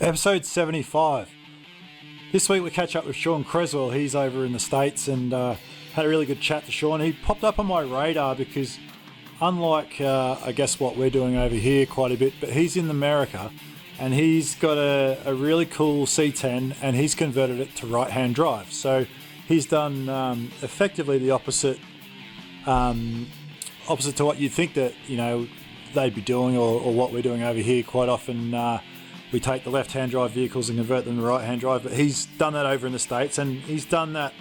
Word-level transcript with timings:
Episode 0.00 0.44
75. 0.44 1.28
This 2.30 2.48
week 2.48 2.62
we 2.62 2.70
catch 2.70 2.94
up 2.94 3.04
with 3.04 3.16
Shawn 3.16 3.42
Creswell. 3.42 3.90
He's 3.90 4.14
over 4.14 4.44
in 4.44 4.52
the 4.52 4.60
States 4.60 5.08
and 5.08 5.34
uh, 5.34 5.56
had 5.92 6.06
a 6.06 6.08
really 6.08 6.24
good 6.24 6.40
chat 6.40 6.64
to 6.66 6.70
Shawn. 6.70 7.00
He 7.00 7.12
popped 7.12 7.42
up 7.42 7.58
on 7.58 7.66
my 7.66 7.80
radar 7.80 8.36
because, 8.36 8.78
unlike 9.40 10.00
uh, 10.00 10.36
I 10.44 10.52
guess 10.52 10.78
what 10.78 10.96
we're 10.96 11.10
doing 11.10 11.36
over 11.36 11.56
here 11.56 11.84
quite 11.84 12.12
a 12.12 12.16
bit, 12.16 12.34
but 12.38 12.50
he's 12.50 12.76
in 12.76 12.88
America 12.88 13.50
and 13.98 14.14
he's 14.14 14.54
got 14.54 14.78
a, 14.78 15.20
a 15.24 15.34
really 15.34 15.66
cool 15.66 16.06
C10 16.06 16.76
and 16.80 16.94
he's 16.94 17.16
converted 17.16 17.58
it 17.58 17.74
to 17.76 17.88
right 17.88 18.10
hand 18.10 18.36
drive. 18.36 18.72
So 18.72 19.04
he's 19.48 19.66
done 19.66 20.08
um, 20.08 20.52
effectively 20.62 21.18
the 21.18 21.32
opposite 21.32 21.80
um, 22.66 23.26
opposite 23.88 24.14
to 24.18 24.24
what 24.24 24.38
you'd 24.38 24.52
think 24.52 24.74
that 24.74 24.94
you 25.08 25.16
know 25.16 25.48
they'd 25.94 26.14
be 26.14 26.20
doing 26.20 26.56
or, 26.56 26.80
or 26.80 26.94
what 26.94 27.12
we're 27.12 27.20
doing 27.20 27.42
over 27.42 27.58
here. 27.58 27.82
Quite 27.82 28.08
often, 28.08 28.54
uh, 28.54 28.80
we 29.32 29.40
take 29.40 29.64
the 29.64 29.70
left-hand 29.70 30.10
drive 30.10 30.30
vehicles 30.32 30.68
and 30.68 30.78
convert 30.78 31.04
them 31.04 31.16
to 31.16 31.22
right-hand 31.22 31.60
drive. 31.60 31.82
But 31.82 31.92
he's 31.92 32.26
done 32.26 32.52
that 32.54 32.66
over 32.66 32.86
in 32.86 32.92
the 32.92 32.98
states, 32.98 33.38
and 33.38 33.60
he's 33.60 33.84
done 33.84 34.14
that. 34.14 34.32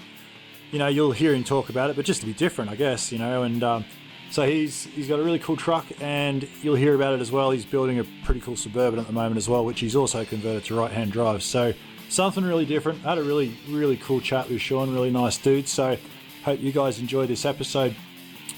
You 0.71 0.79
know, 0.79 0.87
you'll 0.87 1.11
hear 1.11 1.33
him 1.33 1.43
talk 1.43 1.69
about 1.69 1.89
it, 1.89 1.95
but 1.95 2.05
just 2.05 2.21
to 2.21 2.25
be 2.25 2.33
different, 2.33 2.69
I 2.69 2.75
guess. 2.75 3.11
You 3.11 3.19
know, 3.19 3.43
and 3.43 3.63
um, 3.63 3.85
so 4.31 4.47
he's 4.47 4.85
he's 4.85 5.07
got 5.07 5.19
a 5.19 5.23
really 5.23 5.39
cool 5.39 5.57
truck, 5.57 5.85
and 6.01 6.47
you'll 6.61 6.75
hear 6.75 6.95
about 6.95 7.13
it 7.13 7.21
as 7.21 7.31
well. 7.31 7.51
He's 7.51 7.65
building 7.65 7.99
a 7.99 8.05
pretty 8.23 8.41
cool 8.41 8.55
suburban 8.55 8.99
at 8.99 9.07
the 9.07 9.13
moment 9.13 9.37
as 9.37 9.47
well, 9.47 9.65
which 9.65 9.79
he's 9.79 9.95
also 9.95 10.25
converted 10.25 10.65
to 10.65 10.75
right-hand 10.75 11.11
drive. 11.11 11.43
So 11.43 11.73
something 12.09 12.43
really 12.43 12.65
different. 12.65 13.05
I 13.05 13.09
had 13.09 13.17
a 13.17 13.23
really 13.23 13.57
really 13.69 13.97
cool 13.97 14.21
chat 14.21 14.49
with 14.49 14.61
Shawn, 14.61 14.93
really 14.93 15.11
nice 15.11 15.37
dude. 15.37 15.67
So 15.67 15.97
hope 16.43 16.61
you 16.61 16.71
guys 16.71 16.99
enjoy 16.99 17.27
this 17.27 17.45
episode. 17.45 17.95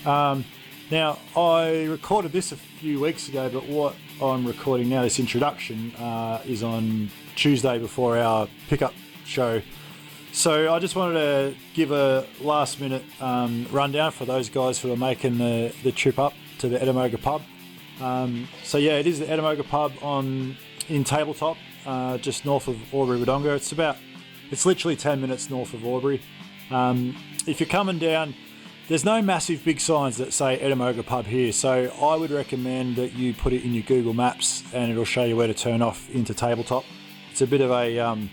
Um, 0.06 0.46
now, 0.92 1.20
I 1.36 1.86
recorded 1.86 2.32
this 2.32 2.52
a 2.52 2.56
few 2.56 3.00
weeks 3.00 3.30
ago, 3.30 3.50
but 3.50 3.68
what 3.68 3.96
I'm 4.22 4.46
recording 4.46 4.90
now, 4.90 5.04
this 5.04 5.18
introduction, 5.18 5.96
uh, 5.96 6.42
is 6.46 6.62
on 6.62 7.10
Tuesday 7.38 7.80
before 7.80 8.18
our 8.18 8.50
pickup 8.68 8.94
show. 9.24 9.62
So 10.34 10.74
I 10.74 10.80
just 10.80 10.98
wanted 10.98 11.14
to 11.14 11.56
give 11.74 11.92
a 11.92 12.28
last 12.42 12.82
minute 12.82 13.04
um, 13.22 13.66
rundown 13.72 14.12
for 14.12 14.26
those 14.26 14.50
guys 14.50 14.78
who 14.78 14.92
are 14.92 14.98
making 14.98 15.38
the, 15.38 15.74
the 15.84 15.94
trip 15.94 16.20
up 16.20 16.34
to 16.58 16.68
the 16.68 16.78
Ettamogah 16.78 17.22
pub. 17.22 17.44
Um, 18.02 18.50
so 18.64 18.78
yeah, 18.78 18.98
it 18.98 19.08
is 19.08 19.20
the 19.20 19.26
Ettamogah 19.26 19.68
pub 19.70 19.94
on 20.02 20.58
in 20.90 21.06
Tabletop, 21.06 21.56
uh, 21.86 22.18
just 22.18 22.44
north 22.44 22.68
of 22.68 22.94
Albury 22.94 23.20
Wodonga. 23.20 23.56
It's 23.56 23.72
about, 23.72 23.96
it's 24.52 24.66
literally 24.66 24.98
10 24.98 25.22
minutes 25.22 25.50
north 25.50 25.74
of 25.74 25.86
Albury. 25.86 26.22
Um, 26.72 27.16
if 27.48 27.62
you're 27.62 27.70
coming 27.70 28.00
down, 28.00 28.36
there's 28.90 29.06
no 29.06 29.22
massive 29.22 29.64
big 29.64 29.80
signs 29.80 30.18
that 30.18 30.34
say 30.34 30.58
Ettamogah 30.58 31.06
Pub 31.06 31.28
here, 31.28 31.52
so 31.52 31.94
I 32.02 32.16
would 32.16 32.32
recommend 32.32 32.96
that 32.96 33.14
you 33.14 33.36
put 33.36 33.54
it 33.54 33.64
in 33.64 33.76
your 33.76 33.84
Google 33.84 34.16
Maps 34.16 34.64
and 34.74 34.92
it'll 34.92 35.06
show 35.06 35.24
you 35.24 35.36
where 35.36 35.46
to 35.46 35.54
turn 35.54 35.84
off 35.84 36.10
into 36.10 36.34
Tabletop. 36.34 36.84
It's 37.30 37.42
a 37.42 37.48
bit 37.48 37.62
of 37.62 37.70
a 37.70 38.00
um, 38.00 38.32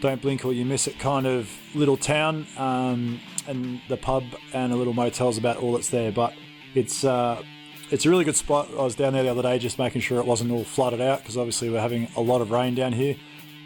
don't 0.00 0.22
blink 0.22 0.46
or 0.46 0.54
you 0.54 0.64
miss 0.64 0.86
it 0.88 0.98
kind 0.98 1.26
of 1.26 1.54
little 1.74 1.98
town, 1.98 2.46
um, 2.56 3.20
and 3.46 3.82
the 3.88 3.98
pub 3.98 4.24
and 4.54 4.72
a 4.72 4.76
little 4.76 4.94
motel's 4.94 5.36
about 5.36 5.58
all 5.58 5.74
that's 5.74 5.90
there, 5.90 6.10
but 6.10 6.32
it's 6.74 7.04
uh, 7.04 7.42
it's 7.90 8.06
a 8.06 8.08
really 8.10 8.24
good 8.24 8.36
spot. 8.36 8.70
I 8.70 8.82
was 8.82 8.94
down 8.94 9.12
there 9.12 9.22
the 9.22 9.30
other 9.30 9.42
day 9.42 9.58
just 9.58 9.78
making 9.78 10.00
sure 10.00 10.18
it 10.18 10.26
wasn't 10.26 10.50
all 10.50 10.64
flooded 10.64 11.02
out 11.02 11.18
because 11.18 11.36
obviously 11.36 11.68
we're 11.68 11.80
having 11.80 12.08
a 12.16 12.22
lot 12.22 12.40
of 12.40 12.50
rain 12.50 12.74
down 12.74 12.94
here. 12.94 13.16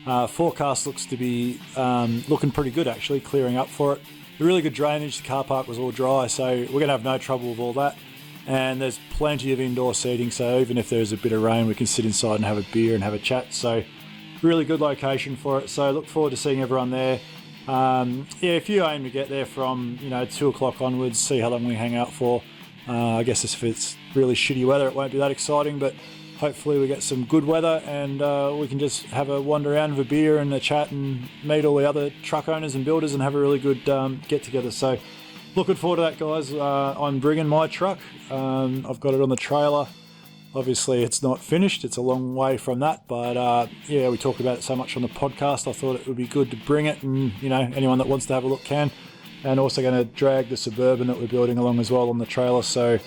Uh, 0.04 0.26
forecast 0.26 0.84
looks 0.84 1.06
to 1.06 1.16
be 1.16 1.60
um, 1.76 2.24
looking 2.28 2.50
pretty 2.50 2.72
good 2.72 2.88
actually, 2.88 3.20
clearing 3.20 3.56
up 3.56 3.68
for 3.68 3.92
it 3.92 4.02
really 4.38 4.62
good 4.62 4.74
drainage. 4.74 5.18
The 5.18 5.26
car 5.26 5.44
park 5.44 5.68
was 5.68 5.78
all 5.78 5.90
dry, 5.90 6.26
so 6.26 6.44
we're 6.44 6.66
going 6.66 6.86
to 6.86 6.92
have 6.92 7.04
no 7.04 7.18
trouble 7.18 7.50
with 7.50 7.58
all 7.58 7.72
that. 7.74 7.96
And 8.46 8.80
there's 8.80 8.98
plenty 9.10 9.52
of 9.52 9.60
indoor 9.60 9.94
seating, 9.94 10.30
so 10.30 10.58
even 10.58 10.76
if 10.76 10.90
there's 10.90 11.12
a 11.12 11.16
bit 11.16 11.32
of 11.32 11.42
rain, 11.42 11.66
we 11.66 11.74
can 11.74 11.86
sit 11.86 12.04
inside 12.04 12.36
and 12.36 12.44
have 12.44 12.58
a 12.58 12.66
beer 12.72 12.94
and 12.94 13.02
have 13.02 13.14
a 13.14 13.18
chat. 13.18 13.54
So, 13.54 13.82
really 14.42 14.66
good 14.66 14.80
location 14.80 15.34
for 15.34 15.60
it. 15.60 15.70
So, 15.70 15.90
look 15.92 16.06
forward 16.06 16.30
to 16.30 16.36
seeing 16.36 16.60
everyone 16.60 16.90
there. 16.90 17.20
Um, 17.66 18.26
yeah, 18.40 18.52
if 18.52 18.68
you 18.68 18.84
aim 18.84 19.04
to 19.04 19.10
get 19.10 19.30
there 19.30 19.46
from 19.46 19.98
you 20.02 20.10
know 20.10 20.26
two 20.26 20.48
o'clock 20.48 20.82
onwards, 20.82 21.18
see 21.18 21.38
how 21.38 21.48
long 21.48 21.66
we 21.66 21.74
hang 21.74 21.96
out 21.96 22.12
for. 22.12 22.42
Uh, 22.86 23.16
I 23.16 23.22
guess 23.22 23.44
if 23.44 23.64
it's 23.64 23.96
really 24.14 24.34
shitty 24.34 24.66
weather, 24.66 24.86
it 24.88 24.94
won't 24.94 25.12
be 25.12 25.18
that 25.18 25.30
exciting, 25.30 25.78
but 25.78 25.94
hopefully 26.38 26.78
we 26.78 26.86
get 26.86 27.02
some 27.02 27.24
good 27.24 27.44
weather 27.44 27.82
and 27.86 28.20
uh, 28.20 28.54
we 28.58 28.68
can 28.68 28.78
just 28.78 29.04
have 29.06 29.28
a 29.28 29.40
wander 29.40 29.74
around 29.74 29.96
with 29.96 30.06
a 30.06 30.08
beer 30.08 30.38
and 30.38 30.52
a 30.52 30.60
chat 30.60 30.90
and 30.90 31.28
meet 31.42 31.64
all 31.64 31.76
the 31.76 31.88
other 31.88 32.10
truck 32.22 32.48
owners 32.48 32.74
and 32.74 32.84
builders 32.84 33.14
and 33.14 33.22
have 33.22 33.34
a 33.34 33.38
really 33.38 33.58
good 33.58 33.88
um, 33.88 34.20
get 34.28 34.42
together. 34.42 34.70
So 34.70 34.98
looking 35.54 35.74
forward 35.74 35.96
to 35.96 36.02
that, 36.02 36.18
guys. 36.18 36.52
Uh, 36.52 36.94
I'm 36.98 37.20
bringing 37.20 37.46
my 37.46 37.66
truck. 37.66 37.98
Um, 38.30 38.86
I've 38.88 39.00
got 39.00 39.14
it 39.14 39.20
on 39.20 39.28
the 39.28 39.36
trailer. 39.36 39.86
Obviously, 40.54 41.02
it's 41.02 41.22
not 41.22 41.40
finished. 41.40 41.84
It's 41.84 41.96
a 41.96 42.02
long 42.02 42.36
way 42.36 42.56
from 42.56 42.78
that, 42.80 43.08
but 43.08 43.36
uh, 43.36 43.66
yeah, 43.86 44.08
we 44.08 44.16
talked 44.16 44.38
about 44.38 44.58
it 44.58 44.62
so 44.62 44.76
much 44.76 44.96
on 44.96 45.02
the 45.02 45.08
podcast. 45.08 45.68
I 45.68 45.72
thought 45.72 45.96
it 45.96 46.06
would 46.06 46.16
be 46.16 46.28
good 46.28 46.50
to 46.52 46.56
bring 46.56 46.86
it, 46.86 47.02
and 47.02 47.32
you 47.42 47.48
know, 47.48 47.68
anyone 47.74 47.98
that 47.98 48.06
wants 48.06 48.26
to 48.26 48.34
have 48.34 48.44
a 48.44 48.46
look 48.46 48.62
can. 48.62 48.90
And 49.42 49.60
also 49.60 49.82
going 49.82 49.94
to 49.94 50.04
drag 50.04 50.48
the 50.48 50.56
suburban 50.56 51.08
that 51.08 51.18
we're 51.18 51.26
building 51.26 51.58
along 51.58 51.78
as 51.78 51.90
well 51.90 52.08
on 52.08 52.18
the 52.18 52.24
trailer. 52.24 52.62
So 52.62 52.98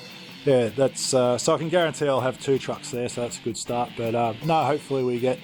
yeah, 0.48 0.70
that's 0.70 1.14
uh, 1.14 1.38
so 1.38 1.54
I 1.54 1.58
can 1.58 1.68
guarantee 1.68 2.08
I'll 2.08 2.22
have 2.22 2.40
two 2.40 2.58
trucks 2.58 2.92
there, 2.92 3.10
so 3.10 3.22
that's 3.22 3.38
a 3.38 3.42
good 3.42 3.58
start. 3.58 3.90
But 3.98 4.16
uh, 4.16 4.34
no, 4.46 4.64
hopefully 4.64 5.04
we 5.04 5.20
get 5.20 5.40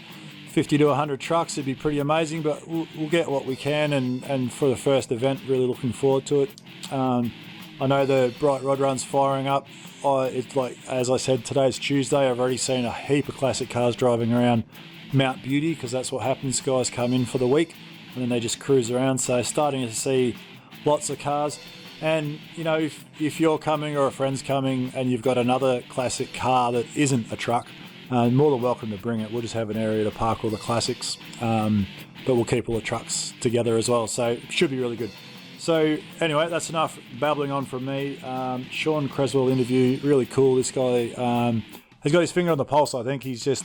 50 0.51 0.77
to 0.77 0.85
100 0.85 1.19
trucks. 1.19 1.57
It'd 1.57 1.65
be 1.65 1.75
pretty 1.75 1.99
amazing, 1.99 2.41
but 2.41 2.65
we'll, 2.65 2.87
we'll, 2.97 3.09
get 3.09 3.29
what 3.29 3.45
we 3.45 3.57
can. 3.57 3.91
And, 3.91 4.23
and 4.23 4.49
for 4.49 4.69
the 4.69 4.77
first 4.77 5.11
event, 5.11 5.41
really 5.45 5.67
looking 5.67 5.91
forward 5.91 6.25
to 6.27 6.43
it. 6.43 6.61
Um, 6.89 7.33
I 7.81 7.87
know 7.87 8.05
the 8.05 8.33
Bright 8.39 8.63
Rod 8.63 8.79
Run's 8.79 9.03
firing 9.03 9.45
up. 9.45 9.67
I, 10.05 10.27
it's 10.27 10.55
like 10.55 10.77
as 10.87 11.09
I 11.09 11.17
said, 11.17 11.43
today's 11.43 11.77
Tuesday. 11.77 12.29
I've 12.29 12.39
already 12.39 12.55
seen 12.55 12.85
a 12.85 12.91
heap 12.93 13.27
of 13.27 13.35
classic 13.35 13.69
cars 13.69 13.97
driving 13.97 14.31
around 14.31 14.63
Mount 15.11 15.43
Beauty 15.43 15.73
because 15.73 15.91
that's 15.91 16.13
what 16.13 16.23
happens. 16.23 16.61
Guys 16.61 16.89
come 16.89 17.11
in 17.11 17.25
for 17.25 17.39
the 17.39 17.47
week 17.47 17.75
and 18.13 18.21
then 18.21 18.29
they 18.29 18.39
just 18.39 18.61
cruise 18.61 18.89
around. 18.89 19.17
So 19.17 19.41
starting 19.41 19.85
to 19.85 19.93
see 19.93 20.37
lots 20.85 21.09
of 21.09 21.19
cars. 21.19 21.59
And 22.03 22.37
you 22.55 22.65
know, 22.65 22.77
if, 22.77 23.05
if 23.17 23.39
you're 23.39 23.57
coming 23.57 23.95
or 23.95 24.07
a 24.07 24.11
friend's 24.11 24.41
coming 24.41 24.91
and 24.93 25.09
you've 25.09 25.21
got 25.21 25.37
another 25.37 25.81
classic 25.87 26.33
car 26.33 26.73
that 26.73 26.85
isn't 26.97 27.31
a 27.31 27.37
truck, 27.37 27.65
uh, 28.11 28.29
more 28.29 28.51
than 28.51 28.61
welcome 28.61 28.91
to 28.91 28.97
bring 28.97 29.21
it. 29.21 29.31
We'll 29.31 29.41
just 29.41 29.53
have 29.53 29.69
an 29.69 29.77
area 29.77 30.03
to 30.03 30.11
park 30.11 30.43
all 30.43 30.49
the 30.49 30.57
classics, 30.57 31.17
um, 31.39 31.87
but 32.27 32.35
we'll 32.35 32.43
keep 32.43 32.67
all 32.67 32.75
the 32.75 32.81
trucks 32.81 33.33
together 33.39 33.77
as 33.77 33.87
well. 33.87 34.07
So 34.07 34.31
it 34.31 34.51
should 34.51 34.69
be 34.69 34.79
really 34.79 34.97
good. 34.97 35.11
So 35.57 35.97
anyway, 36.19 36.49
that's 36.49 36.69
enough 36.69 36.99
babbling 37.21 37.51
on 37.51 37.65
from 37.65 37.85
me. 37.85 38.19
Um, 38.19 38.65
Shawn 38.65 39.07
Creswell 39.07 39.47
interview, 39.47 39.97
really 40.03 40.25
cool. 40.25 40.57
This 40.57 40.71
guy 40.71 41.11
um, 41.11 41.63
has 42.01 42.11
got 42.11 42.19
his 42.19 42.33
finger 42.33 42.51
on 42.51 42.57
the 42.57 42.65
pulse. 42.65 42.93
I 42.93 43.03
think 43.03 43.23
he's 43.23 43.45
just. 43.45 43.63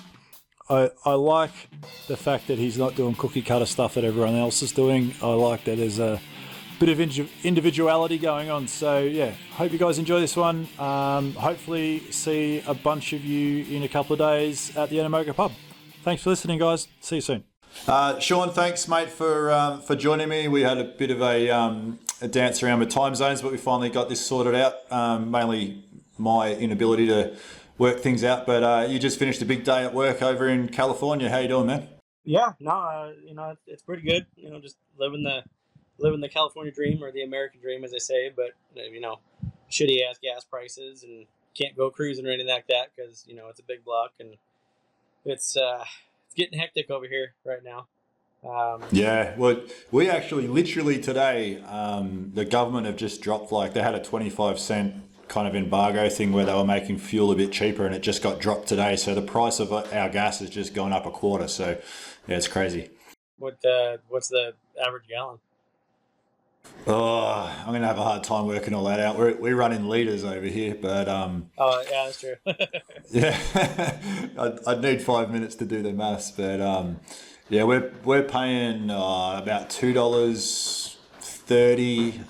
I, 0.70 0.90
I 1.04 1.14
like 1.14 1.50
the 2.06 2.16
fact 2.16 2.46
that 2.46 2.58
he's 2.58 2.78
not 2.78 2.94
doing 2.94 3.16
cookie 3.16 3.42
cutter 3.42 3.66
stuff 3.66 3.94
that 3.94 4.04
everyone 4.04 4.36
else 4.36 4.62
is 4.62 4.70
doing. 4.70 5.12
I 5.20 5.28
like 5.28 5.64
that 5.64 5.78
there's 5.78 5.98
a 5.98 6.20
bit 6.78 6.88
of 6.88 7.00
individuality 7.44 8.18
going 8.18 8.50
on. 8.50 8.68
So 8.68 9.00
yeah, 9.00 9.32
hope 9.52 9.72
you 9.72 9.78
guys 9.78 9.98
enjoy 9.98 10.20
this 10.20 10.36
one. 10.36 10.68
Um, 10.78 11.32
hopefully, 11.34 12.00
see 12.10 12.62
a 12.66 12.74
bunch 12.74 13.12
of 13.12 13.24
you 13.24 13.64
in 13.74 13.82
a 13.82 13.88
couple 13.88 14.12
of 14.14 14.18
days 14.18 14.76
at 14.76 14.90
the 14.90 14.98
Ettamogah 14.98 15.34
pub. 15.34 15.52
Thanks 16.02 16.22
for 16.22 16.30
listening, 16.30 16.58
guys. 16.58 16.88
See 17.00 17.16
you 17.16 17.20
soon. 17.20 17.44
Uh, 17.86 18.18
Shawn, 18.18 18.50
thanks, 18.50 18.88
mate, 18.88 19.10
for 19.10 19.52
um, 19.52 19.80
for 19.80 19.94
joining 19.94 20.28
me. 20.28 20.48
We 20.48 20.62
had 20.62 20.78
a 20.78 20.84
bit 20.84 21.10
of 21.10 21.20
a, 21.20 21.50
um, 21.50 21.98
a, 22.20 22.28
dance 22.28 22.62
around 22.62 22.80
with 22.80 22.88
time 22.90 23.14
zones, 23.14 23.42
but 23.42 23.52
we 23.52 23.58
finally 23.58 23.90
got 23.90 24.08
this 24.08 24.24
sorted 24.24 24.54
out. 24.54 24.74
Um, 24.90 25.30
mainly 25.30 25.84
my 26.16 26.54
inability 26.54 27.06
to 27.06 27.36
work 27.76 28.00
things 28.00 28.24
out. 28.24 28.46
But 28.46 28.62
uh, 28.62 28.86
you 28.88 28.98
just 28.98 29.18
finished 29.18 29.42
a 29.42 29.44
big 29.44 29.64
day 29.64 29.84
at 29.84 29.94
work 29.94 30.22
over 30.22 30.48
in 30.48 30.68
California. 30.68 31.28
How 31.28 31.38
you 31.38 31.48
doing, 31.48 31.66
man? 31.66 31.88
Yeah, 32.24 32.52
no, 32.60 32.70
uh, 32.70 33.12
you 33.24 33.34
know 33.34 33.50
it's, 33.50 33.62
it's 33.66 33.82
pretty 33.82 34.02
good. 34.02 34.26
You 34.36 34.50
know, 34.50 34.60
just 34.60 34.76
living 34.98 35.22
the 35.22 35.42
living 35.98 36.20
the 36.20 36.28
California 36.28 36.72
dream 36.72 37.02
or 37.02 37.10
the 37.12 37.22
American 37.22 37.60
dream, 37.60 37.84
as 37.84 37.92
they 37.92 37.98
say. 37.98 38.30
But 38.34 38.50
uh, 38.76 38.84
you 38.84 39.00
know, 39.00 39.18
shitty 39.70 39.98
ass 40.08 40.18
gas 40.22 40.44
prices 40.44 41.02
and 41.02 41.26
can't 41.54 41.76
go 41.76 41.90
cruising 41.90 42.26
or 42.26 42.30
anything 42.30 42.52
like 42.52 42.66
that 42.68 42.90
because 42.94 43.24
you 43.26 43.34
know 43.34 43.48
it's 43.48 43.60
a 43.60 43.64
big 43.64 43.84
block 43.84 44.12
and 44.20 44.36
it's 45.24 45.56
uh, 45.56 45.84
it's 46.26 46.34
getting 46.34 46.58
hectic 46.58 46.90
over 46.90 47.06
here 47.06 47.34
right 47.44 47.62
now. 47.64 47.86
Um, 48.48 48.84
yeah, 48.92 49.34
well, 49.36 49.60
we 49.90 50.08
actually 50.08 50.46
literally 50.46 51.00
today, 51.00 51.60
um, 51.62 52.30
the 52.34 52.44
government 52.44 52.86
have 52.86 52.96
just 52.96 53.20
dropped 53.20 53.50
like 53.50 53.74
they 53.74 53.82
had 53.82 53.94
a 53.94 54.02
twenty 54.02 54.30
five 54.30 54.58
cent 54.60 54.94
kind 55.28 55.46
of 55.46 55.54
embargo 55.54 56.08
thing 56.08 56.32
where 56.32 56.46
they 56.46 56.54
were 56.54 56.64
making 56.64 56.98
fuel 56.98 57.30
a 57.30 57.34
bit 57.34 57.52
cheaper 57.52 57.84
and 57.84 57.94
it 57.94 58.00
just 58.00 58.22
got 58.22 58.40
dropped 58.40 58.66
today. 58.66 58.96
So 58.96 59.14
the 59.14 59.20
price 59.20 59.60
of 59.60 59.70
our 59.72 60.08
gas 60.08 60.38
has 60.38 60.48
just 60.48 60.72
gone 60.72 60.92
up 60.92 61.04
a 61.04 61.10
quarter. 61.10 61.48
So 61.48 61.76
yeah, 62.26 62.36
it's 62.36 62.48
crazy. 62.48 62.90
What 63.38 63.62
uh, 63.64 63.98
what's 64.08 64.28
the 64.28 64.54
average 64.84 65.08
gallon? 65.08 65.38
Oh, 66.90 67.54
I'm 67.66 67.72
gonna 67.72 67.86
have 67.86 67.98
a 67.98 68.02
hard 68.02 68.24
time 68.24 68.46
working 68.46 68.72
all 68.72 68.84
that 68.84 68.98
out. 68.98 69.18
We're 69.18 69.36
we 69.36 69.52
run 69.52 69.72
in 69.72 69.88
liters 69.88 70.24
over 70.24 70.46
here, 70.46 70.74
but 70.74 71.06
um. 71.06 71.50
Oh 71.58 71.82
yeah, 71.90 72.06
that's 72.06 72.20
true. 72.20 72.36
yeah, 73.10 73.38
I'd, 74.38 74.58
I'd, 74.66 74.80
need 74.80 75.02
five 75.02 75.30
minutes 75.30 75.54
to 75.56 75.66
do 75.66 75.82
the 75.82 75.92
maths, 75.92 76.30
but 76.30 76.62
um, 76.62 77.00
yeah, 77.50 77.64
we're 77.64 77.92
we're 78.04 78.22
paying 78.22 78.90
uh, 78.90 79.38
about 79.42 79.68
two 79.68 79.92
dollars 79.92 80.96
thirty 81.20 82.22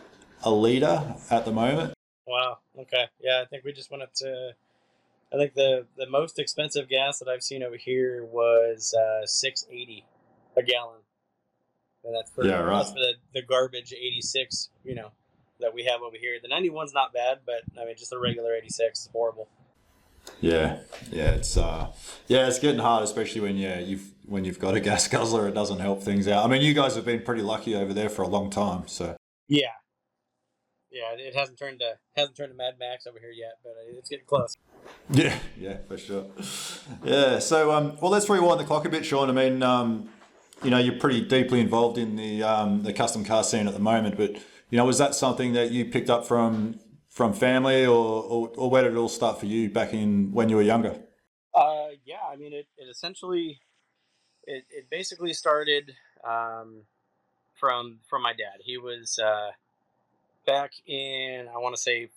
a 0.42 0.50
liter 0.50 1.14
at 1.30 1.44
the 1.44 1.52
moment. 1.52 1.94
Wow. 2.26 2.58
Okay. 2.76 3.06
Yeah, 3.20 3.42
I 3.42 3.46
think 3.46 3.64
we 3.64 3.72
just 3.72 3.92
went 3.92 4.02
up 4.02 4.12
to. 4.14 4.54
I 5.32 5.36
think 5.36 5.54
the 5.54 5.86
the 5.96 6.08
most 6.08 6.40
expensive 6.40 6.88
gas 6.88 7.20
that 7.20 7.28
I've 7.28 7.44
seen 7.44 7.62
over 7.62 7.76
here 7.76 8.24
was 8.24 8.92
uh, 8.92 9.24
six 9.24 9.66
eighty 9.70 10.04
a 10.56 10.62
gallon. 10.64 10.98
And 12.08 12.16
that's 12.16 12.30
for 12.30 12.42
yeah, 12.42 12.60
right. 12.60 12.78
that's 12.78 12.90
for 12.90 12.98
the, 12.98 13.12
the 13.34 13.42
garbage 13.42 13.92
eighty 13.92 14.22
six, 14.22 14.70
you 14.82 14.94
know, 14.94 15.10
that 15.60 15.74
we 15.74 15.84
have 15.84 16.00
over 16.00 16.16
here. 16.18 16.38
The 16.42 16.48
91's 16.48 16.94
not 16.94 17.12
bad, 17.12 17.40
but 17.44 17.60
I 17.78 17.84
mean 17.84 17.96
just 17.98 18.08
the 18.08 18.18
regular 18.18 18.54
eighty 18.54 18.70
six 18.70 19.00
is 19.00 19.10
horrible. 19.12 19.46
Yeah, 20.40 20.78
yeah, 21.10 21.32
it's 21.32 21.56
uh, 21.58 21.92
yeah, 22.28 22.46
it's 22.46 22.58
getting 22.58 22.80
hard, 22.80 23.04
especially 23.04 23.42
when 23.42 23.58
yeah 23.58 23.78
you've 23.78 24.10
when 24.24 24.46
you've 24.46 24.58
got 24.58 24.74
a 24.74 24.80
gas 24.80 25.06
guzzler, 25.06 25.48
it 25.48 25.54
doesn't 25.54 25.80
help 25.80 26.02
things 26.02 26.26
out. 26.26 26.46
I 26.46 26.48
mean, 26.48 26.62
you 26.62 26.72
guys 26.72 26.96
have 26.96 27.04
been 27.04 27.22
pretty 27.22 27.42
lucky 27.42 27.74
over 27.74 27.92
there 27.92 28.08
for 28.08 28.22
a 28.22 28.28
long 28.28 28.48
time, 28.48 28.88
so 28.88 29.16
yeah, 29.48 29.68
yeah, 30.90 31.12
it 31.18 31.34
hasn't 31.34 31.58
turned 31.58 31.80
to 31.80 31.98
hasn't 32.16 32.36
turned 32.36 32.52
to 32.52 32.56
Mad 32.56 32.74
Max 32.78 33.06
over 33.06 33.18
here 33.18 33.30
yet, 33.30 33.58
but 33.62 33.74
it's 33.90 34.08
getting 34.08 34.24
close. 34.24 34.56
Yeah, 35.10 35.38
yeah, 35.58 35.76
for 35.86 35.98
sure. 35.98 36.26
Yeah, 37.04 37.38
so 37.38 37.70
um, 37.72 37.98
well, 38.00 38.10
let's 38.10 38.28
rewind 38.28 38.60
the 38.60 38.64
clock 38.64 38.86
a 38.86 38.88
bit, 38.88 39.04
Shawn. 39.04 39.28
I 39.28 39.32
mean, 39.32 39.62
um, 39.62 40.08
you 40.62 40.70
know, 40.70 40.78
you're 40.78 40.98
pretty 40.98 41.20
deeply 41.20 41.60
involved 41.60 41.98
in 41.98 42.16
the 42.16 42.42
um, 42.42 42.82
the 42.82 42.92
custom 42.92 43.24
car 43.24 43.44
scene 43.44 43.68
at 43.68 43.74
the 43.74 43.80
moment, 43.80 44.16
but 44.16 44.32
you 44.70 44.76
know, 44.76 44.84
was 44.84 44.98
that 44.98 45.14
something 45.14 45.52
that 45.52 45.70
you 45.70 45.84
picked 45.84 46.10
up 46.10 46.26
from 46.26 46.80
from 47.08 47.32
family, 47.32 47.86
or 47.86 48.22
or, 48.24 48.48
or 48.56 48.70
where 48.70 48.82
did 48.82 48.92
it 48.92 48.96
all 48.96 49.08
start 49.08 49.38
for 49.38 49.46
you 49.46 49.70
back 49.70 49.92
in 49.92 50.32
when 50.32 50.48
you 50.48 50.56
were 50.56 50.62
younger? 50.62 50.98
Uh, 51.54 51.88
yeah, 52.04 52.16
I 52.30 52.36
mean, 52.36 52.52
it, 52.52 52.66
it 52.76 52.88
essentially 52.90 53.60
it, 54.46 54.64
it 54.70 54.90
basically 54.90 55.32
started 55.32 55.94
um, 56.24 56.82
from 57.54 57.98
from 58.08 58.22
my 58.22 58.32
dad. 58.32 58.60
He 58.64 58.78
was 58.78 59.18
uh, 59.18 59.50
back 60.46 60.72
in 60.86 61.48
I 61.48 61.58
want 61.58 61.74
to 61.76 61.80
say 61.80 62.08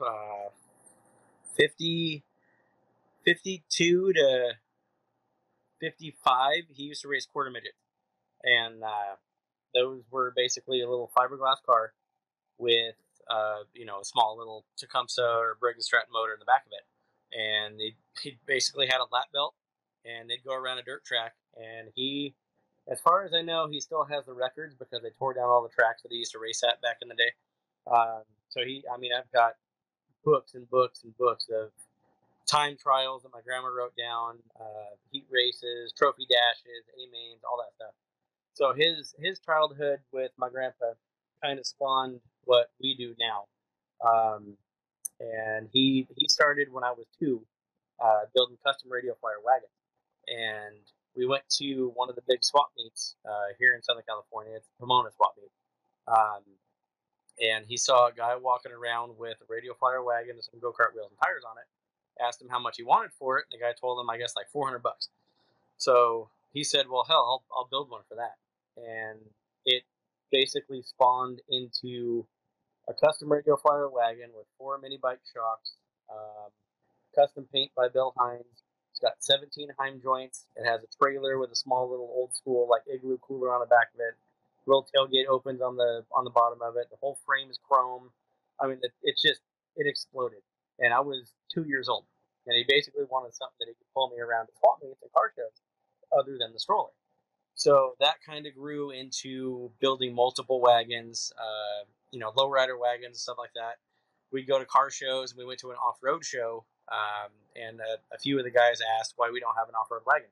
uh, 0.00 0.48
50, 1.56 2.22
52 3.24 4.12
to 4.14 4.52
55. 5.80 6.64
He 6.72 6.84
used 6.84 7.02
to 7.02 7.08
race 7.08 7.26
quarter 7.26 7.50
midget, 7.50 7.74
and 8.42 8.82
uh, 8.82 9.16
those 9.74 10.02
were 10.10 10.32
basically 10.34 10.80
a 10.82 10.88
little 10.88 11.10
fiberglass 11.16 11.62
car 11.64 11.92
with 12.58 12.94
uh, 13.30 13.64
you 13.74 13.86
know 13.86 14.00
a 14.00 14.04
small 14.04 14.36
little 14.38 14.64
Tecumseh 14.78 15.22
or 15.22 15.56
Briggs 15.60 15.78
and 15.78 15.84
Stratton 15.84 16.12
motor 16.12 16.32
in 16.32 16.38
the 16.38 16.44
back 16.44 16.64
of 16.66 16.72
it, 16.72 17.38
and 17.38 17.80
he 17.80 17.96
he 18.22 18.38
basically 18.46 18.86
had 18.86 18.98
a 18.98 19.08
lap 19.12 19.26
belt, 19.32 19.54
and 20.04 20.28
they'd 20.28 20.44
go 20.44 20.54
around 20.54 20.78
a 20.78 20.82
dirt 20.82 21.04
track, 21.04 21.34
and 21.56 21.88
he 21.94 22.34
as 22.90 23.00
far 23.00 23.24
as 23.24 23.32
I 23.32 23.42
know, 23.42 23.68
he 23.70 23.80
still 23.80 24.04
has 24.04 24.24
the 24.26 24.32
records 24.32 24.74
because 24.74 25.02
they 25.02 25.10
tore 25.18 25.34
down 25.34 25.44
all 25.44 25.62
the 25.62 25.68
tracks 25.68 26.02
that 26.02 26.10
he 26.10 26.18
used 26.18 26.32
to 26.32 26.38
race 26.38 26.62
at 26.64 26.80
back 26.82 26.98
in 27.02 27.08
the 27.08 27.14
day. 27.14 27.32
Um, 27.86 28.22
so 28.48 28.60
he, 28.64 28.82
I 28.92 28.98
mean, 28.98 29.12
I've 29.16 29.30
got 29.32 29.54
books 30.24 30.54
and 30.54 30.68
books 30.68 31.04
and 31.04 31.16
books 31.16 31.46
of 31.48 31.70
time 32.46 32.76
trials 32.76 33.22
that 33.22 33.32
my 33.32 33.40
grandma 33.44 33.68
wrote 33.68 33.94
down, 33.96 34.38
uh, 34.58 34.94
heat 35.10 35.26
races, 35.30 35.92
trophy 35.96 36.26
dashes, 36.28 36.84
A 36.94 37.10
mains, 37.10 37.40
all 37.44 37.58
that 37.58 37.74
stuff. 37.74 37.94
So 38.54 38.72
his 38.72 39.14
his 39.18 39.38
childhood 39.40 40.00
with 40.12 40.32
my 40.36 40.48
grandpa 40.48 40.92
kind 41.42 41.58
of 41.58 41.66
spawned 41.66 42.20
what 42.44 42.70
we 42.80 42.94
do 42.94 43.14
now. 43.18 43.44
Um, 44.06 44.56
and 45.20 45.68
he 45.72 46.06
he 46.16 46.28
started 46.28 46.72
when 46.72 46.84
I 46.84 46.90
was 46.90 47.06
two, 47.18 47.42
uh, 48.02 48.22
building 48.34 48.56
custom 48.64 48.90
radio 48.90 49.14
flyer 49.20 49.40
wagons. 49.44 49.72
And 50.28 50.80
we 51.16 51.26
went 51.26 51.42
to 51.58 51.92
one 51.94 52.08
of 52.08 52.16
the 52.16 52.22
big 52.28 52.44
swap 52.44 52.70
meets 52.76 53.16
uh, 53.28 53.52
here 53.58 53.74
in 53.74 53.82
Southern 53.82 54.04
California. 54.06 54.54
It's 54.56 54.68
Pomona 54.78 55.10
swap 55.16 55.34
meet. 55.36 55.50
Um, 56.06 56.42
and 57.40 57.64
he 57.66 57.76
saw 57.76 58.08
a 58.08 58.12
guy 58.12 58.36
walking 58.36 58.72
around 58.72 59.16
with 59.16 59.36
a 59.40 59.44
radio 59.48 59.74
flyer 59.74 60.02
wagon 60.02 60.32
and 60.36 60.44
some 60.44 60.60
go 60.60 60.70
kart 60.72 60.94
wheels 60.94 61.10
and 61.10 61.18
tires 61.24 61.42
on 61.48 61.56
it. 61.58 61.66
Asked 62.20 62.42
him 62.42 62.48
how 62.48 62.58
much 62.58 62.76
he 62.76 62.82
wanted 62.82 63.12
for 63.18 63.38
it, 63.38 63.46
and 63.50 63.58
the 63.58 63.64
guy 63.64 63.72
told 63.78 64.00
him, 64.00 64.10
I 64.10 64.18
guess, 64.18 64.34
like 64.36 64.48
400 64.50 64.82
bucks. 64.82 65.08
So 65.78 66.28
he 66.52 66.64
said, 66.64 66.86
Well, 66.90 67.04
hell, 67.08 67.42
I'll, 67.50 67.56
I'll 67.56 67.68
build 67.70 67.90
one 67.90 68.02
for 68.08 68.16
that. 68.16 68.36
And 68.76 69.20
it 69.64 69.84
basically 70.30 70.82
spawned 70.82 71.40
into 71.48 72.26
a 72.88 72.94
custom 72.94 73.30
radio 73.30 73.56
flyer 73.56 73.88
wagon 73.88 74.30
with 74.34 74.46
four 74.58 74.78
mini 74.78 74.98
bike 75.00 75.20
shocks, 75.32 75.74
um, 76.10 76.50
custom 77.14 77.46
paint 77.52 77.70
by 77.76 77.88
Bill 77.88 78.14
Hines. 78.18 78.64
It's 78.90 79.00
got 79.00 79.12
17 79.20 79.68
Heim 79.78 80.00
joints. 80.02 80.46
It 80.56 80.66
has 80.66 80.80
a 80.82 81.02
trailer 81.02 81.38
with 81.38 81.52
a 81.52 81.56
small 81.56 81.88
little 81.90 82.10
old 82.12 82.34
school 82.34 82.68
like 82.68 82.82
igloo 82.92 83.18
cooler 83.18 83.52
on 83.54 83.60
the 83.60 83.66
back 83.66 83.88
of 83.94 84.00
it 84.00 84.14
little 84.66 84.86
tailgate 84.94 85.26
opens 85.26 85.60
on 85.60 85.76
the 85.76 86.04
on 86.12 86.24
the 86.24 86.30
bottom 86.30 86.58
of 86.62 86.76
it. 86.76 86.86
The 86.90 86.96
whole 87.00 87.18
frame 87.26 87.50
is 87.50 87.58
chrome. 87.68 88.10
I 88.60 88.68
mean, 88.68 88.78
it, 88.82 88.92
it's 89.02 89.22
just 89.22 89.40
it 89.76 89.86
exploded. 89.86 90.40
And 90.80 90.94
I 90.94 91.00
was 91.00 91.32
two 91.52 91.64
years 91.64 91.88
old, 91.88 92.04
and 92.46 92.56
he 92.56 92.64
basically 92.66 93.04
wanted 93.10 93.34
something 93.34 93.56
that 93.60 93.68
he 93.68 93.74
could 93.74 93.92
pull 93.94 94.08
me 94.08 94.20
around 94.20 94.46
to 94.46 94.52
swap 94.58 94.78
meets 94.82 95.02
and 95.02 95.12
car 95.12 95.32
shows, 95.36 95.60
other 96.18 96.36
than 96.38 96.52
the 96.52 96.58
stroller. 96.58 96.90
So 97.54 97.94
that 98.00 98.16
kind 98.24 98.46
of 98.46 98.54
grew 98.54 98.90
into 98.90 99.70
building 99.80 100.14
multiple 100.14 100.60
wagons, 100.60 101.32
uh, 101.38 101.84
you 102.10 102.18
know, 102.18 102.32
lowrider 102.32 102.78
wagons 102.80 103.12
and 103.12 103.16
stuff 103.16 103.36
like 103.38 103.52
that. 103.54 103.76
We'd 104.32 104.48
go 104.48 104.58
to 104.58 104.64
car 104.64 104.90
shows, 104.90 105.32
and 105.32 105.38
we 105.38 105.44
went 105.44 105.60
to 105.60 105.70
an 105.70 105.76
off-road 105.76 106.24
show, 106.24 106.64
um, 106.90 107.30
and 107.54 107.80
a, 107.80 108.14
a 108.14 108.18
few 108.18 108.38
of 108.38 108.44
the 108.44 108.50
guys 108.50 108.80
asked 108.98 109.14
why 109.16 109.30
we 109.30 109.40
don't 109.40 109.56
have 109.56 109.68
an 109.68 109.74
off-road 109.74 110.02
wagon. 110.06 110.30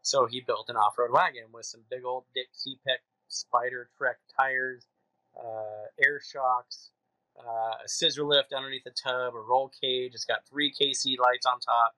So 0.00 0.26
he 0.26 0.40
built 0.40 0.70
an 0.70 0.76
off-road 0.76 1.10
wagon 1.12 1.44
with 1.52 1.66
some 1.66 1.82
big 1.90 2.04
old 2.04 2.24
Dick 2.34 2.48
Cepek 2.54 3.02
Spider 3.28 3.88
Trek 3.98 4.16
tires, 4.34 4.86
uh, 5.36 5.86
air 6.02 6.20
shocks, 6.20 6.90
uh, 7.38 7.84
a 7.84 7.88
scissor 7.88 8.24
lift 8.24 8.52
underneath 8.52 8.84
the 8.84 8.90
tub, 8.90 9.34
a 9.34 9.40
roll 9.40 9.70
cage. 9.80 10.12
It's 10.14 10.24
got 10.24 10.46
three 10.48 10.72
KC 10.72 11.18
lights 11.18 11.46
on 11.46 11.60
top, 11.60 11.94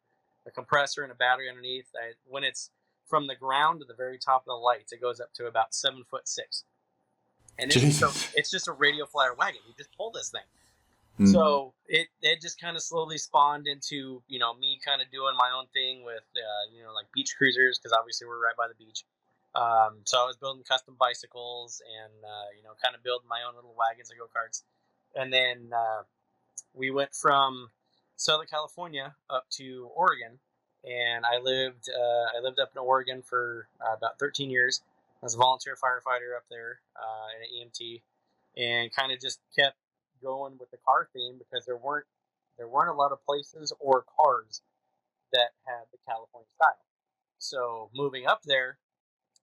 a 0.47 0.51
compressor 0.51 1.03
and 1.03 1.13
a 1.13 1.15
battery 1.15 1.49
underneath. 1.49 1.87
I, 1.95 2.13
when 2.27 2.45
it's 2.45 2.71
from 3.07 3.27
the 3.27 3.35
ground 3.35 3.81
to 3.81 3.87
the 3.87 3.95
very 3.95 4.19
top 4.19 4.43
of 4.43 4.47
the 4.47 4.55
lights, 4.55 4.93
it 4.93 5.01
goes 5.01 5.21
up 5.21 5.33
to 5.35 5.47
about 5.47 5.75
seven 5.75 6.05
foot 6.05 6.29
six. 6.29 6.65
And 7.59 7.75
it's, 7.75 7.99
just 7.99 8.03
a, 8.03 8.39
it's 8.39 8.51
just 8.51 8.69
a 8.69 8.73
radio 8.73 9.07
flyer 9.07 9.35
wagon. 9.35 9.61
You 9.67 9.75
just 9.77 9.97
pull 9.97 10.11
this 10.11 10.29
thing. 10.29 10.43
Mm. 11.19 11.33
So 11.33 11.73
it 11.89 12.09
it 12.21 12.43
just 12.43 12.61
kind 12.61 12.77
of 12.77 12.83
slowly 12.83 13.17
spawned 13.17 13.67
into 13.67 14.23
you 14.29 14.39
know 14.39 14.53
me 14.53 14.79
kind 14.85 15.01
of 15.01 15.11
doing 15.11 15.33
my 15.39 15.49
own 15.57 15.65
thing 15.73 16.05
with 16.05 16.25
uh, 16.37 16.65
you 16.77 16.83
know 16.85 16.93
like 16.93 17.07
beach 17.15 17.35
cruisers 17.39 17.79
because 17.79 17.97
obviously 17.97 18.27
we're 18.27 18.43
right 18.43 18.57
by 18.57 18.69
the 18.69 18.77
beach. 18.77 19.05
Um, 19.57 20.05
so 20.05 20.21
I 20.21 20.27
was 20.29 20.37
building 20.37 20.63
custom 20.69 20.95
bicycles 21.01 21.81
and 21.89 22.13
uh, 22.21 22.49
you 22.53 22.63
know 22.63 22.77
kind 22.85 22.95
of 22.95 23.03
building 23.03 23.29
my 23.29 23.41
own 23.49 23.57
little 23.57 23.73
wagons 23.73 24.11
and 24.11 24.21
go 24.21 24.29
karts, 24.29 24.61
and 25.17 25.33
then 25.33 25.71
uh, 25.75 26.03
we 26.75 26.91
went 26.91 27.15
from 27.15 27.71
Southern 28.17 28.47
California 28.47 29.15
up 29.31 29.47
to 29.53 29.91
Oregon, 29.95 30.39
and 30.85 31.25
I 31.25 31.39
lived 31.39 31.89
uh, 31.89 32.39
I 32.39 32.41
lived 32.43 32.61
up 32.61 32.71
in 32.75 32.79
Oregon 32.79 33.23
for 33.23 33.69
uh, 33.81 33.95
about 33.97 34.19
13 34.19 34.51
years. 34.51 34.83
I 35.23 35.27
was 35.27 35.35
a 35.35 35.39
volunteer 35.39 35.77
firefighter 35.77 36.37
up 36.37 36.45
there 36.51 36.81
uh, 36.95 37.27
in 37.37 37.43
an 37.43 37.69
EMT, 37.69 38.03
and 38.57 38.95
kind 38.95 39.11
of 39.11 39.21
just 39.21 39.41
kept 39.59 39.77
going 40.23 40.57
with 40.59 40.71
the 40.71 40.79
car 40.87 41.09
theme 41.13 41.39
because 41.39 41.67
there 41.67 41.77
weren't 41.77 42.07
there 42.59 42.69
weren't 42.69 42.91
a 42.91 42.95
lot 42.95 43.13
of 43.13 43.25
places 43.25 43.73
or 43.81 44.05
cars 44.21 44.63
that 45.33 45.51
had 45.67 45.85
the 45.93 45.99
California 46.07 46.49
style. 46.55 46.85
So 47.39 47.91
moving 47.95 48.27
up 48.27 48.43
there, 48.45 48.79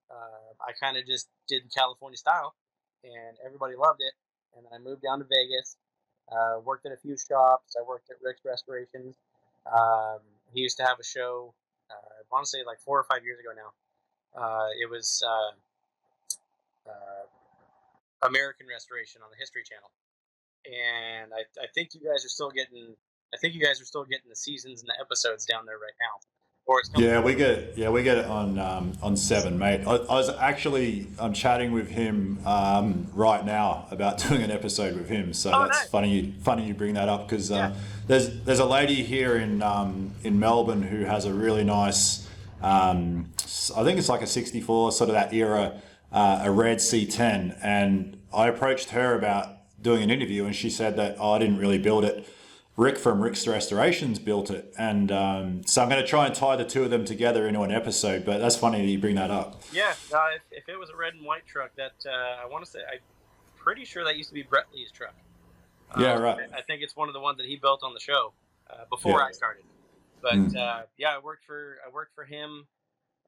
uh, 0.09 0.53
I 0.61 0.71
kind 0.79 0.97
of 0.97 1.05
just 1.05 1.27
did 1.47 1.63
California 1.75 2.17
style, 2.17 2.55
and 3.03 3.37
everybody 3.45 3.75
loved 3.75 4.01
it. 4.01 4.13
And 4.55 4.65
then 4.65 4.73
I 4.73 4.77
moved 4.77 5.01
down 5.01 5.19
to 5.19 5.25
Vegas, 5.25 5.77
uh, 6.31 6.59
worked 6.63 6.85
at 6.85 6.91
a 6.91 6.97
few 6.97 7.17
shops. 7.17 7.75
I 7.79 7.83
worked 7.87 8.09
at 8.09 8.17
Rick's 8.23 8.41
Restorations. 8.45 9.15
Um, 9.65 10.19
he 10.53 10.61
used 10.61 10.77
to 10.77 10.83
have 10.83 10.99
a 10.99 11.03
show, 11.03 11.53
uh, 11.89 11.93
I 11.93 12.23
want 12.31 12.45
to 12.45 12.49
say 12.49 12.63
like 12.65 12.79
four 12.79 12.99
or 12.99 13.05
five 13.05 13.23
years 13.23 13.39
ago 13.39 13.51
now, 13.55 13.71
Uh, 14.35 14.69
it 14.81 14.89
was 14.89 15.23
uh, 15.25 15.53
uh, 16.89 17.25
American 18.25 18.65
Restoration 18.67 19.21
on 19.21 19.29
the 19.29 19.37
History 19.37 19.63
Channel, 19.63 19.91
and 20.65 21.31
I, 21.33 21.45
I 21.61 21.67
think 21.73 21.93
you 21.93 22.01
guys 22.01 22.25
are 22.25 22.29
still 22.29 22.49
getting. 22.49 22.95
I 23.33 23.37
think 23.37 23.53
you 23.53 23.61
guys 23.61 23.81
are 23.81 23.85
still 23.85 24.05
getting 24.05 24.29
the 24.29 24.35
seasons 24.35 24.81
and 24.81 24.89
the 24.89 24.99
episodes 24.99 25.45
down 25.45 25.65
there 25.65 25.77
right 25.77 25.97
now. 26.01 26.15
Or 26.65 26.79
it's 26.79 26.89
coming 26.89 27.09
Yeah, 27.09 27.19
we 27.21 27.35
get 27.35 27.49
it. 27.51 27.73
Yeah, 27.77 27.89
we 27.89 28.03
get 28.03 28.17
it 28.17 28.25
on 28.25 28.57
um, 28.57 28.93
on 29.01 29.17
seven, 29.17 29.59
mate. 29.59 29.81
I, 29.85 29.95
I 29.95 30.13
was 30.13 30.29
actually 30.29 31.07
I'm 31.19 31.33
chatting 31.33 31.73
with 31.73 31.89
him 31.89 32.39
um, 32.45 33.07
right 33.13 33.45
now 33.45 33.87
about 33.91 34.17
doing 34.29 34.41
an 34.41 34.51
episode 34.51 34.95
with 34.95 35.09
him. 35.09 35.33
So 35.33 35.51
Oh, 35.53 35.63
that's 35.63 35.79
nice. 35.81 35.89
funny. 35.89 36.33
Funny 36.41 36.65
you 36.65 36.73
bring 36.73 36.93
that 36.93 37.09
up 37.09 37.27
because 37.27 37.51
uh, 37.51 37.55
Yeah. 37.55 37.75
there's 38.07 38.43
there's 38.43 38.59
a 38.59 38.65
lady 38.65 39.03
here 39.03 39.35
in 39.35 39.61
um, 39.61 40.13
in 40.23 40.39
Melbourne 40.39 40.83
who 40.83 41.03
has 41.03 41.25
a 41.25 41.33
really 41.33 41.65
nice. 41.65 42.29
Um, 42.61 43.31
I 43.75 43.83
think 43.83 43.99
it's 43.99 44.07
like 44.09 44.21
a 44.21 44.27
'64 44.27 44.93
sort 44.93 45.09
of 45.09 45.15
that 45.15 45.33
era, 45.33 45.81
uh, 46.13 46.41
a 46.43 46.51
red 46.51 46.77
C10, 46.77 47.57
and 47.61 48.17
I 48.33 48.47
approached 48.47 48.91
her 48.91 49.15
about 49.15 49.49
doing 49.81 50.01
an 50.01 50.09
interview, 50.09 50.45
and 50.45 50.55
she 50.55 50.69
said 50.69 50.95
that 50.95 51.17
oh, 51.19 51.33
I 51.33 51.39
didn't 51.39 51.57
really 51.57 51.77
build 51.77 52.05
it. 52.05 52.25
Rick 52.75 52.97
from 52.97 53.21
Rick's 53.21 53.47
Restorations 53.47 54.17
built 54.17 54.49
it, 54.49 54.73
and 54.79 55.11
um, 55.11 55.61
so 55.65 55.83
I'm 55.83 55.89
going 55.89 56.01
to 56.01 56.07
try 56.07 56.25
and 56.25 56.33
tie 56.33 56.55
the 56.55 56.65
two 56.65 56.83
of 56.83 56.89
them 56.89 57.05
together 57.05 57.47
into 57.47 57.61
an 57.61 57.71
episode. 57.71 58.25
But 58.25 58.39
that's 58.39 58.55
funny 58.55 58.81
that 58.81 58.87
you 58.91 58.97
bring 58.97 59.15
that 59.15 59.29
up. 59.29 59.61
Yeah, 59.71 59.93
uh, 60.11 60.19
if, 60.35 60.41
if 60.51 60.69
it 60.69 60.79
was 60.79 60.89
a 60.89 60.95
red 60.95 61.13
and 61.13 61.23
white 61.23 61.45
truck, 61.45 61.75
that 61.75 61.93
uh, 62.05 62.43
I 62.43 62.47
want 62.49 62.65
to 62.65 62.71
say, 62.71 62.79
I'm 62.79 62.99
pretty 63.55 63.85
sure 63.85 64.03
that 64.05 64.17
used 64.17 64.29
to 64.29 64.33
be 64.33 64.43
Brettly's 64.43 64.91
truck. 64.91 65.13
Yeah, 65.99 66.13
Uh, 66.15 66.19
right. 66.21 66.39
I 66.57 66.61
think 66.63 66.81
it's 66.81 66.95
one 66.95 67.07
of 67.09 67.13
the 67.13 67.19
ones 67.19 67.37
that 67.37 67.45
he 67.45 67.57
built 67.57 67.83
on 67.83 67.93
the 67.93 67.99
show 67.99 68.33
uh, 68.71 68.85
before 68.89 69.19
Yeah. 69.19 69.25
I 69.27 69.31
started. 69.33 69.63
But 70.23 70.33
Mm. 70.33 70.55
uh, 70.57 70.83
yeah, 70.97 71.15
I 71.15 71.19
worked 71.19 71.45
for 71.45 71.77
I 71.85 71.91
worked 71.91 72.15
for 72.15 72.23
him 72.23 72.65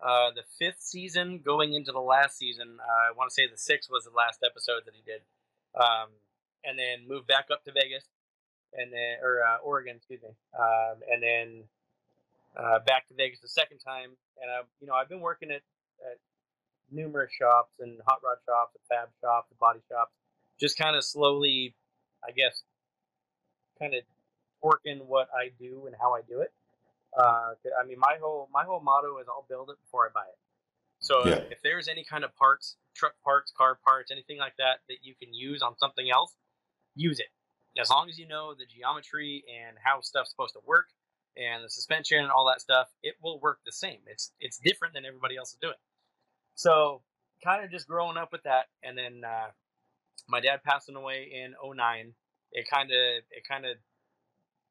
uh, 0.02 0.32
the 0.32 0.44
fifth 0.58 0.82
season, 0.82 1.40
going 1.40 1.74
into 1.76 1.92
the 1.92 2.00
last 2.02 2.38
season. 2.40 2.80
Uh, 2.82 3.10
I 3.10 3.12
want 3.16 3.30
to 3.30 3.34
say 3.34 3.46
the 3.48 3.58
sixth 3.58 3.92
was 3.92 4.06
the 4.06 4.12
last 4.12 4.40
episode 4.44 4.82
that 4.86 4.96
he 4.96 5.02
did, 5.06 5.22
um, 5.76 6.10
and 6.64 6.80
then 6.80 7.08
moved 7.08 7.28
back 7.28 7.48
up 7.52 7.64
to 7.66 7.72
Vegas, 7.72 8.06
and 8.78 8.92
then 8.92 9.18
or 9.22 9.44
uh, 9.44 9.58
Oregon, 9.64 9.98
excuse 9.98 10.22
me, 10.22 10.30
um, 10.58 11.02
and 11.12 11.22
then 11.24 11.64
uh, 12.58 12.80
back 12.80 13.08
to 13.08 13.14
Vegas 13.16 13.40
the 13.42 13.48
second 13.48 13.80
time. 13.80 14.12
And 14.42 14.52
I, 14.52 14.62
you 14.82 14.88
know, 14.88 14.94
I've 14.94 15.10
been 15.10 15.22
working 15.22 15.50
at, 15.52 15.62
at 16.02 16.18
numerous 16.92 17.32
shops 17.34 17.74
and 17.80 18.00
hot 18.08 18.20
rod 18.24 18.38
shops, 18.46 18.76
and 18.76 18.84
fab 18.90 19.10
shops, 19.22 19.48
and 19.50 19.60
body 19.60 19.80
shops, 19.90 20.12
just 20.60 20.78
kind 20.78 20.96
of 20.96 21.04
slowly, 21.04 21.76
I 22.24 22.32
guess, 22.32 22.64
kind 23.80 23.94
of 23.94 24.04
working 24.62 25.00
what 25.08 25.30
I 25.34 25.52
do 25.60 25.84
and 25.88 25.96
how 26.00 26.14
I 26.14 26.22
do 26.28 26.42
it. 26.42 26.52
Uh, 27.18 27.56
I 27.82 27.86
mean, 27.88 28.00
my 28.00 28.18
whole 28.22 28.50
my 28.54 28.64
whole 28.64 28.82
motto 28.82 29.18
is 29.20 29.28
I'll 29.30 29.46
build 29.48 29.70
it 29.70 29.78
before 29.82 30.06
I 30.06 30.10
buy 30.14 30.28
it. 30.28 30.38
So 31.00 31.28
Yeah. 31.28 31.40
if 31.50 31.62
there's 31.62 31.88
any 31.88 32.04
kind 32.04 32.24
of 32.24 32.36
parts, 32.36 32.78
truck 32.96 33.14
parts, 33.24 33.52
car 33.56 33.78
parts, 33.86 34.12
anything 34.12 34.38
like 34.38 34.58
that 34.58 34.80
that 34.90 34.98
you 35.04 35.14
can 35.16 35.34
use 35.34 35.62
on 35.62 35.78
something 35.78 36.10
else, 36.10 36.36
use 36.96 37.20
it. 37.20 37.28
As 37.80 37.90
long 37.90 38.10
as 38.10 38.18
you 38.18 38.28
know 38.28 38.54
the 38.54 38.66
geometry 38.66 39.44
and 39.50 39.78
how 39.84 40.02
stuff's 40.02 40.32
supposed 40.32 40.54
to 40.54 40.62
work 40.66 40.88
and 41.38 41.64
the 41.64 41.70
suspension 41.70 42.20
and 42.20 42.32
all 42.32 42.48
that 42.48 42.62
stuff, 42.62 42.88
it 43.04 43.16
will 43.22 43.40
work 43.40 43.60
the 43.66 43.72
same. 43.72 44.00
It's 44.08 44.32
it's 44.40 44.58
different 44.58 44.94
than 44.94 45.06
everybody 45.06 45.38
else 45.38 45.52
is 45.52 45.60
doing. 45.62 45.76
So 46.56 47.02
kind 47.44 47.64
of 47.64 47.72
just 47.72 47.88
growing 47.88 48.18
up 48.18 48.32
with 48.32 48.44
that, 48.44 48.68
and 48.84 48.98
then 48.98 49.24
uh, 49.26 49.48
my 50.28 50.40
dad 50.40 50.62
passing 50.64 50.96
away 50.96 51.30
in 51.34 51.54
09, 51.64 52.14
it 52.52 52.70
kind 52.70 52.92
of 52.92 53.24
it 53.32 53.48
kind 53.48 53.66
of 53.66 53.78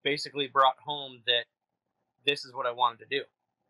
basically 0.03 0.47
brought 0.47 0.79
home 0.85 1.23
that 1.27 1.45
this 2.27 2.45
is 2.45 2.55
what 2.55 2.67
I 2.67 2.73
wanted 2.73 3.01
to 3.01 3.07
do. 3.19 3.25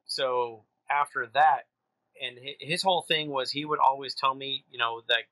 So 0.07 0.65
after 0.91 1.29
that, 1.35 1.63
and 2.23 2.39
his 2.61 2.83
whole 2.83 3.03
thing 3.03 3.31
was 3.31 3.51
he 3.51 3.65
would 3.65 3.81
always 3.81 4.15
tell 4.15 4.35
me, 4.35 4.65
you 4.71 4.79
know, 4.79 5.03
that 5.09 5.25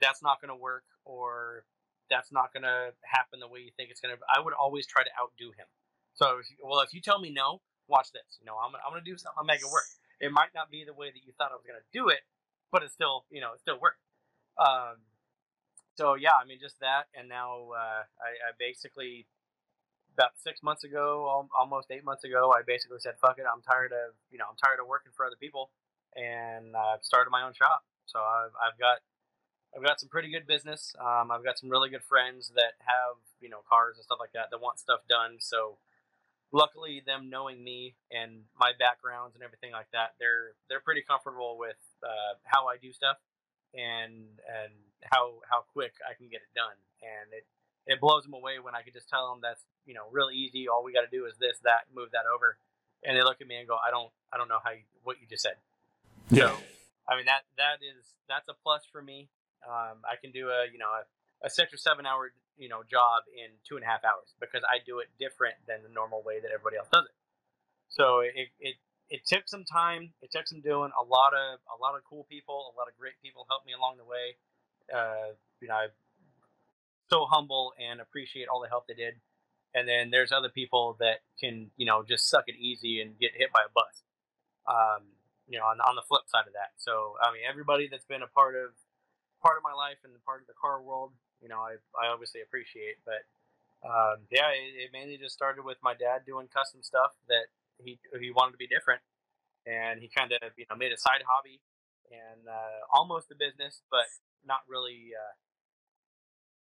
that's 0.00 0.22
not 0.22 0.40
going 0.40 0.48
to 0.48 0.60
work 0.60 0.84
or 1.04 1.64
that's 2.10 2.32
not 2.32 2.52
going 2.52 2.64
to 2.64 2.92
happen 3.02 3.40
the 3.40 3.48
way 3.48 3.60
you 3.60 3.72
think 3.76 3.90
it's 3.90 4.00
going 4.00 4.14
to. 4.14 4.20
I 4.28 4.40
would 4.40 4.54
always 4.54 4.86
try 4.86 5.02
to 5.02 5.10
outdo 5.20 5.50
him. 5.56 5.66
So, 6.14 6.38
if, 6.38 6.46
well, 6.62 6.80
if 6.80 6.94
you 6.94 7.00
tell 7.00 7.18
me 7.20 7.30
no, 7.30 7.60
watch 7.88 8.12
this. 8.12 8.38
You 8.40 8.46
know, 8.46 8.56
I'm, 8.56 8.72
I'm 8.76 8.92
going 8.92 9.04
to 9.04 9.10
do 9.10 9.16
something. 9.16 9.36
I'll 9.38 9.44
make 9.48 9.60
it 9.60 9.70
work. 9.70 9.88
It 10.20 10.32
might 10.32 10.54
not 10.54 10.70
be 10.70 10.84
the 10.84 10.94
way 10.94 11.10
that 11.10 11.22
you 11.26 11.32
thought 11.36 11.50
I 11.50 11.58
was 11.58 11.66
going 11.66 11.80
to 11.80 11.88
do 11.92 12.08
it, 12.08 12.22
but 12.70 12.82
it 12.82 12.90
still, 12.92 13.24
you 13.30 13.40
know, 13.40 13.52
it 13.54 13.60
still 13.60 13.78
worked. 13.80 14.00
Um, 14.56 15.02
so 15.96 16.14
yeah, 16.14 16.34
I 16.34 16.46
mean, 16.46 16.58
just 16.60 16.78
that, 16.80 17.06
and 17.14 17.28
now 17.28 17.70
uh, 17.70 18.02
I, 18.18 18.30
I 18.42 18.48
basically 18.58 19.26
about 20.14 20.38
six 20.38 20.62
months 20.62 20.84
ago, 20.84 21.26
almost 21.58 21.90
eight 21.90 22.04
months 22.04 22.22
ago, 22.22 22.54
I 22.54 22.62
basically 22.66 22.98
said, 22.98 23.14
"Fuck 23.20 23.38
it, 23.38 23.46
I'm 23.50 23.62
tired 23.62 23.92
of 23.92 24.14
you 24.30 24.38
know 24.38 24.46
I'm 24.50 24.58
tired 24.58 24.78
of 24.80 24.86
working 24.86 25.12
for 25.14 25.26
other 25.26 25.38
people," 25.38 25.70
and 26.14 26.74
I've 26.76 27.02
started 27.02 27.30
my 27.30 27.42
own 27.42 27.54
shop. 27.54 27.82
So 28.06 28.18
I've, 28.18 28.54
I've 28.58 28.78
got 28.78 29.02
I've 29.76 29.82
got 29.82 29.98
some 29.98 30.08
pretty 30.08 30.30
good 30.30 30.46
business. 30.46 30.94
Um, 31.00 31.30
I've 31.30 31.44
got 31.44 31.58
some 31.58 31.68
really 31.68 31.90
good 31.90 32.04
friends 32.04 32.52
that 32.54 32.78
have 32.80 33.18
you 33.40 33.48
know 33.48 33.58
cars 33.68 33.96
and 33.96 34.04
stuff 34.04 34.18
like 34.20 34.32
that 34.32 34.50
that 34.50 34.60
want 34.60 34.78
stuff 34.78 35.00
done. 35.08 35.36
So 35.40 35.76
luckily, 36.52 37.02
them 37.04 37.28
knowing 37.28 37.62
me 37.62 37.94
and 38.10 38.46
my 38.58 38.72
backgrounds 38.78 39.34
and 39.34 39.42
everything 39.42 39.72
like 39.72 39.90
that, 39.92 40.14
they're 40.18 40.54
they're 40.68 40.80
pretty 40.80 41.02
comfortable 41.02 41.58
with 41.58 41.80
uh, 42.02 42.38
how 42.44 42.68
I 42.68 42.76
do 42.76 42.92
stuff 42.92 43.18
and 43.74 44.38
and 44.46 44.72
how 45.02 45.42
how 45.50 45.66
quick 45.72 45.94
I 46.08 46.14
can 46.14 46.28
get 46.28 46.40
it 46.46 46.54
done. 46.54 46.78
And 47.02 47.34
it 47.34 47.44
it 47.86 48.00
blows 48.00 48.22
them 48.22 48.32
away 48.32 48.62
when 48.62 48.74
I 48.74 48.82
can 48.82 48.92
just 48.92 49.08
tell 49.10 49.28
them 49.28 49.40
that's 49.42 49.60
you 49.84 49.94
know 49.94 50.06
really 50.12 50.36
easy. 50.36 50.68
All 50.68 50.84
we 50.84 50.92
got 50.92 51.02
to 51.02 51.10
do 51.10 51.26
is 51.26 51.34
this, 51.38 51.58
that, 51.64 51.90
move 51.94 52.10
that 52.12 52.24
over, 52.30 52.56
and 53.02 53.16
they 53.16 53.22
look 53.22 53.40
at 53.40 53.46
me 53.46 53.56
and 53.56 53.68
go, 53.68 53.76
I 53.76 53.90
don't 53.90 54.10
I 54.32 54.38
don't 54.38 54.48
know 54.48 54.62
how 54.62 54.70
you, 54.70 54.86
what 55.02 55.20
you 55.20 55.26
just 55.28 55.42
said. 55.42 55.58
Yeah. 56.30 56.54
I 57.06 57.16
mean 57.16 57.26
that 57.26 57.42
that 57.58 57.82
is 57.82 58.14
that's 58.28 58.48
a 58.48 58.54
plus 58.54 58.82
for 58.90 59.02
me. 59.02 59.28
Um, 59.64 60.04
I 60.04 60.20
can 60.20 60.30
do 60.32 60.48
a 60.48 60.68
you 60.70 60.78
know 60.78 60.92
a, 60.92 61.02
a 61.46 61.50
six 61.50 61.72
or 61.72 61.78
seven 61.78 62.06
hour 62.06 62.32
you 62.56 62.68
know 62.68 62.82
job 62.84 63.24
in 63.32 63.50
two 63.66 63.76
and 63.76 63.84
a 63.84 63.88
half 63.88 64.04
hours 64.04 64.32
because 64.40 64.62
I 64.64 64.78
do 64.84 65.00
it 65.00 65.08
different 65.18 65.56
than 65.66 65.82
the 65.82 65.92
normal 65.92 66.22
way 66.22 66.40
that 66.40 66.50
everybody 66.52 66.76
else 66.76 66.88
does 66.92 67.04
it. 67.04 67.16
So 67.88 68.20
it, 68.20 68.50
it 68.58 68.76
it 69.10 69.22
took 69.26 69.48
some 69.48 69.64
time. 69.64 70.12
It 70.22 70.30
took 70.32 70.46
some 70.46 70.60
doing. 70.60 70.90
A 70.98 71.04
lot 71.04 71.32
of 71.34 71.60
a 71.70 71.76
lot 71.80 71.94
of 71.96 72.02
cool 72.08 72.26
people, 72.28 72.74
a 72.74 72.76
lot 72.78 72.88
of 72.88 72.96
great 72.98 73.14
people 73.22 73.46
helped 73.48 73.66
me 73.66 73.72
along 73.72 73.96
the 73.98 74.04
way. 74.04 74.36
Uh, 74.92 75.36
you 75.60 75.68
know, 75.68 75.74
I'm 75.74 75.94
so 77.10 77.26
humble 77.28 77.72
and 77.78 78.00
appreciate 78.00 78.48
all 78.48 78.60
the 78.60 78.68
help 78.68 78.86
they 78.86 78.94
did. 78.94 79.14
And 79.74 79.88
then 79.88 80.10
there's 80.10 80.32
other 80.32 80.48
people 80.48 80.96
that 81.00 81.22
can 81.38 81.70
you 81.76 81.86
know 81.86 82.02
just 82.06 82.28
suck 82.28 82.44
it 82.46 82.56
easy 82.56 83.00
and 83.00 83.18
get 83.18 83.32
hit 83.34 83.52
by 83.52 83.60
a 83.66 83.72
bus. 83.72 84.02
Um, 84.66 85.14
you 85.46 85.58
know, 85.58 85.66
on, 85.66 85.76
on 85.80 85.94
the 85.94 86.02
flip 86.08 86.24
side 86.26 86.46
of 86.46 86.54
that. 86.54 86.72
So 86.76 87.14
I 87.22 87.32
mean, 87.32 87.42
everybody 87.48 87.88
that's 87.90 88.06
been 88.06 88.22
a 88.22 88.32
part 88.32 88.56
of 88.56 88.72
part 89.44 89.60
of 89.60 89.62
my 89.62 89.76
life 89.76 90.00
and 90.02 90.16
part 90.24 90.40
of 90.40 90.48
the 90.48 90.56
car 90.56 90.80
world, 90.80 91.12
you 91.44 91.52
know, 91.52 91.60
I, 91.60 91.76
I 92.00 92.08
obviously 92.08 92.40
appreciate. 92.40 92.96
But 93.04 93.28
um, 93.84 94.24
yeah, 94.32 94.48
it, 94.56 94.88
it 94.88 94.90
mainly 94.96 95.20
just 95.20 95.36
started 95.36 95.62
with 95.62 95.76
my 95.84 95.92
dad 95.92 96.24
doing 96.24 96.48
custom 96.48 96.80
stuff 96.80 97.12
that 97.28 97.52
he 97.76 98.00
he 98.16 98.32
wanted 98.32 98.56
to 98.56 98.62
be 98.62 98.66
different, 98.66 99.04
and 99.68 100.00
he 100.00 100.08
kind 100.08 100.32
of 100.32 100.40
you 100.56 100.64
know 100.72 100.76
made 100.80 100.96
a 100.96 100.98
side 100.98 101.20
hobby 101.28 101.60
and 102.08 102.48
uh, 102.48 102.80
almost 102.88 103.28
a 103.28 103.36
business, 103.36 103.84
but 103.92 104.08
not 104.48 104.64
really 104.68 105.12
uh, 105.12 105.34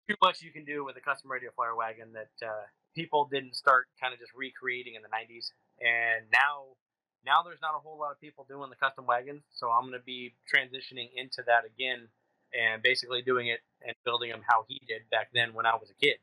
too 0.09 0.17
much 0.21 0.41
you 0.41 0.49
can 0.49 0.65
do 0.65 0.81
with 0.83 0.97
a 0.97 1.03
custom 1.03 1.29
radio 1.29 1.53
flyer 1.53 1.75
wagon 1.75 2.09
that 2.17 2.33
uh, 2.41 2.65
people 2.95 3.29
didn't 3.29 3.55
start 3.55 3.85
kind 4.01 4.13
of 4.13 4.19
just 4.19 4.33
recreating 4.33 4.97
in 4.97 5.05
the 5.05 5.13
90s, 5.13 5.53
and 5.77 6.25
now 6.33 6.73
now 7.21 7.45
there's 7.45 7.61
not 7.61 7.77
a 7.77 7.81
whole 7.81 8.01
lot 8.01 8.09
of 8.09 8.17
people 8.17 8.49
doing 8.49 8.73
the 8.73 8.81
custom 8.81 9.05
wagons, 9.05 9.45
so 9.53 9.69
I'm 9.69 9.85
going 9.85 9.93
to 9.93 10.01
be 10.01 10.33
transitioning 10.49 11.13
into 11.13 11.45
that 11.45 11.69
again 11.69 12.09
and 12.53 12.81
basically 12.81 13.21
doing 13.21 13.47
it 13.47 13.59
and 13.85 13.95
building 14.05 14.29
them 14.29 14.41
how 14.47 14.65
he 14.67 14.81
did 14.87 15.01
back 15.09 15.29
then 15.33 15.53
when 15.53 15.65
I 15.65 15.75
was 15.75 15.89
a 15.89 16.05
kid. 16.05 16.17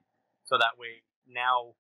So 0.45 0.57
that 0.59 0.79
way 0.79 1.03
now 1.27 1.75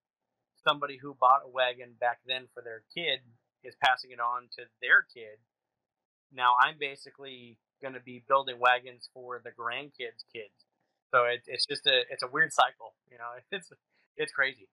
somebody 0.66 0.98
who 0.98 1.16
bought 1.18 1.42
a 1.46 1.48
wagon 1.48 1.94
back 2.00 2.18
then 2.26 2.44
for 2.52 2.62
their 2.62 2.82
kid 2.94 3.20
is 3.64 3.74
passing 3.82 4.10
it 4.10 4.20
on 4.20 4.48
to 4.58 4.64
their 4.82 5.06
kid. 5.14 5.38
Now 6.32 6.54
I'm 6.60 6.76
basically 6.78 7.58
going 7.80 7.94
to 7.94 8.00
be 8.00 8.22
building 8.28 8.58
wagons 8.58 9.08
for 9.14 9.40
the 9.42 9.50
grandkids' 9.50 10.24
kids. 10.32 10.66
So 11.10 11.24
it, 11.24 11.42
it's 11.46 11.64
just 11.64 11.86
a 11.86 12.02
it's 12.10 12.22
a 12.22 12.28
weird 12.28 12.52
cycle, 12.52 12.94
you 13.10 13.18
know. 13.18 13.30
It's 13.52 13.70
it's 14.16 14.32
crazy, 14.32 14.68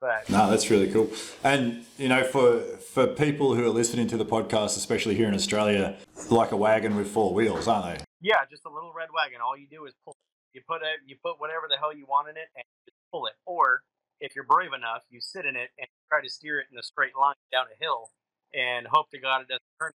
but 0.00 0.28
No, 0.28 0.50
that's 0.50 0.68
really 0.70 0.90
cool. 0.90 1.10
And 1.42 1.86
you 1.96 2.08
know, 2.08 2.24
for 2.24 2.60
for 2.60 3.06
people 3.06 3.54
who 3.54 3.64
are 3.64 3.70
listening 3.70 4.06
to 4.08 4.16
the 4.16 4.26
podcast, 4.26 4.76
especially 4.76 5.14
here 5.14 5.28
in 5.28 5.34
Australia, 5.34 5.96
like 6.30 6.52
a 6.52 6.56
wagon 6.56 6.94
with 6.96 7.08
four 7.08 7.32
wheels, 7.32 7.68
aren't 7.68 7.98
they? 7.98 8.04
Yeah, 8.22 8.46
just 8.50 8.64
a 8.66 8.72
little 8.72 8.94
red 8.96 9.10
wagon. 9.12 9.40
All 9.44 9.58
you 9.58 9.68
do 9.68 9.86
is 9.86 9.94
pull. 10.06 10.16
You 10.54 10.62
put 10.68 10.82
a, 10.82 10.96
you 11.06 11.16
put 11.22 11.40
whatever 11.40 11.68
the 11.68 11.76
hell 11.76 11.92
you 11.92 12.06
want 12.08 12.30
in 12.30 12.38
it 12.38 12.48
and 12.56 12.64
just 12.88 12.96
pull 13.12 13.26
it. 13.28 13.34
Or 13.46 13.82
if 14.20 14.36
you're 14.36 14.48
brave 14.48 14.72
enough, 14.72 15.04
you 15.10 15.20
sit 15.20 15.44
in 15.46 15.56
it 15.56 15.70
and 15.78 15.88
try 16.08 16.22
to 16.22 16.30
steer 16.30 16.60
it 16.60 16.68
in 16.72 16.78
a 16.80 16.84
straight 16.84 17.12
line 17.18 17.36
down 17.52 17.66
a 17.68 17.76
hill 17.84 18.10
and 18.54 18.88
hope 18.88 19.10
to 19.12 19.20
God 19.20 19.42
it 19.42 19.48
doesn't 19.52 19.72
turn. 19.80 19.92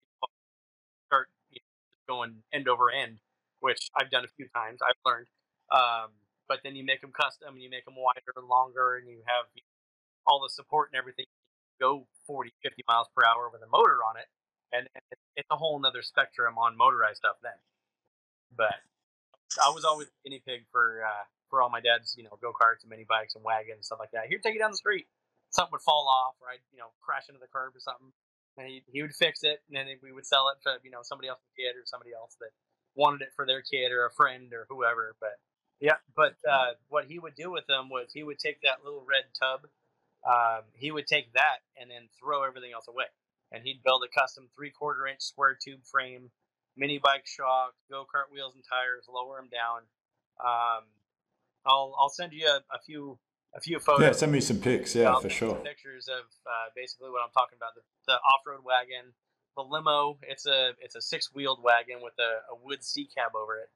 Start 1.08 1.28
you 1.50 1.60
know, 1.60 2.16
going 2.16 2.42
end 2.52 2.68
over 2.68 2.90
end, 2.90 3.20
which 3.60 3.90
I've 3.96 4.10
done 4.10 4.24
a 4.24 4.32
few 4.36 4.48
times. 4.54 4.80
I've 4.82 4.98
learned. 5.06 5.28
Um, 5.72 6.10
but 6.48 6.60
then 6.64 6.76
you 6.76 6.84
make 6.84 7.02
them 7.02 7.12
custom 7.12 7.54
and 7.54 7.62
you 7.62 7.70
make 7.70 7.84
them 7.86 7.96
wider 7.96 8.32
and 8.36 8.48
longer 8.48 8.96
and 8.96 9.08
you 9.08 9.20
have 9.26 9.46
all 10.26 10.42
the 10.42 10.50
support 10.50 10.90
and 10.92 10.98
everything. 10.98 11.26
Go 11.80 12.06
40, 12.26 12.52
50 12.62 12.84
miles 12.88 13.08
per 13.16 13.24
hour 13.26 13.50
with 13.52 13.62
a 13.62 13.70
motor 13.70 14.00
on 14.04 14.16
it 14.18 14.28
and 14.72 14.88
it, 14.94 15.18
it's 15.36 15.48
a 15.50 15.56
whole 15.56 15.78
nother 15.80 16.02
spectrum 16.02 16.58
on 16.58 16.76
motorized 16.76 17.18
stuff 17.18 17.36
then. 17.42 17.58
But 18.56 18.74
I 19.60 19.70
was 19.70 19.84
always 19.84 20.08
guinea 20.24 20.42
pig 20.46 20.64
for 20.70 21.04
uh, 21.04 21.24
for 21.50 21.62
all 21.62 21.68
my 21.70 21.80
dad's 21.80 22.14
you 22.16 22.24
know 22.24 22.38
go 22.40 22.52
karts 22.52 22.82
and 22.82 22.90
mini 22.90 23.04
bikes 23.04 23.34
and 23.34 23.44
wagons 23.44 23.76
and 23.76 23.84
stuff 23.84 24.00
like 24.00 24.12
that. 24.12 24.26
Here, 24.28 24.38
take 24.38 24.56
it 24.56 24.60
down 24.60 24.70
the 24.70 24.80
street. 24.80 25.06
Something 25.50 25.72
would 25.72 25.84
fall 25.84 26.08
off, 26.08 26.36
or 26.40 26.48
I'd 26.48 26.64
you 26.72 26.78
know 26.78 26.92
crash 27.02 27.28
into 27.28 27.40
the 27.40 27.50
curb 27.52 27.76
or 27.76 27.80
something, 27.80 28.12
and 28.56 28.66
he, 28.66 28.82
he 28.88 29.02
would 29.02 29.14
fix 29.14 29.44
it, 29.44 29.60
and 29.68 29.76
then 29.76 29.86
we 30.02 30.12
would 30.12 30.26
sell 30.26 30.48
it 30.48 30.62
to 30.64 30.78
you 30.84 30.90
know 30.90 31.02
somebody 31.02 31.28
else's 31.28 31.52
kid 31.56 31.76
or 31.76 31.84
somebody 31.84 32.12
else 32.16 32.36
that 32.40 32.50
wanted 32.94 33.22
it 33.22 33.32
for 33.36 33.44
their 33.44 33.62
kid 33.62 33.92
or 33.92 34.06
a 34.06 34.12
friend 34.12 34.52
or 34.52 34.66
whoever. 34.68 35.14
But 35.20 35.36
yeah, 35.80 36.00
but 36.16 36.36
uh, 36.48 36.78
what 36.88 37.04
he 37.04 37.18
would 37.18 37.34
do 37.34 37.50
with 37.50 37.66
them 37.66 37.90
was 37.90 38.10
he 38.12 38.22
would 38.22 38.38
take 38.38 38.60
that 38.62 38.84
little 38.84 39.04
red 39.04 39.24
tub, 39.36 39.68
um, 40.24 40.62
he 40.72 40.90
would 40.90 41.06
take 41.06 41.32
that 41.34 41.60
and 41.76 41.90
then 41.90 42.08
throw 42.18 42.44
everything 42.44 42.72
else 42.72 42.88
away, 42.88 43.10
and 43.50 43.62
he'd 43.64 43.82
build 43.84 44.04
a 44.04 44.18
custom 44.18 44.48
three 44.54 44.70
quarter 44.70 45.06
inch 45.06 45.20
square 45.20 45.58
tube 45.60 45.84
frame, 45.84 46.30
mini 46.76 46.98
bike 46.98 47.26
shocks, 47.26 47.76
go 47.90 48.04
kart 48.04 48.32
wheels 48.32 48.54
and 48.54 48.64
tires, 48.64 49.06
lower 49.12 49.36
them 49.36 49.48
down. 49.50 49.82
Um, 50.40 50.84
I'll 51.66 51.94
I'll 51.98 52.10
send 52.10 52.32
you 52.32 52.46
a, 52.46 52.60
a, 52.74 52.80
few 52.84 53.18
a 53.54 53.60
few 53.60 53.78
photos. 53.78 54.02
Yeah, 54.02 54.12
send 54.12 54.32
me 54.32 54.40
some 54.40 54.58
pics. 54.58 54.94
Yeah, 54.94 55.18
for 55.18 55.30
sure. 55.30 55.56
Pictures 55.56 56.08
of 56.08 56.24
uh, 56.46 56.68
basically 56.74 57.10
what 57.10 57.22
I'm 57.22 57.32
talking 57.32 57.56
about: 57.56 57.74
the, 57.74 57.82
the 58.06 58.14
off 58.14 58.42
road 58.46 58.64
wagon, 58.64 59.12
the 59.56 59.62
limo. 59.62 60.18
It's 60.22 60.46
a 60.46 60.72
it's 60.80 60.96
a 60.96 61.02
six 61.02 61.32
wheeled 61.34 61.62
wagon 61.62 62.02
with 62.02 62.14
a, 62.18 62.52
a 62.52 62.56
wood 62.62 62.82
C 62.82 63.06
cab 63.06 63.32
over 63.36 63.58
it. 63.58 63.70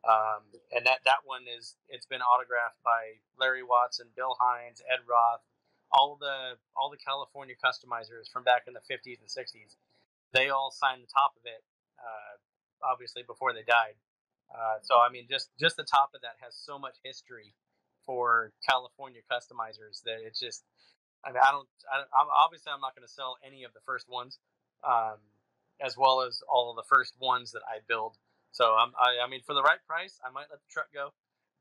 Um, 0.00 0.48
and 0.72 0.86
that, 0.86 1.04
that 1.04 1.28
one 1.28 1.44
is 1.44 1.76
it's 1.92 2.06
been 2.06 2.24
autographed 2.24 2.80
by 2.80 3.20
Larry 3.36 3.62
Watson, 3.62 4.08
Bill 4.16 4.32
Hines, 4.40 4.80
Ed 4.88 5.04
Roth, 5.04 5.44
all 5.92 6.16
the 6.16 6.56
all 6.72 6.88
the 6.88 6.96
California 6.96 7.54
customizers 7.54 8.32
from 8.32 8.42
back 8.42 8.64
in 8.66 8.72
the 8.72 8.80
50s 8.80 9.20
and 9.20 9.28
60s. 9.28 9.76
They 10.32 10.48
all 10.48 10.70
signed 10.70 11.02
the 11.02 11.12
top 11.12 11.36
of 11.36 11.44
it, 11.44 11.60
obviously 12.82 13.22
before 13.22 13.52
they 13.52 13.62
died. 13.62 13.96
Uh, 14.50 14.82
so 14.82 14.98
I 14.98 15.10
mean, 15.10 15.26
just 15.30 15.50
just 15.58 15.76
the 15.76 15.84
top 15.84 16.10
of 16.14 16.22
that 16.22 16.34
has 16.42 16.56
so 16.56 16.78
much 16.78 16.96
history 17.04 17.54
for 18.04 18.52
California 18.68 19.20
customizers 19.30 20.02
that 20.04 20.18
it's 20.24 20.40
just. 20.40 20.64
I 21.22 21.32
mean, 21.32 21.42
I 21.44 21.52
don't. 21.52 21.68
I, 21.92 22.00
am 22.00 22.28
obviously 22.32 22.72
I'm 22.72 22.80
not 22.80 22.96
going 22.96 23.06
to 23.06 23.12
sell 23.12 23.36
any 23.46 23.64
of 23.64 23.72
the 23.74 23.80
first 23.84 24.08
ones, 24.08 24.38
um, 24.82 25.20
as 25.80 25.96
well 25.96 26.22
as 26.22 26.42
all 26.48 26.70
of 26.70 26.76
the 26.76 26.88
first 26.88 27.14
ones 27.20 27.52
that 27.52 27.62
I 27.68 27.84
build. 27.86 28.16
So 28.52 28.74
um, 28.74 28.92
I, 28.98 29.24
I 29.24 29.28
mean, 29.28 29.42
for 29.46 29.54
the 29.54 29.62
right 29.62 29.78
price, 29.86 30.18
I 30.26 30.30
might 30.32 30.48
let 30.50 30.58
the 30.60 30.70
truck 30.72 30.88
go, 30.92 31.12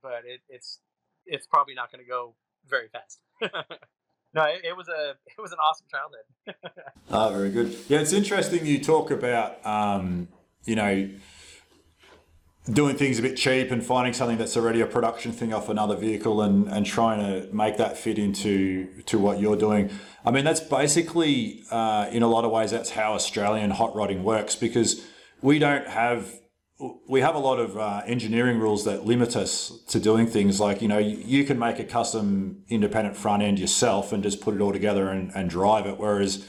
but 0.01 0.23
it, 0.25 0.41
it's 0.49 0.79
it's 1.25 1.45
probably 1.45 1.75
not 1.75 1.91
going 1.91 2.03
to 2.03 2.09
go 2.09 2.35
very 2.67 2.87
fast. 2.87 3.19
no, 4.33 4.43
it, 4.43 4.61
it, 4.63 4.77
was 4.77 4.87
a 4.89 5.11
it 5.37 5.41
was 5.41 5.51
an 5.51 5.59
awesome 5.59 5.87
childhood. 5.89 6.85
ah, 7.11 7.29
very 7.29 7.49
good. 7.49 7.75
Yeah, 7.87 7.99
it's 7.99 8.13
interesting 8.13 8.65
you 8.65 8.83
talk 8.83 9.11
about 9.11 9.65
um, 9.65 10.27
you 10.65 10.75
know 10.75 11.09
doing 12.71 12.95
things 12.95 13.17
a 13.19 13.21
bit 13.21 13.35
cheap 13.35 13.71
and 13.71 13.83
finding 13.83 14.13
something 14.13 14.37
that's 14.37 14.55
already 14.55 14.81
a 14.81 14.85
production 14.85 15.31
thing 15.31 15.53
off 15.53 15.69
another 15.69 15.95
vehicle 15.95 16.41
and, 16.41 16.67
and 16.67 16.85
trying 16.85 17.19
to 17.19 17.51
make 17.53 17.77
that 17.77 17.97
fit 17.97 18.19
into 18.19 18.87
to 19.03 19.17
what 19.17 19.39
you're 19.39 19.55
doing. 19.55 19.89
I 20.23 20.31
mean, 20.31 20.45
that's 20.45 20.59
basically 20.59 21.63
uh, 21.71 22.07
in 22.11 22.21
a 22.21 22.27
lot 22.27 22.45
of 22.45 22.51
ways 22.51 22.71
that's 22.71 22.91
how 22.91 23.13
Australian 23.13 23.71
hot 23.71 23.95
rodding 23.95 24.23
works 24.23 24.55
because 24.55 25.05
we 25.41 25.57
don't 25.57 25.87
have 25.87 26.31
we 27.07 27.19
have 27.21 27.35
a 27.35 27.39
lot 27.39 27.59
of 27.59 27.77
uh, 27.77 28.01
engineering 28.05 28.57
rules 28.57 28.85
that 28.85 29.05
limit 29.05 29.35
us 29.35 29.81
to 29.89 29.99
doing 29.99 30.27
things 30.27 30.59
like 30.59 30.81
you 30.81 30.87
know 30.87 30.97
you, 30.97 31.17
you, 31.17 31.43
can 31.43 31.59
make 31.59 31.77
a 31.77 31.83
custom 31.83 32.63
independent 32.69 33.17
front 33.17 33.43
end 33.43 33.59
yourself 33.59 34.13
and 34.13 34.23
just 34.23 34.39
put 34.39 34.55
it 34.55 34.61
all 34.61 34.71
together 34.71 35.09
and, 35.09 35.31
and 35.35 35.49
drive 35.49 35.85
it 35.85 35.97
whereas 35.97 36.45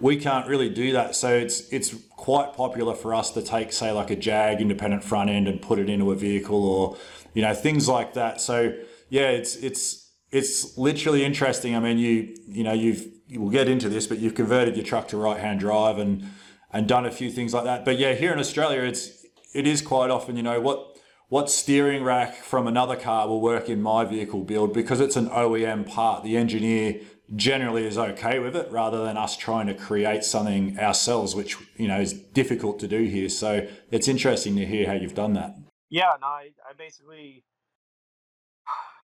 we 0.00 0.16
can't 0.16 0.46
really 0.48 0.68
do 0.68 0.92
that. 0.92 1.14
So 1.14 1.34
it's 1.34 1.68
it's 1.72 1.94
quite 2.10 2.54
popular 2.54 2.94
for 2.94 3.14
us 3.14 3.30
to 3.32 3.42
take, 3.42 3.72
say, 3.72 3.92
like 3.92 4.10
a 4.10 4.16
Jag 4.16 4.60
independent 4.60 5.04
front 5.04 5.30
end 5.30 5.48
and 5.48 5.60
put 5.60 5.78
it 5.78 5.88
into 5.88 6.10
a 6.10 6.14
vehicle, 6.14 6.64
or 6.64 6.96
you 7.32 7.42
know 7.42 7.54
things 7.54 7.88
like 7.88 8.14
that. 8.14 8.40
So 8.40 8.74
yeah, 9.08 9.30
it's 9.30 9.56
it's 9.56 10.12
it's 10.30 10.76
literally 10.76 11.24
interesting. 11.24 11.76
I 11.76 11.80
mean, 11.80 11.98
you 11.98 12.36
you 12.46 12.64
know 12.64 12.72
you've 12.72 13.06
you 13.28 13.40
will 13.40 13.50
get 13.50 13.68
into 13.68 13.88
this, 13.88 14.06
but 14.06 14.18
you've 14.18 14.34
converted 14.34 14.76
your 14.76 14.84
truck 14.84 15.08
to 15.08 15.16
right 15.16 15.40
hand 15.40 15.60
drive 15.60 15.98
and 15.98 16.24
and 16.72 16.88
done 16.88 17.06
a 17.06 17.10
few 17.10 17.30
things 17.30 17.54
like 17.54 17.64
that. 17.64 17.84
But 17.84 17.98
yeah, 17.98 18.14
here 18.14 18.32
in 18.32 18.40
Australia, 18.40 18.82
it's 18.82 19.23
it 19.54 19.66
is 19.66 19.80
quite 19.80 20.10
often 20.10 20.36
you 20.36 20.42
know 20.42 20.60
what 20.60 20.94
what 21.28 21.50
steering 21.50 22.04
rack 22.04 22.36
from 22.36 22.66
another 22.66 22.96
car 22.96 23.26
will 23.26 23.40
work 23.40 23.68
in 23.68 23.82
my 23.82 24.04
vehicle 24.04 24.44
build 24.44 24.72
because 24.72 25.00
it's 25.00 25.16
an 25.16 25.28
OEM 25.30 25.88
part. 25.88 26.22
The 26.22 26.36
engineer 26.36 27.00
generally 27.34 27.86
is 27.86 27.96
okay 27.96 28.38
with 28.38 28.54
it 28.54 28.70
rather 28.70 29.02
than 29.04 29.16
us 29.16 29.36
trying 29.36 29.66
to 29.66 29.74
create 29.74 30.22
something 30.22 30.78
ourselves, 30.78 31.34
which 31.34 31.56
you 31.76 31.88
know 31.88 32.00
is 32.00 32.12
difficult 32.12 32.78
to 32.80 32.88
do 32.88 33.02
here. 33.04 33.28
So 33.28 33.66
it's 33.90 34.08
interesting 34.08 34.56
to 34.56 34.66
hear 34.66 34.86
how 34.86 34.92
you've 34.92 35.14
done 35.14 35.32
that. 35.34 35.56
Yeah, 35.90 36.12
no, 36.20 36.26
I, 36.26 36.50
I 36.68 36.74
basically 36.76 37.44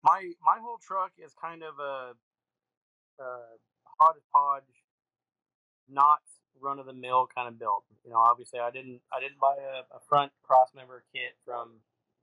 my 0.03 0.33
my 0.45 0.59
whole 0.61 0.79
truck 0.79 1.13
is 1.19 1.35
kind 1.41 1.63
of 1.63 1.79
a, 1.81 2.13
a 3.23 3.39
hodgepodge, 3.99 4.85
not 5.89 6.21
run 6.61 6.79
of 6.79 6.87
the 6.87 6.93
mill 6.93 7.29
kind 7.35 7.49
of 7.49 7.59
build. 7.59 7.83
You 8.05 8.11
know, 8.11 8.19
obviously 8.19 8.61
I 8.61 8.71
didn't 8.71 9.01
I 9.13 9.21
didn't 9.21 9.41
buy 9.41 9.55
a, 9.57 9.97
a 9.97 10.01
front 10.09 10.33
cross 10.43 10.69
member 10.75 11.05
kit 11.13 11.37
from 11.45 11.71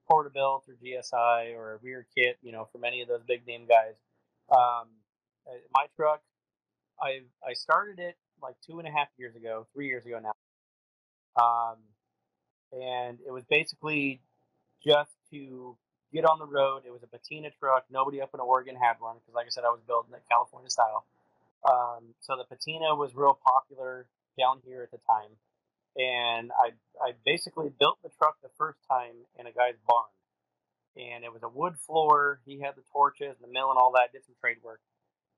Porterbuilt 0.10 0.66
or 0.68 0.76
GSI 0.84 1.56
or 1.56 1.74
a 1.74 1.78
rear 1.78 2.06
kit, 2.16 2.38
you 2.42 2.52
know, 2.52 2.68
from 2.72 2.84
any 2.84 3.02
of 3.02 3.08
those 3.08 3.22
big 3.28 3.46
name 3.48 3.66
guys. 3.68 3.96
Um, 4.52 4.90
my 5.74 5.86
truck, 5.96 6.22
I 7.02 7.22
I 7.48 7.54
started 7.54 8.00
it 8.00 8.16
like 8.42 8.56
two 8.66 8.80
and 8.80 8.88
a 8.88 8.92
half 8.92 9.08
years 9.18 9.36
ago, 9.36 9.68
three 9.74 9.88
years 9.88 10.06
ago 10.06 10.20
now. 10.20 10.34
Um, 11.42 11.78
and 12.74 13.20
it 13.26 13.32
was 13.32 13.44
basically 13.50 14.22
just 14.86 15.12
to 15.32 15.78
get 16.14 16.26
on 16.26 16.40
the 16.40 16.46
road. 16.46 16.84
It 16.86 16.92
was 16.92 17.04
a 17.04 17.08
patina 17.08 17.50
truck. 17.60 17.86
Nobody 17.92 18.22
up 18.22 18.32
in 18.34 18.40
Oregon 18.40 18.76
had 18.76 18.96
one 19.00 19.18
because, 19.20 19.36
like 19.36 19.46
I 19.46 19.50
said, 19.50 19.64
I 19.64 19.70
was 19.70 19.82
building 19.88 20.14
it 20.14 20.24
California 20.30 20.70
style. 20.70 21.06
Um, 21.64 22.16
so 22.22 22.36
the 22.38 22.44
patina 22.44 22.96
was 22.96 23.16
real 23.16 23.38
popular 23.46 24.08
down 24.42 24.58
here 24.66 24.82
at 24.82 24.90
the 24.90 24.98
time, 25.06 25.38
and 25.94 26.50
I 26.58 26.74
I 26.98 27.14
basically 27.26 27.70
built 27.70 28.02
the 28.02 28.10
truck 28.18 28.42
the 28.42 28.50
first 28.58 28.80
time 28.90 29.14
in 29.38 29.46
a 29.46 29.54
guy's 29.54 29.78
barn, 29.86 30.10
and 30.98 31.24
it 31.24 31.32
was 31.32 31.44
a 31.44 31.50
wood 31.50 31.78
floor. 31.78 32.42
He 32.46 32.60
had 32.60 32.74
the 32.76 32.84
torches 32.92 33.38
and 33.38 33.46
the 33.46 33.54
mill 33.54 33.70
and 33.70 33.78
all 33.78 33.94
that. 33.96 34.12
Did 34.12 34.26
some 34.26 34.36
trade 34.42 34.58
work, 34.64 34.82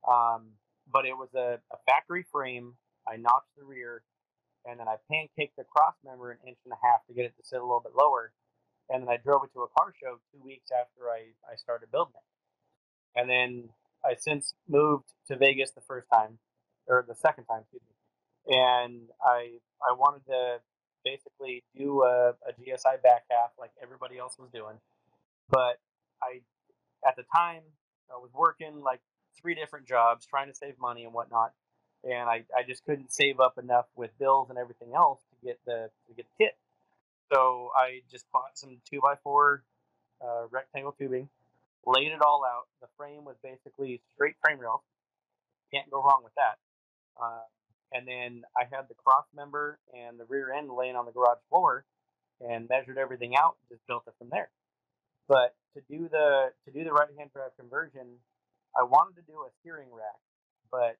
um, 0.07 0.55
but 0.87 1.05
it 1.05 1.17
was 1.17 1.29
a, 1.35 1.59
a, 1.71 1.77
factory 1.85 2.23
frame. 2.31 2.75
I 3.05 3.17
notched 3.17 3.51
the 3.57 3.65
rear, 3.65 4.03
and 4.65 4.79
then 4.79 4.87
I 4.87 4.95
pancaked 5.11 5.57
the 5.57 5.65
cross 5.67 5.95
member 6.05 6.31
an 6.31 6.39
inch 6.47 6.57
and 6.63 6.71
a 6.71 6.79
half 6.81 7.05
to 7.07 7.13
get 7.13 7.25
it 7.25 7.35
to 7.35 7.43
sit 7.43 7.59
a 7.59 7.65
little 7.65 7.83
bit 7.83 7.93
lower. 7.99 8.31
And 8.89 9.01
then 9.01 9.09
I 9.09 9.17
drove 9.17 9.43
it 9.43 9.53
to 9.53 9.63
a 9.63 9.67
car 9.79 9.93
show 9.99 10.19
two 10.31 10.43
weeks 10.43 10.69
after 10.71 11.09
I, 11.09 11.31
I 11.49 11.55
started 11.55 11.91
building 11.91 12.15
it. 12.15 13.19
And 13.19 13.29
then 13.29 13.69
I 14.03 14.15
since 14.15 14.53
moved 14.67 15.05
to 15.27 15.37
Vegas 15.37 15.71
the 15.71 15.81
first 15.81 16.07
time, 16.13 16.39
or 16.87 17.05
the 17.07 17.15
second 17.15 17.45
time, 17.45 17.61
excuse 17.61 17.81
me. 17.87 17.92
And 18.47 19.01
I 19.23 19.57
I 19.81 19.93
wanted 19.97 20.25
to 20.27 20.59
basically 21.05 21.63
do 21.77 22.03
a, 22.03 22.29
a 22.47 22.53
GSI 22.59 23.01
back 23.03 23.23
half 23.29 23.51
like 23.59 23.71
everybody 23.81 24.17
else 24.17 24.37
was 24.39 24.49
doing, 24.53 24.75
but 25.49 25.79
I 26.21 26.41
at 27.07 27.15
the 27.15 27.23
time 27.35 27.61
I 28.13 28.17
was 28.17 28.31
working 28.33 28.81
like 28.81 29.01
three 29.41 29.55
different 29.55 29.87
jobs, 29.87 30.25
trying 30.25 30.47
to 30.47 30.55
save 30.55 30.79
money 30.79 31.03
and 31.03 31.13
whatnot, 31.13 31.53
and 32.03 32.29
I, 32.29 32.43
I 32.55 32.63
just 32.67 32.85
couldn't 32.85 33.11
save 33.11 33.39
up 33.39 33.57
enough 33.57 33.85
with 33.95 34.17
bills 34.19 34.49
and 34.49 34.57
everything 34.57 34.93
else 34.95 35.19
to 35.31 35.47
get 35.47 35.59
the 35.65 35.89
to 36.07 36.13
get 36.15 36.25
the 36.37 36.45
kit. 36.45 36.57
So 37.33 37.71
I 37.75 38.01
just 38.11 38.25
bought 38.31 38.57
some 38.57 38.77
two 38.89 38.99
by 39.01 39.15
four 39.23 39.63
uh, 40.21 40.47
rectangle 40.51 40.91
tubing, 40.91 41.29
laid 41.85 42.11
it 42.11 42.21
all 42.21 42.43
out. 42.45 42.67
The 42.81 42.87
frame 42.97 43.25
was 43.25 43.35
basically 43.41 44.01
straight 44.13 44.35
frame 44.43 44.59
rails. 44.59 44.81
Can't 45.73 45.89
go 45.89 46.03
wrong 46.03 46.21
with 46.23 46.33
that. 46.35 46.57
Uh, 47.19 47.41
and 47.93 48.07
then 48.07 48.43
I 48.57 48.63
had 48.63 48.87
the 48.89 48.95
cross 48.95 49.25
member 49.35 49.79
and 49.93 50.19
the 50.19 50.25
rear 50.25 50.51
end 50.51 50.69
laying 50.71 50.95
on 50.95 51.05
the 51.05 51.11
garage 51.11 51.39
floor, 51.49 51.85
and 52.41 52.67
measured 52.67 52.97
everything 52.97 53.35
out. 53.35 53.55
And 53.61 53.77
just 53.77 53.87
built 53.87 54.03
it 54.07 54.13
from 54.17 54.29
there. 54.29 54.49
But 55.27 55.55
to 55.75 55.81
do 55.89 56.09
the 56.09 56.51
to 56.65 56.71
do 56.71 56.83
the 56.83 56.91
right 56.91 57.09
hand 57.17 57.31
drive 57.33 57.55
conversion, 57.59 58.19
I 58.77 58.83
wanted 58.83 59.15
to 59.15 59.25
do 59.27 59.39
a 59.41 59.49
steering 59.61 59.89
rack, 59.91 60.19
but 60.71 60.97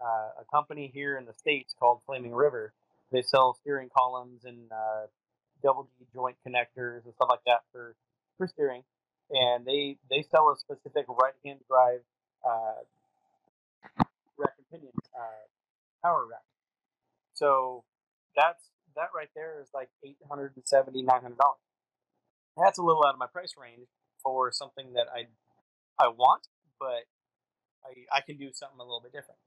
uh, 0.00 0.42
a 0.42 0.44
company 0.52 0.90
here 0.92 1.18
in 1.18 1.24
the 1.24 1.34
states 1.34 1.74
called 1.78 2.00
Flaming 2.06 2.34
River, 2.34 2.72
they 3.12 3.22
sell 3.22 3.54
steering 3.60 3.88
columns 3.96 4.44
and 4.44 4.70
uh, 4.72 5.06
double 5.62 5.88
D 5.98 6.06
joint 6.14 6.36
connectors 6.46 7.04
and 7.04 7.14
stuff 7.14 7.28
like 7.30 7.44
that 7.46 7.62
for 7.72 7.94
for 8.38 8.46
steering, 8.46 8.82
and 9.30 9.64
they 9.64 9.96
they 10.10 10.24
sell 10.30 10.50
a 10.50 10.56
specific 10.58 11.06
right 11.08 11.34
hand 11.44 11.60
drive 11.68 12.00
uh, 12.44 12.80
rack 14.38 14.54
and 14.58 14.70
pinion 14.70 14.92
uh, 15.18 15.44
power 16.06 16.26
rack. 16.30 16.46
So 17.34 17.84
that's 18.36 18.70
that 18.94 19.10
right 19.14 19.28
there 19.34 19.60
is 19.60 19.68
like 19.74 19.90
eight 20.04 20.18
hundred 20.28 20.52
and 20.54 20.64
seventy 20.66 21.02
nine 21.02 21.22
hundred 21.22 21.38
dollars. 21.38 21.66
That's 22.56 22.78
a 22.78 22.82
little 22.82 23.04
out 23.04 23.14
of 23.14 23.18
my 23.18 23.26
price 23.26 23.54
range 23.60 23.88
for 24.22 24.52
something 24.52 24.94
that 24.94 25.06
I 25.14 25.26
I 25.98 26.08
want, 26.08 26.46
but 26.78 27.04
I, 27.84 28.18
I 28.18 28.20
can 28.20 28.36
do 28.36 28.50
something 28.52 28.78
a 28.78 28.82
little 28.82 29.02
bit 29.02 29.12
different. 29.12 29.40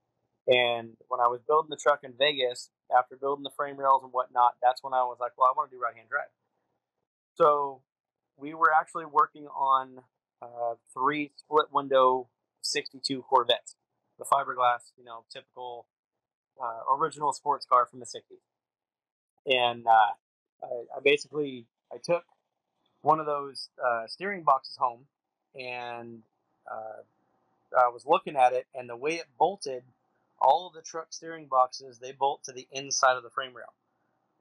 And 0.47 0.97
when 1.07 1.19
I 1.19 1.27
was 1.27 1.41
building 1.47 1.69
the 1.69 1.77
truck 1.77 2.01
in 2.03 2.13
Vegas, 2.17 2.69
after 2.95 3.15
building 3.15 3.43
the 3.43 3.53
frame 3.55 3.77
rails 3.77 4.01
and 4.03 4.11
whatnot, 4.11 4.55
that's 4.61 4.81
when 4.83 4.93
I 4.93 5.03
was 5.03 5.17
like, 5.19 5.33
well, 5.37 5.47
I 5.47 5.53
want 5.55 5.69
to 5.69 5.77
do 5.77 5.81
right 5.81 5.95
hand 5.95 6.09
drive. 6.09 6.33
So 7.35 7.81
we 8.35 8.53
were 8.55 8.71
actually 8.73 9.05
working 9.05 9.45
on 9.47 10.01
uh, 10.41 10.75
three 10.93 11.31
split 11.35 11.67
window 11.71 12.29
62 12.61 13.21
Corvettes, 13.23 13.75
the 14.17 14.25
fiberglass, 14.25 14.91
you 14.97 15.03
know, 15.03 15.23
typical 15.31 15.85
uh, 16.61 16.95
original 16.95 17.33
sports 17.33 17.65
car 17.65 17.85
from 17.85 17.99
the 17.99 18.05
60s. 18.05 18.41
And 19.45 19.87
uh, 19.87 19.91
I, 20.63 20.97
I, 20.97 20.99
basically 21.03 21.65
I 21.91 21.97
took 22.03 22.23
one 23.01 23.19
of 23.19 23.25
those 23.25 23.69
uh, 23.83 24.07
steering 24.07 24.43
boxes 24.43 24.77
home 24.77 25.05
and 25.55 26.21
uh, 26.69 27.01
I 27.77 27.89
was 27.89 28.05
looking 28.05 28.35
at 28.35 28.53
it, 28.53 28.67
and 28.73 28.89
the 28.89 28.95
way 28.95 29.15
it 29.15 29.27
bolted, 29.37 29.83
all 30.39 30.67
of 30.67 30.73
the 30.73 30.81
truck 30.81 31.07
steering 31.11 31.47
boxes 31.47 31.99
they 31.99 32.11
bolt 32.11 32.43
to 32.45 32.51
the 32.51 32.67
inside 32.71 33.17
of 33.17 33.23
the 33.23 33.29
frame 33.29 33.53
rail. 33.53 33.73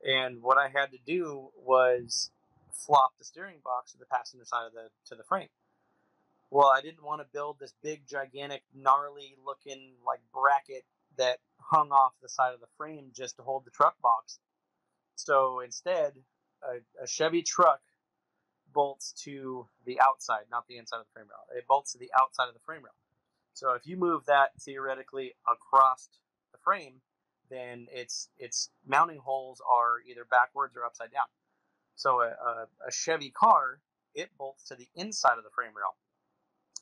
And 0.05 0.43
what 0.43 0.59
I 0.59 0.69
had 0.69 0.93
to 0.93 0.99
do 1.05 1.49
was 1.57 2.31
flop 2.73 3.13
the 3.19 3.25
steering 3.25 3.59
box 3.65 3.93
to 3.93 3.99
the 3.99 4.07
passenger 4.07 4.45
side 4.45 4.67
of 4.67 4.73
the 4.73 4.91
to 5.07 5.15
the 5.17 5.25
frame. 5.25 5.49
Well, 6.51 6.73
I 6.75 6.81
didn't 6.81 7.03
want 7.03 7.21
to 7.21 7.27
build 7.31 7.59
this 7.59 7.75
big, 7.83 8.07
gigantic, 8.09 8.63
gnarly 8.75 9.37
looking 9.45 9.93
like 10.07 10.21
bracket 10.33 10.85
that 11.19 11.41
hung 11.71 11.91
off 11.91 12.13
the 12.23 12.29
side 12.29 12.55
of 12.55 12.61
the 12.61 12.67
frame 12.77 13.11
just 13.15 13.37
to 13.37 13.43
hold 13.43 13.65
the 13.65 13.71
truck 13.71 14.01
box. 14.01 14.39
So 15.17 15.61
instead, 15.61 16.13
a, 16.63 17.03
a 17.03 17.07
Chevy 17.07 17.43
truck 17.43 17.81
bolts 18.73 19.13
to 19.25 19.67
the 19.85 20.01
outside, 20.01 20.45
not 20.51 20.67
the 20.69 20.79
inside 20.79 20.99
of 20.99 21.07
the 21.07 21.13
frame 21.13 21.27
rail. 21.29 21.59
It 21.59 21.67
bolts 21.67 21.93
to 21.93 21.99
the 21.99 22.11
outside 22.21 22.49
of 22.49 22.55
the 22.55 22.61
frame 22.61 22.83
rail. 22.83 22.95
So 23.55 23.73
if 23.73 23.87
you 23.87 23.97
move 23.97 24.25
that 24.27 24.51
theoretically 24.61 25.35
across 25.51 26.09
the 26.53 26.59
frame, 26.59 27.01
then 27.51 27.87
its 27.91 28.29
its 28.39 28.71
mounting 28.87 29.19
holes 29.19 29.61
are 29.69 30.01
either 30.09 30.25
backwards 30.31 30.77
or 30.77 30.85
upside 30.85 31.11
down. 31.13 31.27
So 31.97 32.21
a, 32.21 32.29
a, 32.29 32.67
a 32.87 32.93
Chevy 32.93 33.31
car, 33.31 33.81
it 34.15 34.31
bolts 34.39 34.65
to 34.69 34.77
the 34.77 34.89
inside 34.95 35.39
of 35.39 35.45
the 35.45 35.51
frame 35.55 35.73
rail, 35.75 35.97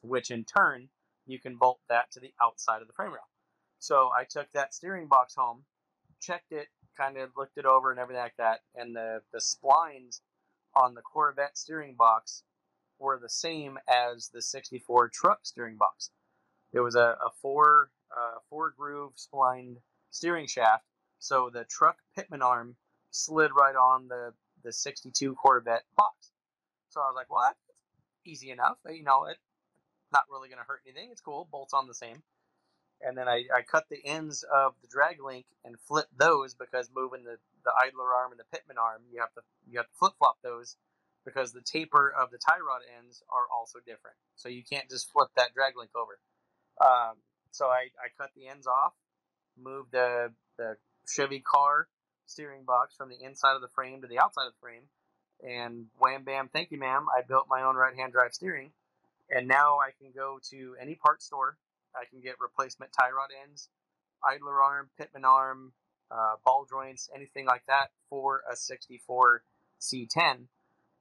which 0.02 0.30
in 0.30 0.44
turn 0.44 0.88
you 1.26 1.38
can 1.40 1.56
bolt 1.56 1.80
that 1.88 2.10
to 2.12 2.20
the 2.20 2.32
outside 2.42 2.82
of 2.82 2.88
the 2.88 2.92
frame 2.92 3.12
rail. 3.12 3.28
So 3.78 4.10
I 4.18 4.24
took 4.24 4.50
that 4.52 4.74
steering 4.74 5.06
box 5.06 5.34
home, 5.34 5.64
checked 6.20 6.52
it, 6.52 6.68
kind 6.96 7.16
of 7.18 7.30
looked 7.36 7.58
it 7.58 7.66
over 7.66 7.90
and 7.90 8.00
everything 8.00 8.22
like 8.22 8.36
that, 8.38 8.60
and 8.74 8.94
the 8.94 9.22
the 9.32 9.38
splines 9.40 10.20
on 10.74 10.94
the 10.94 11.02
Corvette 11.02 11.56
steering 11.56 11.94
box 11.94 12.42
were 12.98 13.18
the 13.18 13.28
same 13.28 13.78
as 13.88 14.28
the 14.28 14.42
64 14.42 15.08
truck 15.10 15.40
steering 15.44 15.76
box. 15.76 16.10
It 16.72 16.80
was 16.80 16.94
a, 16.94 17.16
a 17.24 17.30
four 17.40 17.90
uh, 18.10 18.38
four 18.48 18.70
groove 18.76 19.12
splined 19.16 19.78
steering 20.10 20.46
shaft, 20.46 20.84
so 21.18 21.50
the 21.52 21.64
truck 21.64 21.98
pitman 22.14 22.42
arm 22.42 22.76
slid 23.10 23.50
right 23.56 23.76
on 23.76 24.08
the 24.08 24.32
the 24.62 24.72
62 24.72 25.34
Corvette 25.34 25.84
box. 25.96 26.32
So 26.88 27.00
I 27.00 27.04
was 27.04 27.14
like, 27.14 27.30
well, 27.30 27.42
that's 27.46 27.60
easy 28.24 28.50
enough. 28.50 28.78
You 28.90 29.04
know, 29.04 29.26
it's 29.26 29.38
not 30.12 30.24
really 30.30 30.48
going 30.48 30.58
to 30.58 30.64
hurt 30.66 30.80
anything. 30.86 31.10
It's 31.12 31.20
cool. 31.20 31.48
Bolts 31.50 31.72
on 31.74 31.86
the 31.86 31.94
same. 31.94 32.22
And 33.02 33.16
then 33.16 33.28
I, 33.28 33.44
I 33.54 33.62
cut 33.62 33.84
the 33.90 34.04
ends 34.04 34.44
of 34.44 34.72
the 34.80 34.88
drag 34.88 35.22
link 35.22 35.46
and 35.64 35.76
flip 35.86 36.06
those 36.16 36.54
because 36.54 36.90
moving 36.94 37.24
the, 37.24 37.36
the 37.64 37.72
idler 37.84 38.14
arm 38.14 38.32
and 38.32 38.40
the 38.40 38.48
pitman 38.50 38.78
arm, 38.78 39.02
you 39.12 39.20
have 39.20 39.32
to 39.34 39.42
you 39.68 39.78
have 39.78 39.86
to 39.86 39.98
flip 39.98 40.14
flop 40.18 40.38
those 40.42 40.76
because 41.24 41.52
the 41.52 41.60
taper 41.60 42.14
of 42.18 42.30
the 42.30 42.38
tie 42.38 42.62
rod 42.62 42.80
ends 42.98 43.22
are 43.28 43.46
also 43.54 43.80
different. 43.80 44.16
So 44.36 44.48
you 44.48 44.62
can't 44.62 44.88
just 44.88 45.10
flip 45.12 45.28
that 45.36 45.52
drag 45.54 45.76
link 45.76 45.90
over. 45.94 46.18
Um, 46.80 47.16
so 47.50 47.66
I, 47.66 47.88
I 47.98 48.08
cut 48.16 48.30
the 48.36 48.48
ends 48.48 48.66
off, 48.66 48.92
moved 49.58 49.92
the 49.92 50.32
the 50.56 50.76
Chevy 51.08 51.40
car 51.40 51.88
steering 52.26 52.64
box 52.64 52.94
from 52.96 53.08
the 53.08 53.22
inside 53.22 53.54
of 53.54 53.60
the 53.60 53.68
frame 53.68 54.00
to 54.02 54.08
the 54.08 54.18
outside 54.18 54.46
of 54.46 54.52
the 54.52 54.60
frame, 54.60 54.82
and 55.42 55.86
wham 55.98 56.24
bam, 56.24 56.48
thank 56.52 56.70
you, 56.70 56.78
ma'am. 56.78 57.06
I 57.16 57.22
built 57.22 57.46
my 57.48 57.62
own 57.62 57.76
right 57.76 57.94
hand 57.94 58.12
drive 58.12 58.32
steering, 58.32 58.70
and 59.30 59.48
now 59.48 59.78
I 59.78 59.90
can 60.00 60.12
go 60.14 60.38
to 60.50 60.76
any 60.80 60.94
part 60.94 61.22
store. 61.22 61.56
I 62.00 62.04
can 62.08 62.20
get 62.20 62.36
replacement 62.40 62.92
tie 62.92 63.10
rod 63.10 63.30
ends, 63.42 63.68
idler 64.24 64.62
arm, 64.62 64.90
pitman 64.98 65.24
arm, 65.24 65.72
uh, 66.10 66.34
ball 66.44 66.66
joints, 66.68 67.08
anything 67.14 67.46
like 67.46 67.64
that 67.66 67.88
for 68.08 68.42
a 68.50 68.56
64 68.56 69.42
C10 69.80 70.46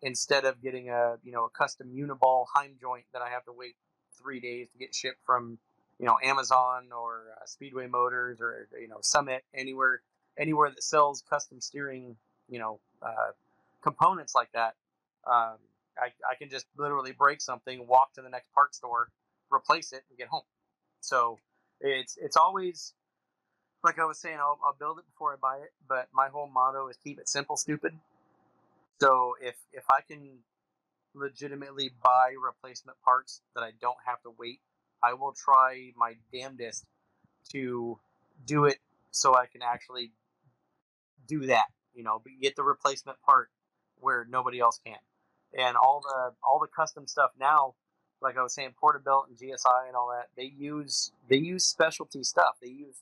instead 0.02 0.46
of 0.46 0.62
getting 0.62 0.90
a 0.90 1.16
you 1.24 1.32
know 1.32 1.46
a 1.46 1.50
custom 1.50 1.90
uniball 1.96 2.46
Heim 2.54 2.76
joint 2.80 3.06
that 3.14 3.22
I 3.22 3.30
have 3.30 3.46
to 3.46 3.54
wait 3.54 3.76
three 4.22 4.40
days 4.40 4.68
to 4.72 4.78
get 4.78 4.94
shipped 4.94 5.20
from 5.26 5.58
you 6.00 6.06
know 6.06 6.18
Amazon 6.24 6.90
or 6.96 7.24
uh, 7.36 7.46
Speedway 7.46 7.88
Motors 7.88 8.40
or 8.42 8.68
you 8.80 8.88
know 8.88 8.98
Summit 9.02 9.44
anywhere 9.54 10.02
anywhere 10.38 10.70
that 10.70 10.84
sells 10.84 11.24
custom 11.30 11.62
steering 11.62 12.16
you 12.50 12.60
know 12.60 12.80
uh, 13.02 13.32
components 13.82 14.36
like 14.36 14.52
that. 14.54 14.76
Um, 15.26 15.58
I, 15.98 16.12
I 16.30 16.36
can 16.38 16.50
just 16.50 16.66
literally 16.78 17.14
break 17.14 17.42
something, 17.42 17.88
walk 17.88 18.14
to 18.16 18.22
the 18.22 18.30
next 18.30 18.52
part 18.54 18.76
store, 18.76 19.10
replace 19.52 19.94
it, 19.94 20.04
and 20.10 20.18
get 20.18 20.28
home. 20.28 20.44
So 21.06 21.40
it's 21.80 22.18
it's 22.22 22.36
always 22.36 22.94
like 23.84 24.00
I 24.00 24.06
was 24.06 24.20
saying, 24.20 24.38
I'll, 24.40 24.58
I'll 24.66 24.76
build 24.78 24.98
it 24.98 25.06
before 25.06 25.34
I 25.34 25.36
buy 25.40 25.58
it. 25.58 25.72
But 25.88 26.08
my 26.14 26.28
whole 26.30 26.48
motto 26.48 26.88
is 26.88 26.98
keep 26.98 27.20
it 27.20 27.30
simple, 27.30 27.58
stupid. 27.58 27.94
So 29.00 29.36
if 29.42 29.56
if 29.74 29.84
I 29.90 30.02
can 30.02 30.40
legitimately 31.14 31.92
buy 32.04 32.34
replacement 32.44 32.98
parts 33.04 33.42
that 33.56 33.62
I 33.62 33.72
don't 33.80 33.98
have 34.06 34.22
to 34.24 34.34
wait, 34.38 34.60
I 35.04 35.14
will 35.14 35.34
try 35.34 35.92
my 35.96 36.16
damnedest 36.34 36.86
to 37.52 38.00
do 38.46 38.66
it 38.66 38.80
so 39.12 39.36
I 39.36 39.46
can 39.46 39.62
actually 39.62 40.12
do 41.28 41.46
that. 41.46 41.66
You 41.94 42.04
know, 42.04 42.22
get 42.42 42.56
the 42.56 42.64
replacement 42.64 43.22
part 43.22 43.50
where 44.00 44.26
nobody 44.30 44.60
else 44.60 44.80
can. 44.86 44.98
And 45.58 45.78
all 45.78 46.02
the 46.02 46.34
all 46.44 46.60
the 46.60 46.68
custom 46.68 47.08
stuff 47.08 47.32
now, 47.40 47.76
like 48.22 48.38
I 48.38 48.44
was 48.44 48.54
saying, 48.54 48.74
Porterbuilt 48.80 49.28
and 49.30 49.38
GSI 49.38 49.88
and 49.88 49.96
all 49.96 50.10
that, 50.16 50.30
they 50.36 50.52
use 50.58 51.12
they 51.30 51.38
use 51.38 51.66
specialty 51.66 52.24
stuff. 52.24 52.56
They 52.62 52.70
use 52.70 52.96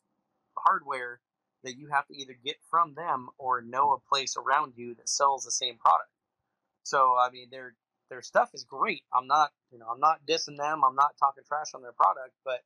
hardware 0.57 1.19
that 1.63 1.77
you 1.77 1.87
have 1.87 2.07
to 2.07 2.15
either 2.15 2.35
get 2.43 2.57
from 2.69 2.93
them 2.95 3.29
or 3.37 3.61
know 3.61 3.93
a 3.93 4.09
place 4.09 4.35
around 4.37 4.73
you 4.75 4.95
that 4.95 5.07
sells 5.09 5.45
the 5.45 5.51
same 5.51 5.77
product. 5.77 6.09
So 6.83 7.15
I 7.19 7.29
mean, 7.31 7.47
their 7.51 7.75
their 8.09 8.21
stuff 8.21 8.51
is 8.53 8.63
great. 8.63 9.03
I'm 9.13 9.27
not 9.27 9.51
you 9.71 9.79
know 9.79 9.87
I'm 9.91 9.99
not 9.99 10.25
dissing 10.27 10.57
them. 10.57 10.83
I'm 10.83 10.95
not 10.95 11.17
talking 11.19 11.43
trash 11.47 11.73
on 11.73 11.81
their 11.81 11.93
product, 11.93 12.33
but 12.43 12.61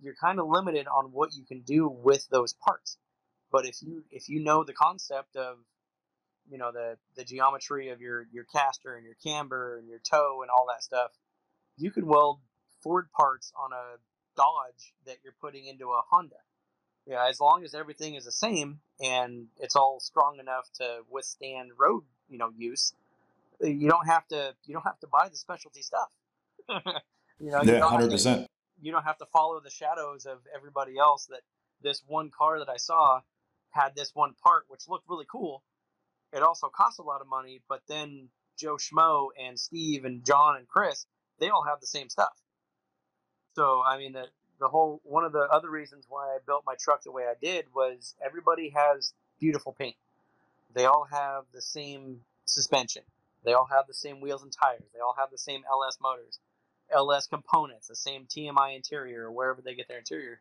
you're 0.00 0.14
kind 0.20 0.40
of 0.40 0.48
limited 0.48 0.86
on 0.88 1.06
what 1.12 1.34
you 1.34 1.44
can 1.44 1.60
do 1.60 1.88
with 1.88 2.28
those 2.28 2.54
parts. 2.54 2.98
But 3.52 3.66
if 3.66 3.82
you 3.82 4.04
if 4.10 4.28
you 4.28 4.40
know 4.40 4.64
the 4.64 4.72
concept 4.72 5.36
of 5.36 5.58
you 6.50 6.58
know 6.58 6.72
the 6.72 6.96
the 7.16 7.24
geometry 7.24 7.90
of 7.90 8.00
your 8.00 8.26
your 8.32 8.44
caster 8.44 8.96
and 8.96 9.04
your 9.04 9.16
camber 9.22 9.78
and 9.78 9.88
your 9.88 10.00
toe 10.00 10.42
and 10.42 10.50
all 10.50 10.66
that 10.68 10.82
stuff, 10.82 11.12
you 11.76 11.90
could 11.90 12.04
weld 12.04 12.40
Ford 12.82 13.06
parts 13.12 13.52
on 13.56 13.72
a 13.72 13.98
Dodge 14.36 14.94
that 15.06 15.18
you're 15.22 15.34
putting 15.40 15.66
into 15.66 15.90
a 15.90 16.02
Honda 16.10 16.36
yeah, 17.06 17.26
as 17.28 17.40
long 17.40 17.64
as 17.64 17.74
everything 17.74 18.14
is 18.14 18.24
the 18.24 18.32
same 18.32 18.80
and 19.00 19.46
it's 19.58 19.76
all 19.76 20.00
strong 20.00 20.38
enough 20.38 20.70
to 20.74 21.00
withstand 21.10 21.72
road, 21.78 22.04
you 22.28 22.38
know, 22.38 22.50
use, 22.56 22.94
uh, 23.62 23.66
you 23.66 23.88
don't 23.88 24.06
have 24.06 24.26
to 24.28 24.54
you 24.64 24.72
don't 24.72 24.84
have 24.84 24.98
to 25.00 25.06
buy 25.06 25.28
the 25.28 25.36
specialty 25.36 25.82
stuff. 25.82 26.08
you 27.38 27.50
know, 27.50 27.62
yeah, 27.62 27.80
hundred 27.80 28.10
percent. 28.10 28.48
You 28.80 28.92
don't 28.92 29.04
have 29.04 29.18
to 29.18 29.26
follow 29.26 29.60
the 29.60 29.70
shadows 29.70 30.26
of 30.26 30.38
everybody 30.54 30.98
else. 30.98 31.26
That 31.26 31.40
this 31.82 32.02
one 32.06 32.30
car 32.30 32.58
that 32.58 32.70
I 32.70 32.78
saw 32.78 33.20
had 33.70 33.94
this 33.94 34.12
one 34.14 34.34
part 34.42 34.64
which 34.68 34.88
looked 34.88 35.08
really 35.08 35.26
cool. 35.30 35.62
It 36.32 36.42
also 36.42 36.68
cost 36.68 36.98
a 36.98 37.02
lot 37.02 37.20
of 37.20 37.28
money, 37.28 37.60
but 37.68 37.82
then 37.86 38.28
Joe 38.58 38.76
Schmo 38.76 39.28
and 39.40 39.58
Steve 39.58 40.04
and 40.04 40.24
John 40.24 40.56
and 40.56 40.66
Chris, 40.66 41.06
they 41.38 41.48
all 41.48 41.64
have 41.64 41.80
the 41.80 41.86
same 41.86 42.08
stuff. 42.08 42.32
So 43.54 43.82
I 43.86 43.98
mean, 43.98 44.12
the 44.12 44.26
the 44.60 44.68
whole 44.68 45.00
one 45.04 45.24
of 45.24 45.32
the 45.32 45.46
other 45.50 45.70
reasons 45.70 46.06
why 46.08 46.26
I 46.28 46.38
built 46.46 46.64
my 46.66 46.74
truck 46.78 47.02
the 47.02 47.12
way 47.12 47.24
I 47.24 47.34
did 47.40 47.66
was 47.74 48.14
everybody 48.24 48.70
has 48.70 49.12
beautiful 49.40 49.72
paint. 49.72 49.96
They 50.74 50.86
all 50.86 51.06
have 51.10 51.44
the 51.52 51.62
same 51.62 52.20
suspension. 52.46 53.02
They 53.44 53.52
all 53.52 53.66
have 53.66 53.86
the 53.86 53.94
same 53.94 54.20
wheels 54.20 54.42
and 54.42 54.52
tires. 54.52 54.82
They 54.92 55.00
all 55.00 55.14
have 55.18 55.30
the 55.30 55.38
same 55.38 55.62
LS 55.70 55.98
motors, 56.00 56.38
LS 56.90 57.26
components, 57.26 57.88
the 57.88 57.96
same 57.96 58.26
TMI 58.26 58.74
interior, 58.74 59.26
or 59.26 59.32
wherever 59.32 59.60
they 59.60 59.74
get 59.74 59.86
their 59.88 59.98
interior. 59.98 60.40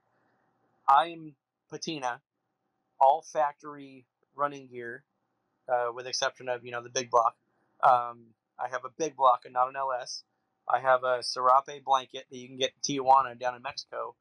I'm 0.87 1.35
patina, 1.69 2.21
all 2.99 3.21
factory 3.21 4.05
running 4.35 4.67
gear, 4.67 5.03
uh, 5.67 5.91
with 5.93 6.07
exception 6.07 6.49
of 6.49 6.65
you 6.65 6.71
know 6.71 6.81
the 6.81 6.89
big 6.89 7.09
block. 7.11 7.35
Um, 7.81 8.27
I 8.57 8.69
have 8.69 8.85
a 8.85 8.89
big 8.97 9.15
block 9.15 9.41
and 9.45 9.53
not 9.53 9.67
an 9.67 9.75
LS. 9.75 10.23
I 10.67 10.79
have 10.79 11.03
a 11.03 11.21
serape 11.23 11.83
blanket 11.83 12.25
that 12.29 12.37
you 12.37 12.47
can 12.47 12.57
get 12.57 12.71
in 12.75 12.97
Tijuana 12.97 13.37
down 13.37 13.55
in 13.55 13.61
Mexico 13.61 14.15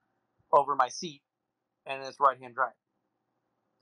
over 0.52 0.74
my 0.74 0.88
seat, 0.88 1.22
and 1.87 2.02
it's 2.02 2.20
right 2.20 2.38
hand 2.40 2.55
drive. 2.55 2.72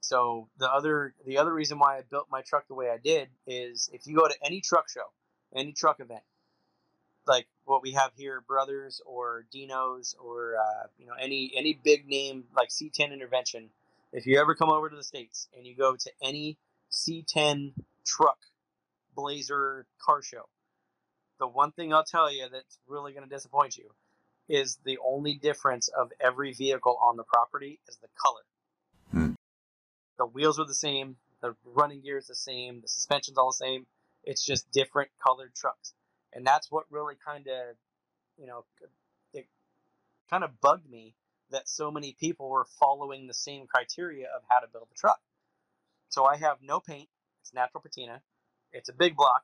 So 0.01 0.49
the 0.59 0.71
other 0.71 1.15
the 1.27 1.39
other 1.39 1.53
reason 1.53 1.79
why 1.79 1.99
I 1.99 2.03
built 2.03 2.29
my 2.31 2.43
truck 2.43 2.67
the 2.69 2.75
way 2.75 2.91
I 2.91 2.99
did 2.99 3.29
is 3.47 3.91
if 3.93 4.07
you 4.07 4.17
go 4.17 4.27
to 4.27 4.35
any 4.45 4.61
truck 4.61 4.89
show, 4.89 5.07
any 5.55 5.73
truck 5.73 6.01
event, 6.01 6.23
like 7.27 7.47
what 7.65 7.83
we 7.83 7.93
have 7.93 8.13
here, 8.17 8.41
Brothers 8.41 9.01
or 9.07 9.45
Dinos 9.55 10.15
or 10.19 10.57
uh, 10.57 10.87
you 10.99 11.07
know 11.07 11.15
any 11.21 11.53
any 11.55 11.79
big 11.83 12.09
name 12.09 12.45
like 12.57 12.71
C10 12.71 13.13
intervention. 13.13 13.71
If 14.13 14.27
you 14.27 14.41
ever 14.41 14.55
come 14.55 14.71
over 14.71 14.91
to 14.91 14.97
the 14.97 15.05
states 15.05 15.49
and 15.57 15.67
you 15.67 15.77
go 15.77 15.95
to 15.95 16.11
any 16.23 16.57
C10 16.91 17.73
truck, 18.05 18.39
Blazer 19.15 19.87
car 20.05 20.23
show, 20.23 20.49
the 21.41 21.49
one 21.49 21.73
thing 21.73 21.93
I'll 21.93 22.05
tell 22.05 22.33
you 22.33 22.47
that's 22.53 22.79
really 22.87 23.13
going 23.13 23.29
to 23.29 23.35
disappoint 23.35 23.77
you 23.77 23.91
is 24.49 24.79
the 24.85 24.99
only 25.05 25.35
difference 25.35 25.89
of 25.89 26.13
every 26.21 26.53
vehicle 26.53 26.99
on 27.03 27.17
the 27.17 27.25
property 27.25 27.81
is 27.89 27.97
the 27.97 28.09
color. 28.15 28.43
Hmm. 29.11 29.33
The 30.19 30.27
wheels 30.27 30.61
are 30.61 30.67
the 30.67 30.75
same, 30.75 31.17
the 31.41 31.57
running 31.65 32.03
gear 32.03 32.19
is 32.19 32.27
the 32.27 32.35
same, 32.35 32.81
the 32.83 32.89
suspension's 32.89 33.39
all 33.39 33.51
the 33.51 33.65
same. 33.65 33.87
It's 34.23 34.45
just 34.45 34.71
different 34.71 35.11
colored 35.25 35.55
trucks, 35.55 35.95
and 36.35 36.47
that's 36.47 36.71
what 36.71 36.85
really 36.91 37.15
kind 37.27 37.47
of, 37.47 37.77
you 38.37 38.47
know, 38.47 38.65
it 39.33 39.47
kind 40.29 40.45
of 40.45 40.61
bugged 40.61 40.89
me 40.91 41.15
that 41.51 41.69
so 41.69 41.91
many 41.91 42.15
people 42.21 42.51
were 42.51 42.67
following 42.79 43.27
the 43.27 43.35
same 43.35 43.67
criteria 43.67 44.27
of 44.27 44.43
how 44.49 44.59
to 44.59 44.69
build 44.71 44.89
a 44.93 44.95
truck. 44.95 45.21
So 46.11 46.27
I 46.27 46.37
have 46.37 46.59
no 46.61 46.81
paint. 46.81 47.09
It's 47.41 47.55
natural 47.55 47.81
patina. 47.81 48.21
It's 48.73 48.91
a 48.91 48.93
big 48.93 49.17
block. 49.17 49.43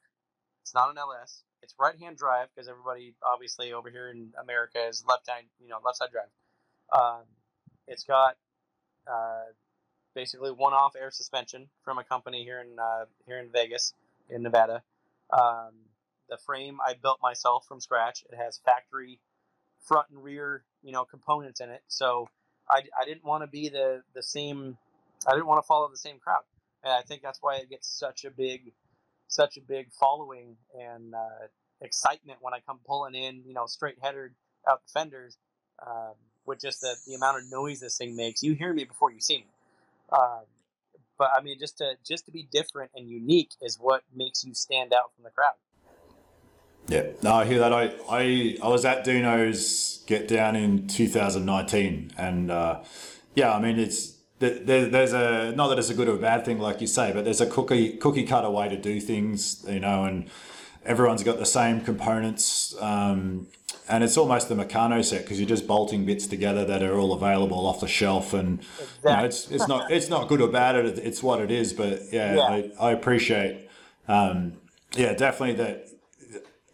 It's 0.62 0.74
not 0.74 0.90
an 0.90 0.98
LS. 0.98 1.42
It's 1.66 1.74
right-hand 1.80 2.16
drive 2.16 2.46
because 2.54 2.68
everybody 2.68 3.14
obviously 3.26 3.72
over 3.72 3.90
here 3.90 4.08
in 4.08 4.30
America 4.40 4.78
is 4.86 5.04
left-hand, 5.08 5.46
you 5.60 5.68
know, 5.68 5.78
left 5.84 5.96
side 5.98 6.10
drive. 6.12 6.30
Um, 6.96 7.24
it's 7.88 8.04
got 8.04 8.36
uh, 9.10 9.50
basically 10.14 10.52
one-off 10.52 10.94
air 10.94 11.10
suspension 11.10 11.68
from 11.84 11.98
a 11.98 12.04
company 12.04 12.44
here 12.44 12.60
in 12.60 12.78
uh, 12.78 13.06
here 13.26 13.40
in 13.40 13.50
Vegas, 13.50 13.94
in 14.30 14.44
Nevada. 14.44 14.84
Um, 15.32 15.72
the 16.28 16.36
frame 16.36 16.78
I 16.86 16.94
built 16.94 17.18
myself 17.20 17.66
from 17.66 17.80
scratch. 17.80 18.22
It 18.30 18.36
has 18.36 18.60
factory 18.64 19.18
front 19.88 20.06
and 20.10 20.22
rear, 20.22 20.62
you 20.84 20.92
know, 20.92 21.04
components 21.04 21.60
in 21.60 21.70
it. 21.70 21.82
So 21.88 22.28
I, 22.70 22.82
I 23.00 23.04
didn't 23.04 23.24
want 23.24 23.42
to 23.42 23.48
be 23.48 23.70
the 23.70 24.04
the 24.14 24.22
same. 24.22 24.78
I 25.26 25.32
didn't 25.32 25.48
want 25.48 25.60
to 25.64 25.66
follow 25.66 25.88
the 25.90 25.96
same 25.96 26.20
crowd, 26.20 26.42
and 26.84 26.92
I 26.92 27.02
think 27.02 27.22
that's 27.22 27.40
why 27.42 27.56
it 27.56 27.68
gets 27.68 27.88
such 27.88 28.24
a 28.24 28.30
big 28.30 28.72
such 29.28 29.56
a 29.56 29.60
big 29.60 29.90
following 29.92 30.56
and 30.78 31.14
uh, 31.14 31.46
excitement 31.80 32.38
when 32.40 32.54
I 32.54 32.60
come 32.60 32.80
pulling 32.86 33.14
in, 33.14 33.42
you 33.46 33.54
know, 33.54 33.66
straight 33.66 33.96
header 34.02 34.32
out 34.68 34.82
the 34.86 34.90
fenders 34.92 35.36
um, 35.86 36.14
with 36.44 36.60
just 36.60 36.80
the, 36.80 36.94
the 37.06 37.14
amount 37.14 37.38
of 37.38 37.50
noise 37.50 37.80
this 37.80 37.98
thing 37.98 38.16
makes. 38.16 38.42
You 38.42 38.54
hear 38.54 38.72
me 38.72 38.84
before 38.84 39.12
you 39.12 39.20
see 39.20 39.38
me. 39.38 39.46
Um, 40.12 40.44
but 41.18 41.30
I 41.36 41.42
mean, 41.42 41.58
just 41.58 41.78
to 41.78 41.94
just 42.06 42.26
to 42.26 42.32
be 42.32 42.46
different 42.52 42.90
and 42.94 43.08
unique 43.08 43.50
is 43.60 43.78
what 43.80 44.02
makes 44.14 44.44
you 44.44 44.54
stand 44.54 44.92
out 44.92 45.14
from 45.14 45.24
the 45.24 45.30
crowd. 45.30 45.54
Yeah, 46.88 47.12
no, 47.22 47.34
I 47.34 47.44
hear 47.46 47.58
that. 47.58 47.72
I 47.72 47.94
I, 48.08 48.58
I 48.62 48.68
was 48.68 48.84
at 48.84 49.04
Dino's 49.04 50.04
Get 50.06 50.28
Down 50.28 50.56
in 50.56 50.86
2019, 50.86 52.12
and 52.16 52.50
uh, 52.50 52.82
yeah, 53.34 53.52
I 53.52 53.60
mean 53.60 53.78
it's 53.78 54.15
there, 54.38 54.86
there's 54.86 55.12
a 55.12 55.52
not 55.52 55.68
that 55.68 55.78
it's 55.78 55.90
a 55.90 55.94
good 55.94 56.08
or 56.08 56.16
bad 56.16 56.44
thing 56.44 56.58
like 56.58 56.80
you 56.80 56.86
say, 56.86 57.12
but 57.12 57.24
there's 57.24 57.40
a 57.40 57.46
cookie 57.46 57.96
cookie 57.96 58.24
cutter 58.24 58.50
way 58.50 58.68
to 58.68 58.76
do 58.76 59.00
things, 59.00 59.64
you 59.68 59.80
know, 59.80 60.04
and 60.04 60.28
everyone's 60.84 61.22
got 61.22 61.38
the 61.38 61.46
same 61.46 61.80
components, 61.80 62.74
um, 62.80 63.46
and 63.88 64.04
it's 64.04 64.16
almost 64.16 64.48
the 64.48 64.54
Meccano 64.54 65.04
set 65.04 65.22
because 65.22 65.40
you're 65.40 65.48
just 65.48 65.66
bolting 65.66 66.04
bits 66.04 66.26
together 66.26 66.64
that 66.64 66.82
are 66.82 66.98
all 66.98 67.12
available 67.12 67.66
off 67.66 67.80
the 67.80 67.88
shelf, 67.88 68.34
and 68.34 68.60
you 69.04 69.10
know, 69.10 69.24
it's 69.24 69.50
it's 69.50 69.68
not 69.68 69.90
it's 69.90 70.08
not 70.08 70.28
good 70.28 70.40
or 70.40 70.48
bad, 70.48 70.76
it, 70.76 70.98
it's 70.98 71.22
what 71.22 71.40
it 71.40 71.50
is. 71.50 71.72
But 71.72 72.02
yeah, 72.12 72.34
Yeah. 72.34 72.42
I, 72.42 72.70
I 72.80 72.92
appreciate, 72.92 73.68
um, 74.06 74.52
yeah, 74.92 75.14
definitely 75.14 75.56
that, 75.64 75.88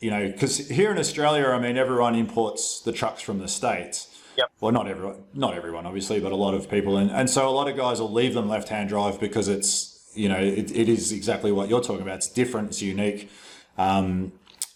you 0.00 0.10
know, 0.10 0.30
because 0.32 0.58
here 0.68 0.90
in 0.90 0.98
Australia, 0.98 1.46
I 1.46 1.58
mean, 1.60 1.76
everyone 1.76 2.14
imports 2.16 2.80
the 2.80 2.92
trucks 2.92 3.22
from 3.22 3.38
the 3.38 3.48
states. 3.48 4.08
Yep. 4.36 4.50
Well, 4.60 4.72
not 4.72 4.86
everyone, 4.88 5.16
not 5.34 5.54
everyone, 5.54 5.86
obviously, 5.86 6.20
but 6.20 6.32
a 6.32 6.36
lot 6.36 6.54
of 6.54 6.70
people, 6.70 6.96
and 6.96 7.10
and 7.10 7.28
so 7.28 7.48
a 7.48 7.50
lot 7.50 7.68
of 7.68 7.76
guys 7.76 8.00
will 8.00 8.12
leave 8.12 8.34
them 8.34 8.48
left-hand 8.48 8.88
drive 8.88 9.20
because 9.20 9.48
it's 9.48 10.10
you 10.14 10.28
know 10.28 10.38
it, 10.38 10.70
it 10.70 10.88
is 10.88 11.12
exactly 11.12 11.52
what 11.52 11.68
you're 11.68 11.82
talking 11.82 12.02
about. 12.02 12.16
It's 12.16 12.28
different, 12.28 12.68
it's 12.68 12.82
unique. 12.82 13.30
Um, 13.76 14.32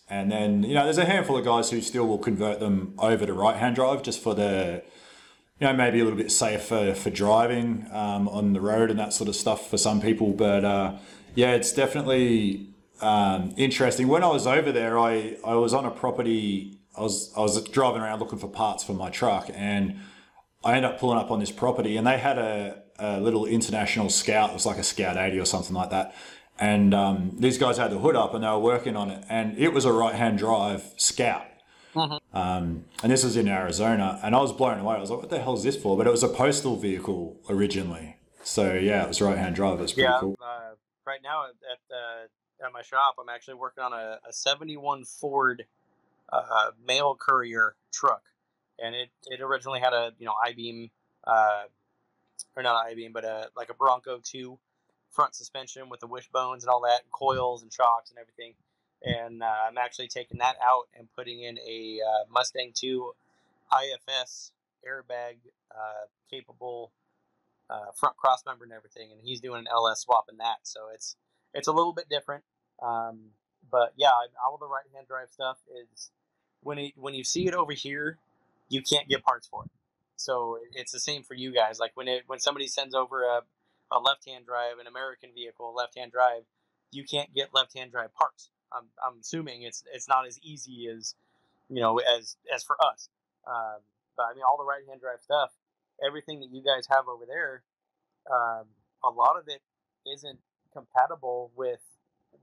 and 0.08 0.30
then 0.30 0.62
you 0.62 0.74
know, 0.74 0.84
there's 0.84 0.98
a 0.98 1.04
handful 1.04 1.36
of 1.36 1.44
guys 1.44 1.70
who 1.70 1.80
still 1.80 2.06
will 2.06 2.18
convert 2.18 2.60
them 2.60 2.94
over 2.98 3.26
to 3.26 3.32
right-hand 3.32 3.74
drive 3.76 4.02
just 4.02 4.22
for 4.22 4.34
the, 4.34 4.82
you 5.58 5.66
know, 5.66 5.72
maybe 5.72 6.00
a 6.00 6.04
little 6.04 6.18
bit 6.18 6.30
safer 6.30 6.94
for 6.94 7.10
driving 7.10 7.86
um, 7.92 8.28
on 8.28 8.52
the 8.52 8.60
road 8.60 8.90
and 8.90 8.98
that 8.98 9.12
sort 9.12 9.28
of 9.28 9.34
stuff 9.34 9.68
for 9.68 9.78
some 9.78 10.00
people. 10.00 10.32
But 10.32 10.64
uh, 10.64 10.96
yeah, 11.34 11.52
it's 11.52 11.72
definitely 11.72 12.68
um, 13.00 13.52
interesting. 13.56 14.06
When 14.06 14.22
I 14.22 14.28
was 14.28 14.46
over 14.46 14.70
there, 14.70 14.98
I 14.98 15.36
I 15.44 15.54
was 15.54 15.74
on 15.74 15.84
a 15.84 15.90
property. 15.90 16.75
I 16.96 17.02
was 17.02 17.32
I 17.36 17.40
was 17.40 17.62
driving 17.64 18.02
around 18.02 18.20
looking 18.20 18.38
for 18.38 18.48
parts 18.48 18.82
for 18.84 18.94
my 18.94 19.10
truck, 19.10 19.50
and 19.54 20.00
I 20.64 20.76
ended 20.76 20.90
up 20.90 20.98
pulling 20.98 21.18
up 21.18 21.30
on 21.30 21.40
this 21.40 21.52
property, 21.52 21.96
and 21.96 22.06
they 22.06 22.18
had 22.18 22.38
a, 22.38 22.82
a 22.98 23.20
little 23.20 23.46
international 23.46 24.10
scout. 24.10 24.50
It 24.50 24.54
was 24.54 24.66
like 24.66 24.78
a 24.78 24.82
Scout 24.82 25.16
80 25.16 25.38
or 25.38 25.44
something 25.44 25.74
like 25.74 25.90
that. 25.90 26.14
And 26.58 26.94
um, 26.94 27.36
these 27.38 27.58
guys 27.58 27.76
had 27.76 27.90
the 27.90 27.98
hood 27.98 28.16
up, 28.16 28.34
and 28.34 28.42
they 28.42 28.48
were 28.48 28.58
working 28.58 28.96
on 28.96 29.10
it, 29.10 29.24
and 29.28 29.56
it 29.58 29.72
was 29.74 29.84
a 29.84 29.92
right-hand 29.92 30.38
drive 30.38 30.82
Scout. 30.96 31.46
Um, 32.32 32.84
and 33.02 33.10
this 33.10 33.24
was 33.24 33.36
in 33.36 33.48
Arizona, 33.48 34.20
and 34.22 34.34
I 34.34 34.40
was 34.40 34.52
blown 34.52 34.78
away. 34.78 34.96
I 34.96 35.00
was 35.00 35.10
like, 35.10 35.20
"What 35.20 35.30
the 35.30 35.40
hell 35.40 35.54
is 35.54 35.62
this 35.62 35.76
for?" 35.76 35.96
But 35.96 36.06
it 36.06 36.10
was 36.10 36.22
a 36.22 36.28
postal 36.28 36.76
vehicle 36.76 37.40
originally, 37.48 38.16
so 38.42 38.74
yeah, 38.74 39.04
it 39.04 39.08
was 39.08 39.22
right-hand 39.22 39.54
drive. 39.54 39.78
It 39.78 39.82
was 39.82 39.92
pretty 39.94 40.08
yeah, 40.08 40.18
cool. 40.20 40.36
uh, 40.40 40.74
right 41.06 41.20
now 41.22 41.44
at 41.44 41.54
at, 41.72 41.94
uh, 41.94 42.66
at 42.66 42.72
my 42.72 42.82
shop, 42.82 43.14
I'm 43.18 43.30
actually 43.30 43.54
working 43.54 43.82
on 43.82 43.94
a, 43.94 44.18
a 44.28 44.32
'71 44.32 45.04
Ford 45.04 45.64
uh, 46.32 46.70
mail 46.86 47.16
courier 47.18 47.76
truck, 47.92 48.22
and 48.78 48.94
it, 48.94 49.10
it 49.26 49.40
originally 49.40 49.80
had 49.80 49.92
a 49.92 50.12
you 50.18 50.26
know 50.26 50.34
I 50.44 50.52
beam, 50.52 50.90
uh, 51.26 51.64
or 52.56 52.62
not 52.62 52.84
I 52.84 52.94
beam, 52.94 53.12
but 53.12 53.24
a 53.24 53.50
like 53.56 53.70
a 53.70 53.74
Bronco 53.74 54.20
two 54.22 54.58
front 55.10 55.34
suspension 55.34 55.88
with 55.88 56.00
the 56.00 56.06
wishbones 56.06 56.64
and 56.64 56.70
all 56.70 56.82
that, 56.82 57.02
and 57.02 57.10
coils 57.10 57.62
and 57.62 57.72
shocks 57.72 58.10
and 58.10 58.18
everything. 58.18 58.54
And 59.02 59.42
uh, 59.42 59.68
I'm 59.68 59.78
actually 59.78 60.08
taking 60.08 60.38
that 60.38 60.56
out 60.62 60.84
and 60.98 61.08
putting 61.16 61.42
in 61.42 61.58
a 61.58 62.00
uh, 62.00 62.24
Mustang 62.30 62.72
2 62.74 63.12
IFS 63.72 64.52
airbag 64.86 65.36
uh, 65.70 66.06
capable 66.30 66.92
uh, 67.68 67.92
front 67.94 68.16
cross 68.16 68.44
member 68.46 68.64
and 68.64 68.72
everything, 68.72 69.10
and 69.12 69.20
he's 69.22 69.40
doing 69.40 69.60
an 69.60 69.66
LS 69.70 70.00
swap 70.00 70.26
in 70.30 70.38
that. 70.38 70.58
So 70.62 70.80
it's 70.92 71.16
it's 71.54 71.68
a 71.68 71.72
little 71.72 71.92
bit 71.92 72.08
different. 72.08 72.44
Um, 72.82 73.30
but 73.70 73.92
yeah, 73.96 74.10
all 74.44 74.58
the 74.58 74.66
right 74.66 74.84
hand 74.94 75.06
drive 75.08 75.30
stuff 75.30 75.58
is 75.92 76.10
when 76.62 76.78
it, 76.78 76.92
when 76.96 77.14
you 77.14 77.24
see 77.24 77.46
it 77.46 77.54
over 77.54 77.72
here, 77.72 78.18
you 78.68 78.82
can't 78.82 79.08
get 79.08 79.22
parts 79.22 79.46
for 79.46 79.64
it. 79.64 79.70
So 80.16 80.58
it's 80.72 80.92
the 80.92 80.98
same 81.00 81.22
for 81.22 81.34
you 81.34 81.52
guys. 81.52 81.78
Like 81.78 81.92
when 81.94 82.08
it 82.08 82.24
when 82.26 82.38
somebody 82.38 82.66
sends 82.68 82.94
over 82.94 83.22
a, 83.22 83.42
a 83.92 83.98
left 84.00 84.26
hand 84.26 84.46
drive, 84.46 84.78
an 84.80 84.86
American 84.86 85.30
vehicle, 85.34 85.74
left 85.74 85.96
hand 85.96 86.12
drive, 86.12 86.42
you 86.90 87.04
can't 87.04 87.32
get 87.34 87.54
left 87.54 87.76
hand 87.76 87.92
drive 87.92 88.14
parts. 88.14 88.50
I'm, 88.72 88.84
I'm 89.06 89.20
assuming 89.20 89.62
it's 89.62 89.84
it's 89.92 90.08
not 90.08 90.26
as 90.26 90.40
easy 90.42 90.88
as 90.88 91.14
you 91.68 91.80
know 91.80 91.98
as 91.98 92.36
as 92.52 92.64
for 92.64 92.76
us. 92.82 93.08
Um, 93.46 93.80
but 94.16 94.24
I 94.24 94.34
mean, 94.34 94.42
all 94.42 94.56
the 94.56 94.64
right 94.64 94.82
hand 94.88 95.00
drive 95.00 95.20
stuff, 95.22 95.52
everything 96.04 96.40
that 96.40 96.50
you 96.50 96.62
guys 96.62 96.86
have 96.90 97.06
over 97.08 97.24
there, 97.26 97.62
um, 98.30 98.64
a 99.04 99.10
lot 99.10 99.38
of 99.38 99.48
it 99.48 99.60
isn't 100.10 100.38
compatible 100.72 101.50
with 101.54 101.80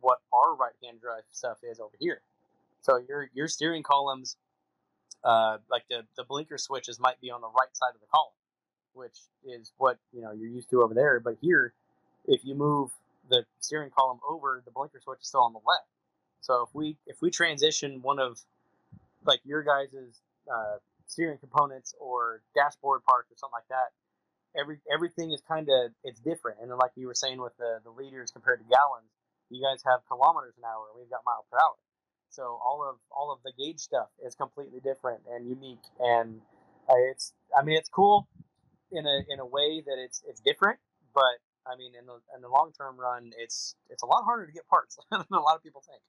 what 0.04 0.20
our 0.34 0.56
right 0.56 0.74
hand 0.84 1.02
drive 1.02 1.24
stuff 1.32 1.58
is 1.64 1.80
over 1.80 1.96
here. 2.00 2.22
So 2.82 2.98
your 3.08 3.30
your 3.34 3.48
steering 3.48 3.84
columns, 3.84 4.36
uh, 5.24 5.58
like 5.72 5.84
the 5.90 6.04
the 6.16 6.24
blinker 6.24 6.58
switches, 6.58 7.00
might 7.00 7.20
be 7.22 7.32
on 7.32 7.42
the 7.42 7.48
right 7.48 7.74
side 7.74 7.96
of 7.96 8.02
the 8.02 8.08
column, 8.14 8.34
which 8.94 9.18
is 9.46 9.72
what 9.78 9.98
you 10.14 10.22
know 10.22 10.32
you're 10.32 10.50
used 10.50 10.70
to 10.72 10.84
over 10.84 10.94
there. 10.94 11.20
But 11.20 11.38
here, 11.42 11.74
if 12.28 12.44
you 12.44 12.56
move 12.56 12.92
the 13.30 13.46
steering 13.62 13.90
column 13.90 14.20
over, 14.28 14.62
the 14.66 14.72
blinker 14.72 15.00
switch 15.02 15.20
is 15.22 15.28
still 15.28 15.42
on 15.42 15.54
the 15.54 15.62
left. 15.66 15.88
So 16.42 16.64
if 16.68 16.76
we 16.76 16.98
if 17.08 17.22
we 17.22 17.32
transition 17.32 18.02
one 18.02 18.20
of 18.20 18.40
like 19.26 19.40
your 19.46 19.64
guys' 19.64 20.22
uh, 20.54 20.78
steering 21.08 21.38
components 21.38 21.96
or 22.00 22.42
dashboard 22.54 23.04
parts 23.06 23.32
or 23.32 23.38
something 23.38 23.56
like 23.56 23.70
that, 23.70 24.60
every 24.60 24.80
everything 24.94 25.32
is 25.32 25.42
kind 25.48 25.70
of 25.70 25.92
it's 26.04 26.20
different. 26.20 26.60
And 26.62 26.70
then 26.70 26.78
like 26.78 26.92
you 26.96 27.08
were 27.08 27.16
saying 27.16 27.40
with 27.42 27.56
the 27.58 27.80
the 27.86 27.92
liters 27.92 28.32
compared 28.32 28.60
to 28.60 28.66
gallons, 28.66 29.10
you 29.50 29.62
guys 29.62 29.82
have 29.86 30.02
kilometers 30.08 30.54
an 30.58 30.64
hour, 30.66 30.92
we've 30.98 31.10
got 31.10 31.22
miles 31.26 31.46
per 31.52 31.58
hour. 31.58 31.76
So 32.30 32.60
all 32.66 32.84
of 32.88 32.98
all 33.12 33.32
of 33.32 33.40
the 33.44 33.54
gauge 33.58 33.80
stuff 33.80 34.08
is 34.26 34.34
completely 34.34 34.80
different 34.80 35.22
and 35.32 35.48
unique, 35.48 35.86
and 36.00 36.42
uh, 36.90 36.98
it's 37.12 37.34
I 37.56 37.64
mean 37.64 37.78
it's 37.78 37.90
cool 37.90 38.28
in 38.92 39.06
a 39.06 39.22
in 39.30 39.40
a 39.40 39.46
way 39.46 39.84
that 39.86 39.98
it's 40.04 40.24
it's 40.28 40.42
different, 40.42 40.80
but 41.14 41.38
I 41.68 41.76
mean 41.78 41.94
in 41.98 42.08
the 42.08 42.18
in 42.36 42.42
the 42.42 42.50
long 42.50 42.72
term 42.76 43.00
run, 43.00 43.32
it's 43.38 43.76
it's 43.90 44.02
a 44.02 44.08
lot 44.08 44.24
harder 44.24 44.48
to 44.48 44.52
get 44.52 44.68
parts 44.68 44.98
than 45.12 45.22
a 45.32 45.40
lot 45.40 45.56
of 45.56 45.64
people 45.64 45.84
think. 45.86 46.02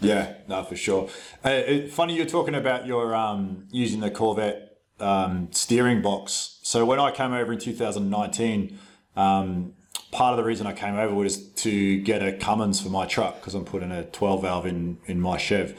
Yeah, 0.00 0.34
no, 0.46 0.62
for 0.62 0.76
sure. 0.76 1.08
Uh, 1.44 1.50
it, 1.50 1.90
funny 1.90 2.14
you're 2.14 2.26
talking 2.26 2.54
about 2.54 2.86
your 2.86 3.14
um, 3.14 3.66
using 3.70 4.00
the 4.00 4.10
Corvette 4.10 4.78
um, 5.00 5.48
steering 5.52 6.02
box. 6.02 6.58
So 6.62 6.84
when 6.84 7.00
I 7.00 7.10
came 7.10 7.32
over 7.32 7.52
in 7.52 7.58
2019, 7.58 8.78
um, 9.16 9.74
part 10.14 10.32
of 10.32 10.36
the 10.36 10.44
reason 10.44 10.66
I 10.66 10.72
came 10.72 10.94
over 10.94 11.14
was 11.14 11.48
to 11.48 12.00
get 12.00 12.22
a 12.22 12.32
Cummins 12.32 12.80
for 12.80 12.88
my 12.88 13.04
truck 13.04 13.40
because 13.40 13.54
I'm 13.54 13.64
putting 13.64 13.90
a 13.90 14.04
12 14.04 14.42
valve 14.42 14.66
in 14.66 14.98
in 15.06 15.20
my 15.20 15.36
Chev, 15.36 15.76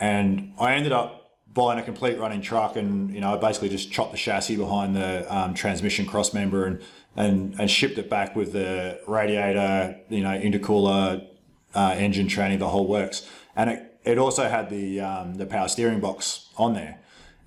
and 0.00 0.52
I 0.58 0.74
ended 0.74 0.92
up 0.92 1.30
buying 1.54 1.78
a 1.78 1.82
complete 1.82 2.18
running 2.18 2.42
truck, 2.42 2.76
and 2.76 3.10
you 3.14 3.20
know, 3.20 3.34
I 3.34 3.38
basically 3.38 3.70
just 3.70 3.90
chopped 3.90 4.12
the 4.12 4.18
chassis 4.18 4.56
behind 4.56 4.94
the 4.94 5.34
um, 5.34 5.54
transmission 5.54 6.04
cross 6.04 6.34
member 6.34 6.66
and 6.66 6.82
and 7.14 7.54
and 7.58 7.70
shipped 7.70 7.96
it 7.96 8.10
back 8.10 8.36
with 8.36 8.52
the 8.52 9.00
radiator, 9.06 9.98
you 10.08 10.20
know, 10.20 10.38
intercooler, 10.38 11.26
uh, 11.74 11.94
engine 11.96 12.28
training, 12.28 12.58
the 12.58 12.68
whole 12.68 12.86
works, 12.86 13.28
and 13.54 13.70
it 13.70 13.98
it 14.04 14.18
also 14.18 14.48
had 14.48 14.68
the 14.68 15.00
um, 15.00 15.34
the 15.34 15.46
power 15.46 15.68
steering 15.68 16.00
box 16.00 16.48
on 16.56 16.74
there, 16.74 16.98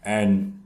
and 0.04 0.59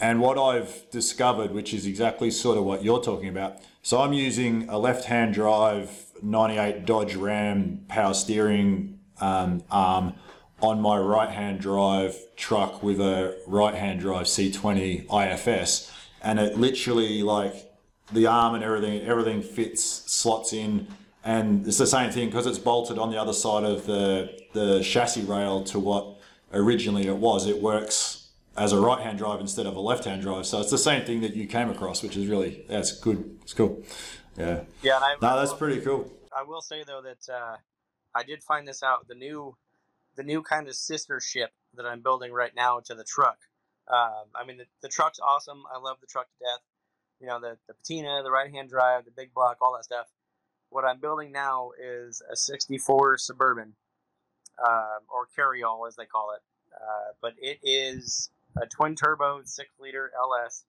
and 0.00 0.20
what 0.20 0.38
I've 0.38 0.90
discovered, 0.90 1.52
which 1.52 1.72
is 1.72 1.86
exactly 1.86 2.30
sort 2.30 2.58
of 2.58 2.64
what 2.64 2.84
you're 2.84 3.02
talking 3.02 3.28
about. 3.28 3.58
So 3.82 4.00
I'm 4.00 4.12
using 4.12 4.68
a 4.68 4.78
left-hand 4.78 5.34
drive 5.34 5.90
98 6.22 6.84
Dodge 6.86 7.14
Ram 7.14 7.84
power 7.88 8.14
steering 8.14 8.98
um, 9.20 9.62
arm 9.70 10.14
on 10.60 10.80
my 10.80 10.98
right-hand 10.98 11.60
drive 11.60 12.16
truck 12.36 12.82
with 12.82 13.00
a 13.00 13.38
right-hand 13.46 14.00
drive 14.00 14.26
C20 14.26 15.06
IFS, 15.10 15.92
and 16.22 16.38
it 16.38 16.58
literally 16.58 17.22
like 17.22 17.70
the 18.12 18.26
arm 18.26 18.54
and 18.54 18.64
everything, 18.64 19.02
everything 19.02 19.42
fits, 19.42 19.82
slots 19.84 20.52
in, 20.52 20.86
and 21.24 21.66
it's 21.66 21.78
the 21.78 21.86
same 21.86 22.10
thing 22.10 22.28
because 22.28 22.46
it's 22.46 22.58
bolted 22.58 22.98
on 22.98 23.10
the 23.10 23.20
other 23.20 23.32
side 23.32 23.64
of 23.64 23.86
the 23.86 24.32
the 24.52 24.80
chassis 24.82 25.22
rail 25.22 25.62
to 25.64 25.78
what 25.78 26.18
originally 26.52 27.06
it 27.06 27.16
was. 27.16 27.46
It 27.46 27.60
works 27.60 28.15
as 28.56 28.72
a 28.72 28.80
right 28.80 29.00
hand 29.00 29.18
drive 29.18 29.40
instead 29.40 29.66
of 29.66 29.76
a 29.76 29.80
left 29.80 30.04
hand 30.04 30.22
drive. 30.22 30.46
So 30.46 30.60
it's 30.60 30.70
the 30.70 30.78
same 30.78 31.04
thing 31.04 31.20
that 31.20 31.34
you 31.34 31.46
came 31.46 31.70
across, 31.70 32.02
which 32.02 32.16
is 32.16 32.26
really 32.26 32.64
that's 32.68 32.98
good. 32.98 33.38
It's 33.42 33.52
cool. 33.52 33.82
Yeah. 34.36 34.62
Yeah. 34.82 34.98
I, 34.98 35.16
no, 35.20 35.36
that's 35.36 35.54
pretty 35.54 35.80
cool. 35.80 36.10
I 36.36 36.42
will 36.42 36.60
say 36.60 36.84
though 36.86 37.02
that 37.02 37.32
uh, 37.32 37.56
I 38.14 38.22
did 38.22 38.42
find 38.42 38.66
this 38.66 38.82
out. 38.82 39.08
The 39.08 39.14
new, 39.14 39.56
the 40.16 40.22
new 40.22 40.42
kind 40.42 40.68
of 40.68 40.74
sister 40.74 41.20
ship 41.20 41.50
that 41.74 41.86
I'm 41.86 42.00
building 42.00 42.32
right 42.32 42.54
now 42.54 42.80
to 42.86 42.94
the 42.94 43.04
truck. 43.04 43.38
Um, 43.88 44.26
I 44.34 44.44
mean, 44.46 44.56
the, 44.56 44.64
the 44.82 44.88
truck's 44.88 45.20
awesome. 45.20 45.62
I 45.72 45.78
love 45.78 45.98
the 46.00 46.06
truck 46.06 46.26
to 46.26 46.44
death. 46.44 46.62
You 47.20 47.26
know, 47.28 47.40
the, 47.40 47.56
the 47.68 47.74
patina, 47.74 48.22
the 48.22 48.30
right 48.30 48.50
hand 48.50 48.68
drive, 48.68 49.04
the 49.04 49.10
big 49.10 49.32
block, 49.32 49.58
all 49.60 49.74
that 49.76 49.84
stuff. 49.84 50.06
What 50.70 50.84
I'm 50.84 50.98
building 50.98 51.30
now 51.30 51.70
is 51.80 52.22
a 52.30 52.36
64 52.36 53.18
Suburban, 53.18 53.74
um, 54.66 55.00
or 55.08 55.28
Carryall 55.38 55.86
as 55.86 55.96
they 55.96 56.04
call 56.04 56.34
it. 56.34 56.42
Uh, 56.74 57.12
but 57.22 57.34
it 57.38 57.58
is 57.62 58.30
a 58.60 58.66
twin 58.66 58.94
turbo, 58.94 59.40
six 59.44 59.70
liter 59.80 60.10
LS. 60.16 60.64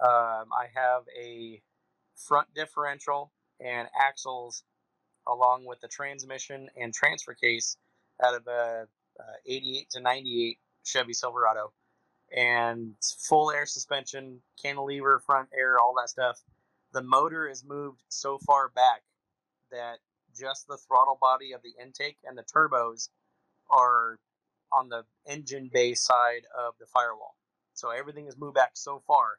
Um, 0.00 0.48
I 0.52 0.66
have 0.74 1.02
a 1.18 1.60
front 2.16 2.48
differential 2.54 3.32
and 3.60 3.88
axles 3.98 4.62
along 5.26 5.64
with 5.64 5.80
the 5.80 5.88
transmission 5.88 6.68
and 6.76 6.92
transfer 6.92 7.34
case 7.34 7.76
out 8.22 8.34
of 8.34 8.46
a, 8.46 8.86
a 9.18 9.24
88 9.46 9.90
to 9.90 10.00
98 10.00 10.58
Chevy 10.84 11.12
Silverado 11.12 11.72
and 12.34 12.94
full 13.28 13.50
air 13.50 13.66
suspension, 13.66 14.40
cantilever, 14.62 15.20
front 15.24 15.48
air, 15.56 15.78
all 15.78 15.94
that 16.00 16.10
stuff. 16.10 16.40
The 16.92 17.02
motor 17.02 17.48
is 17.48 17.64
moved 17.64 18.02
so 18.08 18.38
far 18.38 18.68
back 18.68 19.02
that 19.70 19.98
just 20.38 20.66
the 20.68 20.76
throttle 20.76 21.18
body 21.20 21.52
of 21.52 21.62
the 21.62 21.74
intake 21.82 22.18
and 22.24 22.36
the 22.36 22.42
turbos 22.42 23.08
are 23.70 24.18
on 24.72 24.88
the 24.88 25.04
engine 25.26 25.70
bay 25.72 25.94
side 25.94 26.46
of 26.56 26.74
the 26.78 26.86
firewall. 26.86 27.36
So 27.74 27.90
everything 27.90 28.26
is 28.26 28.36
moved 28.36 28.54
back 28.54 28.72
so 28.74 29.02
far 29.06 29.38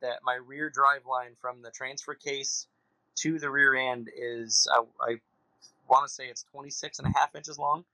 that 0.00 0.20
my 0.24 0.34
rear 0.34 0.70
drive 0.70 1.06
line 1.06 1.34
from 1.40 1.62
the 1.62 1.70
transfer 1.70 2.14
case 2.14 2.66
to 3.16 3.38
the 3.38 3.50
rear 3.50 3.74
end 3.74 4.10
is, 4.16 4.68
I, 4.72 5.12
I 5.12 5.20
want 5.88 6.06
to 6.06 6.12
say 6.12 6.26
it's 6.26 6.44
26 6.52 6.98
and 6.98 7.08
a 7.08 7.18
half 7.18 7.34
inches 7.34 7.58
long. 7.58 7.84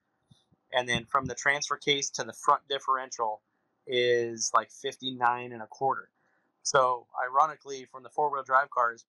And 0.72 0.88
then 0.88 1.04
from 1.04 1.26
the 1.26 1.34
transfer 1.34 1.76
case 1.76 2.10
to 2.10 2.24
the 2.24 2.32
front 2.32 2.62
differential 2.68 3.40
is 3.86 4.50
like 4.54 4.70
59 4.70 5.52
and 5.52 5.62
a 5.62 5.66
quarter. 5.66 6.08
So 6.62 7.06
ironically, 7.24 7.86
from 7.90 8.02
the 8.02 8.08
four 8.10 8.30
wheel 8.32 8.42
drive 8.42 8.70
cars, 8.70 9.04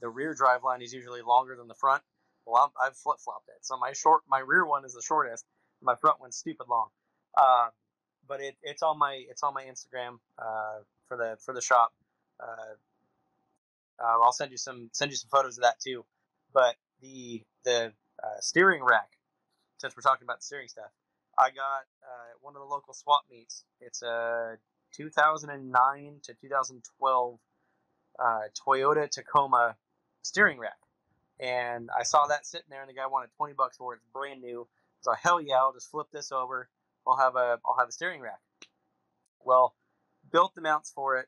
the 0.00 0.08
rear 0.08 0.34
drive 0.34 0.64
line 0.64 0.82
is 0.82 0.92
usually 0.92 1.22
longer 1.22 1.56
than 1.56 1.68
the 1.68 1.74
front. 1.74 2.02
Well, 2.44 2.72
i 2.80 2.86
have 2.86 2.96
flip 2.96 3.18
flopped 3.20 3.48
it. 3.48 3.64
So 3.64 3.76
my 3.78 3.92
short, 3.92 4.22
my 4.28 4.40
rear 4.40 4.66
one 4.66 4.84
is 4.84 4.94
the 4.94 5.02
shortest. 5.02 5.44
My 5.82 5.94
front 5.96 6.20
one's 6.20 6.36
stupid 6.36 6.66
long. 6.68 6.88
Uh, 7.36 7.68
but 8.26 8.40
it, 8.40 8.56
it's 8.62 8.82
on 8.82 8.98
my 8.98 9.24
it's 9.28 9.42
on 9.42 9.54
my 9.54 9.64
Instagram 9.64 10.18
uh, 10.38 10.80
for 11.08 11.16
the 11.16 11.36
for 11.44 11.54
the 11.54 11.60
shop. 11.60 11.92
Uh, 12.40 12.74
uh, 14.02 14.20
I'll 14.22 14.32
send 14.32 14.50
you 14.50 14.56
some 14.56 14.90
send 14.92 15.10
you 15.10 15.16
some 15.16 15.28
photos 15.30 15.58
of 15.58 15.64
that 15.64 15.80
too. 15.80 16.04
But 16.52 16.76
the 17.00 17.42
the 17.64 17.92
uh, 18.22 18.40
steering 18.40 18.82
rack, 18.84 19.10
since 19.78 19.94
we're 19.96 20.02
talking 20.02 20.24
about 20.24 20.42
steering 20.42 20.68
stuff, 20.68 20.90
I 21.38 21.50
got 21.50 21.84
uh, 22.02 22.32
one 22.40 22.54
of 22.56 22.60
the 22.60 22.66
local 22.68 22.94
swap 22.94 23.22
meets. 23.30 23.64
It's 23.80 24.02
a 24.02 24.56
2009 24.94 26.20
to 26.24 26.34
2012 26.34 27.38
uh, 28.18 28.40
Toyota 28.66 29.10
Tacoma 29.10 29.76
steering 30.22 30.58
rack, 30.58 30.78
and 31.40 31.90
I 31.98 32.02
saw 32.02 32.26
that 32.26 32.46
sitting 32.46 32.66
there, 32.70 32.80
and 32.80 32.90
the 32.90 32.94
guy 32.94 33.06
wanted 33.06 33.30
20 33.36 33.54
bucks 33.54 33.76
for 33.76 33.94
it. 33.94 33.96
It's 33.98 34.06
brand 34.12 34.40
new. 34.40 34.66
So 35.02 35.12
hell 35.12 35.40
yeah, 35.40 35.56
I'll 35.56 35.72
just 35.72 35.90
flip 35.90 36.06
this 36.12 36.32
over. 36.32 36.68
I'll 37.06 37.16
have 37.16 37.36
a 37.36 37.58
I'll 37.66 37.76
have 37.78 37.88
a 37.88 37.92
steering 37.92 38.20
rack. 38.20 38.40
Well, 39.44 39.74
built 40.30 40.54
the 40.54 40.60
mounts 40.60 40.92
for 40.94 41.18
it, 41.18 41.26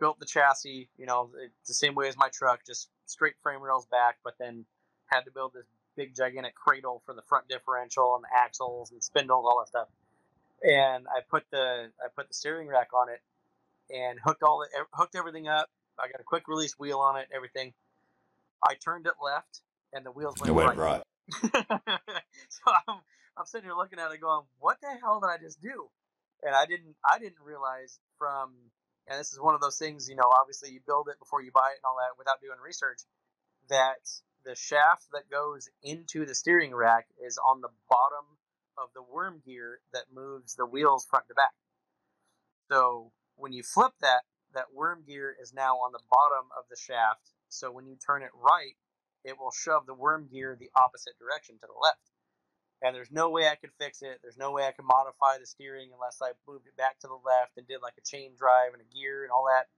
built 0.00 0.18
the 0.18 0.26
chassis. 0.26 0.88
You 0.98 1.06
know, 1.06 1.30
it's 1.40 1.68
the 1.68 1.74
same 1.74 1.94
way 1.94 2.08
as 2.08 2.16
my 2.16 2.28
truck, 2.28 2.60
just 2.66 2.88
straight 3.06 3.34
frame 3.42 3.62
rails 3.62 3.86
back, 3.86 4.16
but 4.24 4.34
then 4.38 4.64
had 5.06 5.22
to 5.22 5.30
build 5.30 5.52
this 5.54 5.66
big 5.96 6.14
gigantic 6.16 6.54
cradle 6.54 7.02
for 7.06 7.14
the 7.14 7.22
front 7.22 7.48
differential 7.48 8.16
and 8.16 8.24
the 8.24 8.36
axles 8.36 8.90
and 8.90 9.02
spindles, 9.02 9.44
all 9.46 9.60
that 9.60 9.68
stuff. 9.68 9.88
And 10.62 11.06
I 11.08 11.20
put 11.28 11.44
the 11.50 11.90
I 12.02 12.08
put 12.14 12.28
the 12.28 12.34
steering 12.34 12.68
rack 12.68 12.88
on 12.94 13.08
it 13.08 13.22
and 13.94 14.18
hooked 14.24 14.42
all 14.42 14.58
the, 14.58 14.84
hooked 14.92 15.14
everything 15.14 15.46
up. 15.46 15.70
I 15.98 16.08
got 16.08 16.20
a 16.20 16.24
quick 16.24 16.48
release 16.48 16.78
wheel 16.78 16.98
on 16.98 17.16
it, 17.16 17.28
everything. 17.34 17.72
I 18.66 18.74
turned 18.74 19.06
it 19.06 19.12
left, 19.22 19.60
and 19.92 20.04
the 20.04 20.10
wheels 20.10 20.36
went, 20.40 20.48
it 20.48 20.52
went 20.52 20.68
right. 20.70 20.78
right. 20.78 21.02
so 22.48 22.62
I'm, 22.88 23.00
I'm 23.36 23.46
sitting 23.46 23.66
here 23.66 23.76
looking 23.76 23.98
at 23.98 24.12
it, 24.12 24.20
going, 24.20 24.44
"What 24.58 24.78
the 24.80 24.88
hell 25.00 25.20
did 25.20 25.28
I 25.28 25.38
just 25.38 25.62
do?" 25.62 25.88
And 26.42 26.54
I 26.54 26.66
didn't 26.66 26.96
I 27.04 27.18
didn't 27.18 27.40
realize 27.44 27.98
from 28.18 28.52
and 29.06 29.18
this 29.20 29.32
is 29.32 29.40
one 29.40 29.54
of 29.54 29.60
those 29.60 29.78
things, 29.78 30.08
you 30.08 30.16
know, 30.16 30.30
obviously 30.40 30.70
you 30.70 30.80
build 30.86 31.08
it 31.08 31.18
before 31.18 31.42
you 31.42 31.52
buy 31.52 31.68
it 31.72 31.80
and 31.82 31.84
all 31.84 31.96
that 32.00 32.16
without 32.18 32.40
doing 32.40 32.56
research, 32.64 33.00
that 33.68 34.00
the 34.44 34.54
shaft 34.54 35.06
that 35.12 35.30
goes 35.30 35.68
into 35.82 36.24
the 36.24 36.34
steering 36.34 36.74
rack 36.74 37.06
is 37.24 37.38
on 37.38 37.60
the 37.60 37.68
bottom 37.88 38.38
of 38.78 38.88
the 38.94 39.02
worm 39.02 39.42
gear 39.44 39.80
that 39.92 40.04
moves 40.12 40.54
the 40.54 40.66
wheels 40.66 41.06
front 41.08 41.28
to 41.28 41.34
back. 41.34 41.52
So 42.70 43.12
when 43.36 43.52
you 43.52 43.62
flip 43.62 43.92
that, 44.00 44.22
that 44.54 44.72
worm 44.72 45.04
gear 45.06 45.34
is 45.40 45.52
now 45.52 45.76
on 45.76 45.92
the 45.92 46.02
bottom 46.10 46.46
of 46.56 46.64
the 46.70 46.76
shaft. 46.76 47.30
So 47.48 47.70
when 47.70 47.86
you 47.86 47.96
turn 47.96 48.22
it 48.22 48.30
right, 48.34 48.76
it 49.24 49.38
will 49.38 49.50
shove 49.50 49.86
the 49.86 49.94
worm 49.94 50.28
gear 50.30 50.56
the 50.58 50.70
opposite 50.76 51.18
direction 51.18 51.56
to 51.56 51.66
the 51.66 51.80
left. 51.82 52.10
And 52.82 52.94
there's 52.94 53.10
no 53.10 53.30
way 53.30 53.48
I 53.48 53.54
could 53.54 53.70
fix 53.80 54.02
it. 54.02 54.18
There's 54.22 54.36
no 54.36 54.52
way 54.52 54.66
I 54.66 54.72
could 54.72 54.84
modify 54.84 55.38
the 55.40 55.46
steering 55.46 55.90
unless 55.94 56.18
I 56.22 56.32
moved 56.46 56.66
it 56.66 56.76
back 56.76 56.98
to 57.00 57.06
the 57.06 57.18
left 57.24 57.56
and 57.56 57.66
did 57.66 57.80
like 57.82 57.94
a 57.96 58.02
chain 58.02 58.32
drive 58.38 58.72
and 58.74 58.82
a 58.82 58.94
gear 58.94 59.22
and 59.22 59.32
all 59.32 59.46
that. 59.48 59.68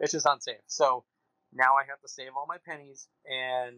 It's 0.00 0.12
just 0.12 0.26
unsafe. 0.26 0.66
So 0.66 1.04
now 1.54 1.76
I 1.76 1.84
have 1.88 2.00
to 2.00 2.08
save 2.08 2.30
all 2.36 2.46
my 2.46 2.58
pennies 2.58 3.06
and 3.24 3.76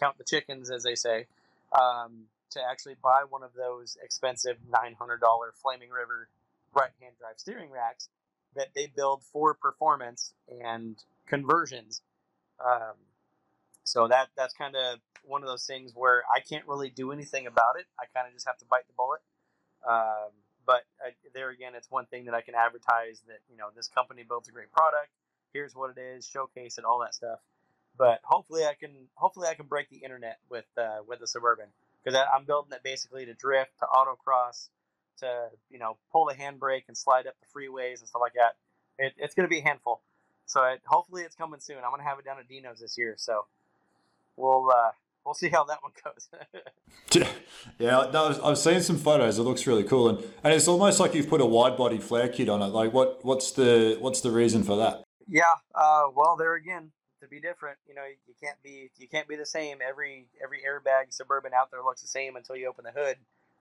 count 0.00 0.18
the 0.18 0.24
chickens, 0.24 0.70
as 0.70 0.82
they 0.82 0.94
say, 0.94 1.26
um, 1.72 2.24
to 2.50 2.60
actually 2.68 2.96
buy 3.02 3.22
one 3.28 3.42
of 3.42 3.50
those 3.54 3.96
expensive 4.02 4.56
$900 4.70 5.18
Flaming 5.54 5.90
River 5.90 6.28
right 6.74 6.90
hand 7.00 7.14
drive 7.18 7.38
steering 7.38 7.70
racks 7.70 8.08
that 8.54 8.68
they 8.74 8.86
build 8.86 9.22
for 9.22 9.54
performance 9.54 10.32
and 10.48 10.96
conversions. 11.26 12.02
Um, 12.64 12.94
so 13.88 14.08
that 14.08 14.28
that's 14.36 14.54
kind 14.54 14.76
of 14.76 15.00
one 15.24 15.42
of 15.42 15.48
those 15.48 15.66
things 15.66 15.92
where 15.94 16.22
I 16.34 16.40
can't 16.40 16.66
really 16.66 16.90
do 16.90 17.12
anything 17.12 17.46
about 17.46 17.76
it. 17.78 17.86
I 17.98 18.04
kind 18.14 18.28
of 18.28 18.34
just 18.34 18.46
have 18.46 18.58
to 18.58 18.64
bite 18.66 18.86
the 18.86 18.94
bullet. 18.96 19.20
Um, 19.88 20.32
but 20.66 20.82
I, 21.00 21.12
there 21.34 21.50
again, 21.50 21.72
it's 21.74 21.90
one 21.90 22.06
thing 22.06 22.26
that 22.26 22.34
I 22.34 22.42
can 22.42 22.54
advertise 22.54 23.22
that 23.28 23.40
you 23.50 23.56
know 23.56 23.68
this 23.74 23.88
company 23.88 24.24
builds 24.26 24.48
a 24.48 24.52
great 24.52 24.72
product. 24.72 25.10
Here's 25.52 25.74
what 25.74 25.96
it 25.96 26.00
is, 26.00 26.26
showcase 26.26 26.78
it, 26.78 26.84
all 26.84 27.00
that 27.00 27.14
stuff 27.14 27.40
but 27.98 28.20
hopefully 28.24 28.64
I 28.64 28.74
can 28.74 28.90
hopefully 29.14 29.48
I 29.48 29.54
can 29.54 29.66
break 29.66 29.90
the 29.90 29.98
internet 29.98 30.38
with 30.48 30.64
uh, 30.78 31.00
with 31.06 31.20
the 31.20 31.26
suburban 31.26 31.66
because 32.02 32.18
I'm 32.34 32.44
building 32.44 32.72
it 32.72 32.82
basically 32.82 33.26
to 33.26 33.34
drift, 33.34 33.72
to 33.80 33.86
autocross, 33.86 34.68
to 35.18 35.48
you 35.68 35.78
know 35.78 35.98
pull 36.12 36.26
the 36.26 36.34
handbrake 36.34 36.84
and 36.88 36.96
slide 36.96 37.26
up 37.26 37.34
the 37.40 37.60
freeways 37.60 37.98
and 37.98 38.08
stuff 38.08 38.22
like 38.22 38.34
that. 38.34 38.56
It, 38.98 39.14
it's 39.18 39.34
going 39.34 39.48
to 39.48 39.50
be 39.50 39.58
a 39.58 39.64
handful. 39.64 40.00
So 40.46 40.62
it, 40.64 40.80
hopefully 40.86 41.22
it's 41.22 41.34
coming 41.34 41.60
soon. 41.60 41.78
I'm 41.78 41.90
going 41.90 42.00
to 42.00 42.08
have 42.08 42.18
it 42.18 42.24
down 42.24 42.38
at 42.38 42.48
Dino's 42.48 42.80
this 42.80 42.96
year. 42.96 43.14
So 43.18 43.44
we'll 44.38 44.70
uh, 44.70 44.90
we'll 45.24 45.34
see 45.34 45.48
how 45.48 45.64
that 45.64 45.78
one 45.82 45.92
goes. 46.02 46.28
yeah, 47.78 48.10
no, 48.12 48.40
I've 48.42 48.58
seen 48.58 48.80
some 48.80 48.96
photos. 48.96 49.38
It 49.38 49.42
looks 49.42 49.66
really 49.66 49.84
cool, 49.84 50.08
and, 50.08 50.18
and 50.42 50.54
it's 50.54 50.68
almost 50.68 51.00
like 51.00 51.14
you've 51.14 51.28
put 51.28 51.40
a 51.40 51.46
wide 51.46 51.76
body 51.76 51.98
flare 51.98 52.28
kit 52.28 52.48
on 52.48 52.62
it. 52.62 52.66
Like, 52.66 52.92
what 52.92 53.24
what's 53.24 53.52
the 53.52 53.96
what's 54.00 54.20
the 54.20 54.30
reason 54.30 54.62
for 54.62 54.76
that? 54.76 55.04
Yeah, 55.26 55.42
uh, 55.74 56.04
well, 56.14 56.36
there 56.36 56.54
again, 56.54 56.92
to 57.20 57.28
be 57.28 57.40
different. 57.40 57.78
You 57.86 57.94
know, 57.94 58.04
you 58.26 58.34
can't 58.42 58.60
be 58.62 58.90
you 58.98 59.08
can't 59.08 59.28
be 59.28 59.36
the 59.36 59.46
same. 59.46 59.78
Every 59.86 60.28
every 60.42 60.60
airbag 60.60 61.12
suburban 61.12 61.52
out 61.52 61.70
there 61.70 61.82
looks 61.82 62.00
the 62.00 62.08
same 62.08 62.36
until 62.36 62.56
you 62.56 62.68
open 62.68 62.84
the 62.84 62.98
hood. 62.98 63.16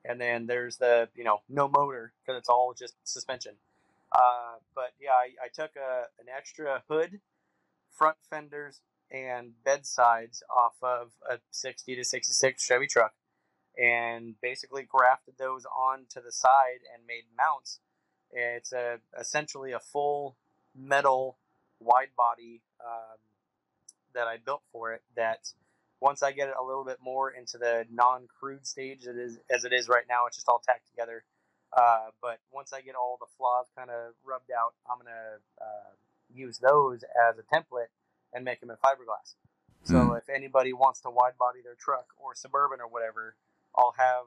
and 0.06 0.22
then 0.22 0.48
there's 0.48 0.78
the 0.78 1.10
you 1.16 1.24
know 1.24 1.42
no 1.50 1.68
motor 1.68 2.14
because 2.22 2.38
it's 2.40 2.50
all 2.50 2.74
just 2.78 2.96
suspension. 3.04 3.54
Uh, 4.12 4.56
but 4.74 4.92
yeah, 5.02 5.12
I, 5.12 5.46
I 5.46 5.48
took 5.54 5.76
a, 5.76 6.04
an 6.20 6.28
extra 6.36 6.82
hood, 6.90 7.20
front 7.92 8.18
fenders, 8.30 8.82
and 9.12 9.52
bed 9.64 9.86
sides 9.86 10.44
off 10.50 10.76
of 10.82 11.12
a 11.30 11.40
60 11.52 11.96
to 11.96 12.04
66 12.04 12.64
Chevy 12.64 12.88
truck, 12.88 13.14
and 13.78 14.36
basically 14.42 14.84
grafted 14.84 15.36
those 15.38 15.66
onto 15.66 16.22
the 16.22 16.32
side 16.32 16.82
and 16.94 17.06
made 17.08 17.24
mounts. 17.38 17.80
It's 18.32 18.74
a 18.74 19.00
essentially 19.20 19.72
a 19.72 19.80
full 19.80 20.36
metal 20.76 21.38
wide 21.80 22.10
body 22.18 22.62
um, 22.84 23.18
that 24.14 24.28
I 24.28 24.38
built 24.38 24.64
for 24.72 24.94
it. 24.94 25.02
That 25.16 25.54
once 26.02 26.22
I 26.22 26.32
get 26.32 26.50
it 26.50 26.56
a 26.60 26.64
little 26.64 26.84
bit 26.84 26.98
more 27.02 27.32
into 27.32 27.58
the 27.58 27.86
non-crude 27.92 28.68
stage, 28.68 29.06
it 29.06 29.18
is 29.18 29.40
as 29.50 29.64
it 29.64 29.74
is 29.74 29.88
right 29.88 30.06
now. 30.10 30.26
It's 30.28 30.38
just 30.38 30.50
all 30.50 30.62
tacked 30.66 30.88
together. 30.90 31.24
Uh, 31.76 32.08
but 32.22 32.40
once 32.52 32.74
I 32.74 32.82
get 32.82 32.96
all 32.96 33.18
the 33.20 33.28
flaws 33.38 33.68
kind 33.78 33.90
of 33.90 34.14
rubbed 34.26 34.52
out, 34.52 34.74
I'm 34.90 34.98
gonna 34.98 35.40
uh, 35.62 35.92
use 36.34 36.60
those 36.60 37.04
as 37.04 37.38
a 37.38 37.44
template 37.56 37.92
and 38.38 38.46
make 38.46 38.62
them 38.62 38.70
in 38.70 38.78
fiberglass. 38.78 39.34
So 39.84 39.96
mm. 39.96 40.18
if 40.18 40.30
anybody 40.30 40.72
wants 40.74 41.02
to 41.02 41.10
wide 41.10 41.38
body 41.40 41.60
their 41.64 41.76
truck 41.76 42.06
or 42.18 42.36
suburban 42.36 42.80
or 42.80 42.88
whatever, 42.88 43.36
I'll 43.76 43.96
have 43.98 44.26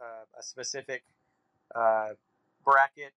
uh, 0.00 0.38
a 0.38 0.42
specific 0.42 1.02
uh, 1.74 2.10
bracket, 2.62 3.14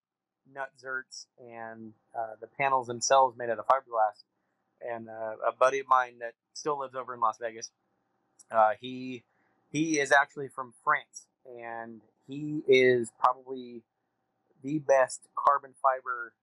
nut 0.51 0.71
zerts, 0.81 1.25
and 1.37 1.93
uh, 2.17 2.35
the 2.39 2.47
panels 2.47 2.87
themselves 2.87 3.37
made 3.37 3.49
out 3.49 3.59
of 3.59 3.67
fiberglass. 3.67 4.23
And 4.81 5.09
uh, 5.09 5.35
a 5.47 5.51
buddy 5.51 5.79
of 5.79 5.87
mine 5.87 6.19
that 6.19 6.33
still 6.53 6.79
lives 6.79 6.95
over 6.95 7.13
in 7.13 7.19
Las 7.19 7.37
Vegas, 7.39 7.69
uh, 8.49 8.71
he 8.79 9.23
he 9.71 9.99
is 9.99 10.11
actually 10.11 10.47
from 10.47 10.73
France, 10.83 11.27
and 11.45 12.01
he 12.27 12.63
is 12.67 13.11
probably 13.19 13.83
the 14.63 14.79
best 14.79 15.27
carbon 15.35 15.73
fiber 15.81 16.33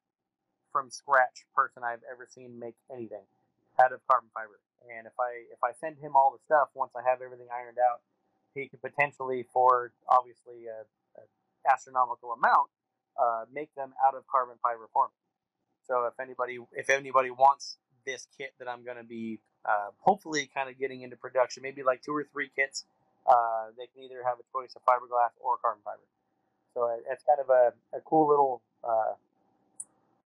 from 0.72 0.90
scratch 0.90 1.44
person 1.54 1.82
I've 1.82 2.02
ever 2.10 2.26
seen 2.30 2.58
make 2.58 2.74
anything 2.92 3.24
out 3.80 3.92
of 3.92 4.00
carbon 4.06 4.30
fiber. 4.34 4.58
And 4.90 5.06
if 5.06 5.14
I 5.18 5.46
if 5.52 5.60
I 5.62 5.72
send 5.80 5.98
him 5.98 6.14
all 6.14 6.30
the 6.32 6.42
stuff 6.46 6.68
once 6.74 6.92
I 6.96 7.02
have 7.08 7.20
everything 7.22 7.48
ironed 7.52 7.78
out, 7.78 8.00
he 8.54 8.68
could 8.68 8.80
potentially, 8.82 9.46
for 9.52 9.92
obviously 10.08 10.66
a, 10.66 10.86
a 11.18 11.22
astronomical 11.70 12.32
amount, 12.32 12.70
uh, 13.18 13.44
make 13.52 13.74
them 13.74 13.92
out 14.06 14.14
of 14.14 14.26
carbon 14.26 14.56
fiber 14.62 14.88
for 14.92 15.06
me. 15.06 15.18
So 15.86 16.04
if 16.06 16.18
anybody 16.20 16.58
if 16.72 16.90
anybody 16.90 17.30
wants 17.30 17.78
this 18.06 18.26
kit 18.36 18.54
that 18.58 18.68
I'm 18.68 18.84
going 18.84 18.96
to 18.96 19.04
be 19.04 19.40
uh, 19.64 19.90
hopefully 19.98 20.48
kind 20.54 20.70
of 20.70 20.78
getting 20.78 21.02
into 21.02 21.16
production, 21.16 21.62
maybe 21.62 21.82
like 21.82 22.02
two 22.02 22.14
or 22.14 22.24
three 22.32 22.50
kits, 22.54 22.84
uh, 23.26 23.74
they 23.76 23.86
can 23.92 24.04
either 24.04 24.22
have 24.24 24.38
a 24.38 24.46
choice 24.52 24.74
of 24.76 24.82
fiberglass 24.82 25.36
or 25.40 25.56
carbon 25.58 25.82
fiber. 25.84 26.06
So 26.74 26.88
it's 27.10 27.24
kind 27.24 27.40
of 27.40 27.50
a, 27.50 27.96
a 27.96 28.00
cool 28.02 28.28
little 28.28 28.62
uh, 28.84 29.14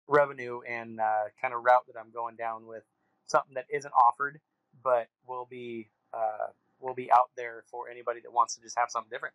revenue 0.08 0.62
and 0.68 1.00
uh, 1.00 1.32
kind 1.42 1.54
of 1.54 1.64
route 1.64 1.86
that 1.88 2.00
I'm 2.00 2.12
going 2.12 2.36
down 2.36 2.68
with 2.68 2.84
something 3.28 3.56
that 3.56 3.66
isn't 3.72 3.94
offered, 3.94 4.40
but 4.84 5.08
will 5.28 5.48
be 5.50 5.90
uh, 6.14 6.48
will 6.80 6.94
be 6.94 7.12
out 7.12 7.32
there 7.36 7.64
for 7.70 7.90
anybody 7.90 8.20
that 8.22 8.32
wants 8.32 8.56
to 8.56 8.62
just 8.62 8.78
have 8.78 8.90
something 8.90 9.10
different. 9.10 9.34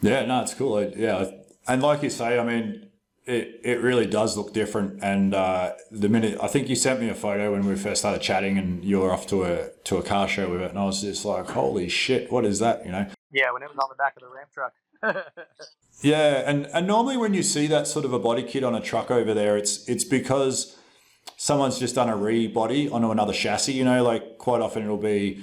Yeah, 0.00 0.24
no, 0.24 0.42
it's 0.42 0.54
cool. 0.54 0.82
Yeah, 0.96 1.30
and 1.68 1.82
like 1.82 2.02
you 2.02 2.10
say, 2.10 2.38
I 2.38 2.44
mean, 2.44 2.90
it, 3.24 3.60
it 3.62 3.80
really 3.80 4.06
does 4.06 4.36
look 4.36 4.52
different. 4.52 5.02
And 5.02 5.34
uh, 5.34 5.74
the 5.90 6.08
minute 6.08 6.38
I 6.42 6.48
think 6.48 6.68
you 6.68 6.74
sent 6.74 7.00
me 7.00 7.08
a 7.08 7.14
photo 7.14 7.52
when 7.52 7.66
we 7.66 7.76
first 7.76 8.00
started 8.00 8.20
chatting, 8.20 8.58
and 8.58 8.84
you 8.84 9.00
were 9.00 9.12
off 9.12 9.26
to 9.28 9.44
a 9.44 9.70
to 9.84 9.98
a 9.98 10.02
car 10.02 10.28
show 10.28 10.50
with 10.50 10.62
it, 10.62 10.70
and 10.70 10.78
I 10.78 10.84
was 10.84 11.02
just 11.02 11.24
like, 11.24 11.50
"Holy 11.50 11.88
shit, 11.88 12.32
what 12.32 12.44
is 12.44 12.58
that?" 12.58 12.84
You 12.84 12.92
know? 12.92 13.06
Yeah, 13.30 13.52
when 13.52 13.62
it 13.62 13.68
was 13.68 13.78
on 13.78 13.88
the 13.88 13.94
back 13.94 14.16
of 14.16 14.22
the 14.22 14.28
ramp 14.28 14.50
truck. 14.52 14.74
yeah, 16.02 16.48
and 16.48 16.66
and 16.66 16.86
normally 16.86 17.16
when 17.16 17.34
you 17.34 17.42
see 17.42 17.66
that 17.68 17.86
sort 17.86 18.04
of 18.04 18.12
a 18.12 18.18
body 18.18 18.42
kit 18.42 18.64
on 18.64 18.74
a 18.74 18.80
truck 18.80 19.10
over 19.10 19.32
there, 19.34 19.56
it's 19.56 19.88
it's 19.88 20.04
because 20.04 20.76
someone's 21.36 21.78
just 21.78 21.94
done 21.94 22.08
a 22.08 22.16
re-body 22.16 22.88
onto 22.88 23.10
another 23.10 23.32
chassis. 23.32 23.72
You 23.72 23.84
know, 23.84 24.04
like 24.04 24.38
quite 24.38 24.60
often 24.60 24.84
it'll 24.84 24.96
be, 24.96 25.42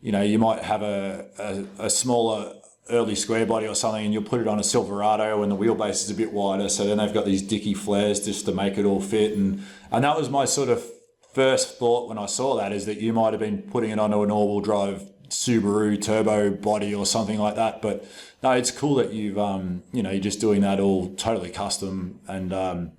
you 0.00 0.12
know, 0.12 0.22
you 0.22 0.38
might 0.38 0.62
have 0.62 0.82
a, 0.82 1.26
a, 1.38 1.86
a 1.86 1.90
smaller 1.90 2.54
early 2.88 3.14
square 3.14 3.46
body 3.46 3.66
or 3.66 3.74
something 3.74 4.04
and 4.04 4.12
you'll 4.12 4.22
put 4.22 4.40
it 4.40 4.48
on 4.48 4.58
a 4.58 4.64
Silverado 4.64 5.42
and 5.42 5.50
the 5.50 5.56
wheelbase 5.56 6.04
is 6.04 6.10
a 6.10 6.14
bit 6.14 6.32
wider. 6.32 6.68
So 6.68 6.84
then 6.84 6.98
they've 6.98 7.12
got 7.12 7.24
these 7.24 7.42
dicky 7.42 7.74
flares 7.74 8.24
just 8.24 8.44
to 8.46 8.52
make 8.52 8.78
it 8.78 8.84
all 8.84 9.00
fit. 9.00 9.36
And, 9.36 9.64
and 9.90 10.04
that 10.04 10.16
was 10.16 10.28
my 10.28 10.44
sort 10.44 10.68
of 10.68 10.84
first 11.32 11.78
thought 11.78 12.08
when 12.08 12.18
I 12.18 12.26
saw 12.26 12.56
that 12.56 12.72
is 12.72 12.86
that 12.86 12.98
you 12.98 13.12
might 13.12 13.32
have 13.32 13.40
been 13.40 13.62
putting 13.62 13.90
it 13.90 13.98
onto 13.98 14.22
an 14.22 14.30
all-wheel 14.30 14.60
drive 14.60 15.08
Subaru 15.28 16.00
turbo 16.00 16.50
body 16.50 16.92
or 16.94 17.06
something 17.06 17.38
like 17.38 17.54
that. 17.54 17.80
But 17.80 18.04
no, 18.42 18.50
it's 18.52 18.72
cool 18.72 18.96
that 18.96 19.12
you've, 19.12 19.38
um, 19.38 19.84
you 19.92 20.02
know, 20.02 20.10
you're 20.10 20.20
just 20.20 20.40
doing 20.40 20.60
that 20.62 20.80
all 20.80 21.14
totally 21.14 21.50
custom 21.50 22.20
and, 22.26 22.52
um, 22.52 22.92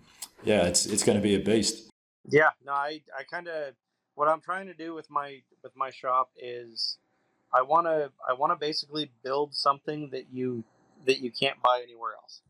yeah, 0.44 0.64
it's, 0.64 0.86
it's 0.86 1.04
going 1.04 1.18
to 1.18 1.22
be 1.22 1.36
a 1.36 1.40
beast. 1.40 1.91
Yeah, 2.32 2.52
no, 2.66 2.74
I, 2.74 3.04
I 3.18 3.24
kind 3.32 3.50
of, 3.50 3.76
what 4.16 4.30
I'm 4.30 4.42
trying 4.42 4.68
to 4.68 4.76
do 4.76 4.96
with 4.96 5.12
my, 5.12 5.42
with 5.64 5.74
my 5.78 5.92
shop 5.92 6.32
is, 6.42 6.98
I 7.54 7.64
want 7.64 7.88
to 7.88 8.12
I 8.30 8.34
want 8.36 8.54
to 8.54 8.58
basically 8.58 9.12
build 9.24 9.56
something 9.56 10.12
that 10.12 10.28
you 10.34 10.66
that 11.08 11.22
you 11.22 11.32
can't 11.32 11.62
buy 11.64 11.82
anywhere 11.84 12.14
else. 12.16 12.42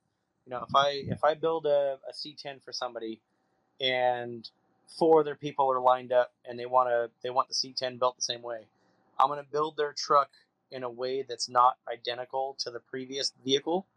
You 0.45 0.51
know, 0.51 0.65
if 0.67 0.75
I 0.75 1.03
if 1.09 1.23
I 1.23 1.35
build 1.35 1.67
a, 1.67 1.99
a 2.09 2.13
C10 2.13 2.63
for 2.63 2.73
somebody 2.73 3.21
and 3.81 4.49
four 4.99 5.21
other 5.21 5.35
people 5.35 5.71
are 5.71 5.81
lined 5.81 6.13
up 6.13 6.33
and 6.45 6.59
they 6.59 6.67
want 6.67 6.89
to 6.89 7.11
they 7.23 7.31
want 7.31 7.49
the 7.49 7.55
C10 7.55 7.99
built 7.99 8.17
the 8.17 8.23
same 8.23 8.43
way, 8.43 8.67
I'm 9.19 9.27
going 9.29 9.43
to 9.43 9.51
build 9.51 9.77
their 9.77 9.93
truck 9.93 10.29
in 10.71 10.83
a 10.83 10.89
way 10.91 11.23
that's 11.27 11.49
not 11.49 11.77
identical 11.91 12.57
to 12.59 12.71
the 12.71 12.79
previous 12.79 13.33
vehicle, 13.45 13.87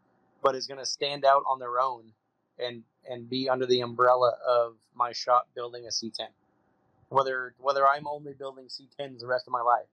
but 0.43 0.55
is 0.55 0.67
going 0.67 0.79
to 0.79 0.85
stand 0.85 1.25
out 1.25 1.43
on 1.47 1.59
their 1.59 1.79
own 1.79 2.13
and 2.59 2.83
and 3.09 3.29
be 3.29 3.49
under 3.49 3.65
the 3.65 3.81
umbrella 3.81 4.33
of 4.47 4.75
my 4.95 5.11
shop 5.11 5.47
building 5.55 5.85
a 5.85 5.89
C10. 5.89 6.27
Whether 7.09 7.53
whether 7.59 7.87
I'm 7.87 8.07
only 8.07 8.33
building 8.33 8.65
C10s 8.65 9.19
the 9.19 9.27
rest 9.27 9.47
of 9.47 9.53
my 9.53 9.61
life, 9.61 9.87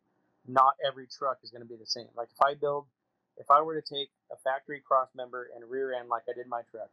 not 0.46 0.74
every 0.86 1.06
truck 1.06 1.38
is 1.42 1.50
going 1.50 1.62
to 1.62 1.68
be 1.68 1.76
the 1.76 1.86
same. 1.86 2.08
Like 2.16 2.28
if 2.32 2.40
I 2.42 2.54
build, 2.54 2.86
if 3.36 3.50
I 3.50 3.60
were 3.60 3.80
to 3.80 3.94
take 3.94 4.10
a 4.30 4.36
factory 4.36 4.80
cross 4.80 5.08
member 5.14 5.48
and 5.54 5.68
rear 5.70 5.92
end 5.92 6.08
like 6.08 6.22
I 6.28 6.32
did 6.32 6.48
my 6.48 6.62
truck, 6.70 6.90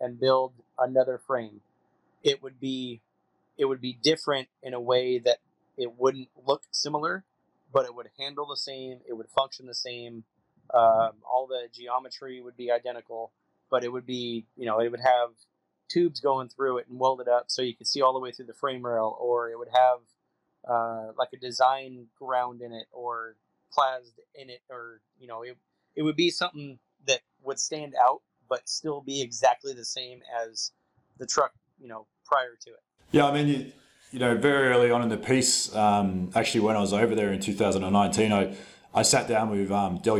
and 0.00 0.18
build 0.18 0.52
another 0.78 1.18
frame, 1.26 1.60
it 2.22 2.42
would 2.42 2.60
be, 2.60 3.00
it 3.56 3.64
would 3.64 3.80
be 3.80 3.96
different 4.02 4.48
in 4.62 4.74
a 4.74 4.80
way 4.80 5.18
that 5.18 5.38
it 5.78 5.98
wouldn't 5.98 6.28
look 6.46 6.62
similar, 6.70 7.24
but 7.72 7.86
it 7.86 7.94
would 7.94 8.08
handle 8.18 8.46
the 8.46 8.56
same. 8.56 8.98
It 9.08 9.14
would 9.14 9.28
function 9.28 9.66
the 9.66 9.74
same. 9.74 10.24
Um, 10.74 11.12
all 11.28 11.46
the 11.48 11.68
geometry 11.72 12.40
would 12.40 12.56
be 12.56 12.70
identical, 12.70 13.30
but 13.72 13.84
it 13.84 13.90
would 13.90 14.04
be, 14.04 14.44
you 14.54 14.66
know, 14.66 14.80
it 14.80 14.90
would 14.90 15.00
have 15.00 15.30
tubes 15.90 16.20
going 16.20 16.50
through 16.50 16.76
it 16.76 16.86
and 16.88 17.00
welded 17.00 17.26
up 17.26 17.46
so 17.48 17.62
you 17.62 17.74
could 17.74 17.86
see 17.86 18.02
all 18.02 18.12
the 18.12 18.20
way 18.20 18.30
through 18.30 18.44
the 18.44 18.52
frame 18.52 18.84
rail, 18.84 19.16
or 19.18 19.48
it 19.48 19.58
would 19.58 19.70
have 19.72 19.98
uh, 20.70 21.12
like 21.18 21.30
a 21.32 21.38
design 21.38 22.06
ground 22.20 22.60
in 22.60 22.72
it 22.72 22.86
or 22.92 23.34
plased 23.72 24.20
in 24.34 24.50
it, 24.50 24.60
or 24.70 25.00
you 25.18 25.26
know, 25.26 25.42
it 25.42 25.56
it 25.96 26.02
would 26.02 26.16
be 26.16 26.30
something 26.30 26.78
that 27.06 27.20
would 27.42 27.58
stand 27.58 27.94
out 28.00 28.20
but 28.48 28.68
still 28.68 29.00
be 29.00 29.22
exactly 29.22 29.72
the 29.72 29.84
same 29.84 30.20
as 30.44 30.72
the 31.18 31.24
truck, 31.24 31.52
you 31.80 31.88
know, 31.88 32.06
prior 32.26 32.58
to 32.60 32.70
it. 32.70 32.80
Yeah, 33.10 33.26
I 33.26 33.32
mean, 33.32 33.48
you, 33.48 33.72
you 34.10 34.18
know, 34.18 34.36
very 34.36 34.68
early 34.68 34.90
on 34.90 35.00
in 35.00 35.08
the 35.08 35.16
piece, 35.16 35.74
um, 35.74 36.30
actually, 36.34 36.60
when 36.60 36.76
I 36.76 36.80
was 36.80 36.92
over 36.92 37.14
there 37.14 37.32
in 37.32 37.40
2019, 37.40 38.32
I 38.32 38.54
I 38.94 39.00
sat 39.00 39.26
down 39.28 39.48
with 39.48 39.70
um, 39.70 39.98
Del 40.02 40.18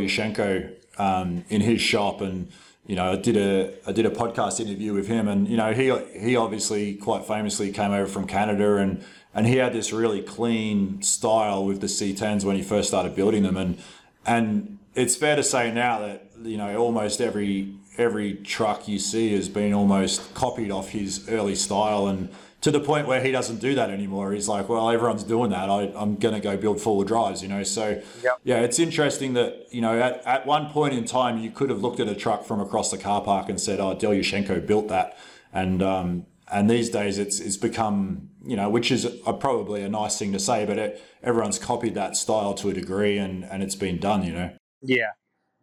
um, 0.99 1.45
in 1.51 1.61
his 1.61 1.81
shop 1.81 2.23
and 2.23 2.51
you 2.87 2.97
know, 2.97 3.13
I 3.13 3.17
did 3.17 3.37
a 3.37 3.75
I 3.87 3.93
did 3.93 4.07
a 4.07 4.11
podcast 4.11 4.61
interview 4.61 4.93
with 4.93 5.07
him, 5.07 5.29
and 5.29 5.47
you 5.49 5.57
know, 5.57 5.73
he 5.73 5.93
he 6.19 6.37
obviously 6.37 6.95
quite 6.95 7.25
famously 7.25 7.71
came 7.71 7.93
over 7.93 8.07
from 8.07 8.27
Canada, 8.27 8.77
and 8.77 9.05
and 9.35 9.47
he 9.47 9.57
had 9.57 9.73
this 9.73 9.93
really 9.93 10.21
clean 10.21 11.01
style 11.03 11.65
with 11.65 11.81
the 11.81 11.87
C10s 11.87 12.45
when 12.45 12.57
he 12.57 12.63
first 12.63 12.89
started 12.89 13.15
building 13.15 13.45
them, 13.45 13.57
and 13.57 13.79
and 14.27 14.79
it's 14.95 15.15
fair 15.15 15.37
to 15.37 15.45
say 15.45 15.73
now 15.73 16.01
that 16.01 16.29
you 16.43 16.57
know 16.57 16.77
almost 16.77 17.21
every 17.21 17.75
every 17.99 18.35
truck 18.35 18.89
you 18.89 18.99
see 18.99 19.33
has 19.33 19.49
been 19.49 19.73
almost 19.73 20.35
copied 20.35 20.71
off 20.71 20.89
his 20.89 21.29
early 21.29 21.55
style, 21.55 22.09
and 22.09 22.31
to 22.63 22.71
the 22.71 22.81
point 22.81 23.09
where 23.09 23.21
he 23.21 23.33
doesn't 23.33 23.59
do 23.59 23.75
that 23.75 23.91
anymore. 23.91 24.33
He's 24.33 24.47
like, 24.47 24.69
well, 24.69 24.89
everyone's 24.89 25.25
doing 25.25 25.51
that. 25.51 25.69
I, 25.69 25.83
am 26.01 26.15
going 26.17 26.35
to 26.35 26.41
go 26.41 26.57
build 26.57 26.85
wheel 26.85 27.03
drives, 27.03 27.43
you 27.43 27.49
know. 27.49 27.65
So, 27.65 28.01
yep. 28.23 28.39
yeah, 28.45 28.61
it's 28.61 28.79
interesting 28.79 29.35
that, 29.35 29.67
you 29.73 29.81
know, 29.81 30.01
at, 30.01 30.25
at 30.25 30.47
one 30.47 30.71
point 30.71 30.95
in 30.95 31.05
time, 31.05 31.39
you 31.39 31.51
could 31.51 31.71
have 31.71 31.81
looked 31.81 31.99
at 31.99 32.07
a 32.07 32.15
truck 32.15 32.45
from 32.45 32.61
across 32.61 32.93
the 32.93 32.99
car 32.99 33.21
park 33.21 33.49
and 33.49 33.61
said, 33.61 33.81
oh, 33.81 33.95
Del 33.95 34.13
Uschenko 34.13 34.65
built 34.65 34.89
that. 34.89 35.19
And, 35.53 35.83
um, 35.83 36.27
and 36.53 36.71
these 36.71 36.89
days 36.89 37.19
it's, 37.19 37.41
it's 37.41 37.57
become, 37.57 38.31
you 38.45 38.55
know, 38.55 38.71
which 38.71 38.93
is 38.93 39.07
a, 39.27 39.33
probably 39.33 39.83
a 39.83 39.89
nice 39.89 40.17
thing 40.17 40.33
to 40.33 40.39
say, 40.39 40.65
but 40.65 40.79
it, 40.79 41.03
everyone's 41.21 41.59
copied 41.59 41.95
that 41.95 42.17
style 42.17 42.55
to 42.55 42.71
a 42.71 42.73
degree 42.73 43.19
and, 43.19 43.45
and 43.45 43.65
it's 43.65 43.75
been 43.75 43.99
done, 43.99 44.23
you 44.23 44.33
know. 44.33 44.51
Yeah. 44.83 45.11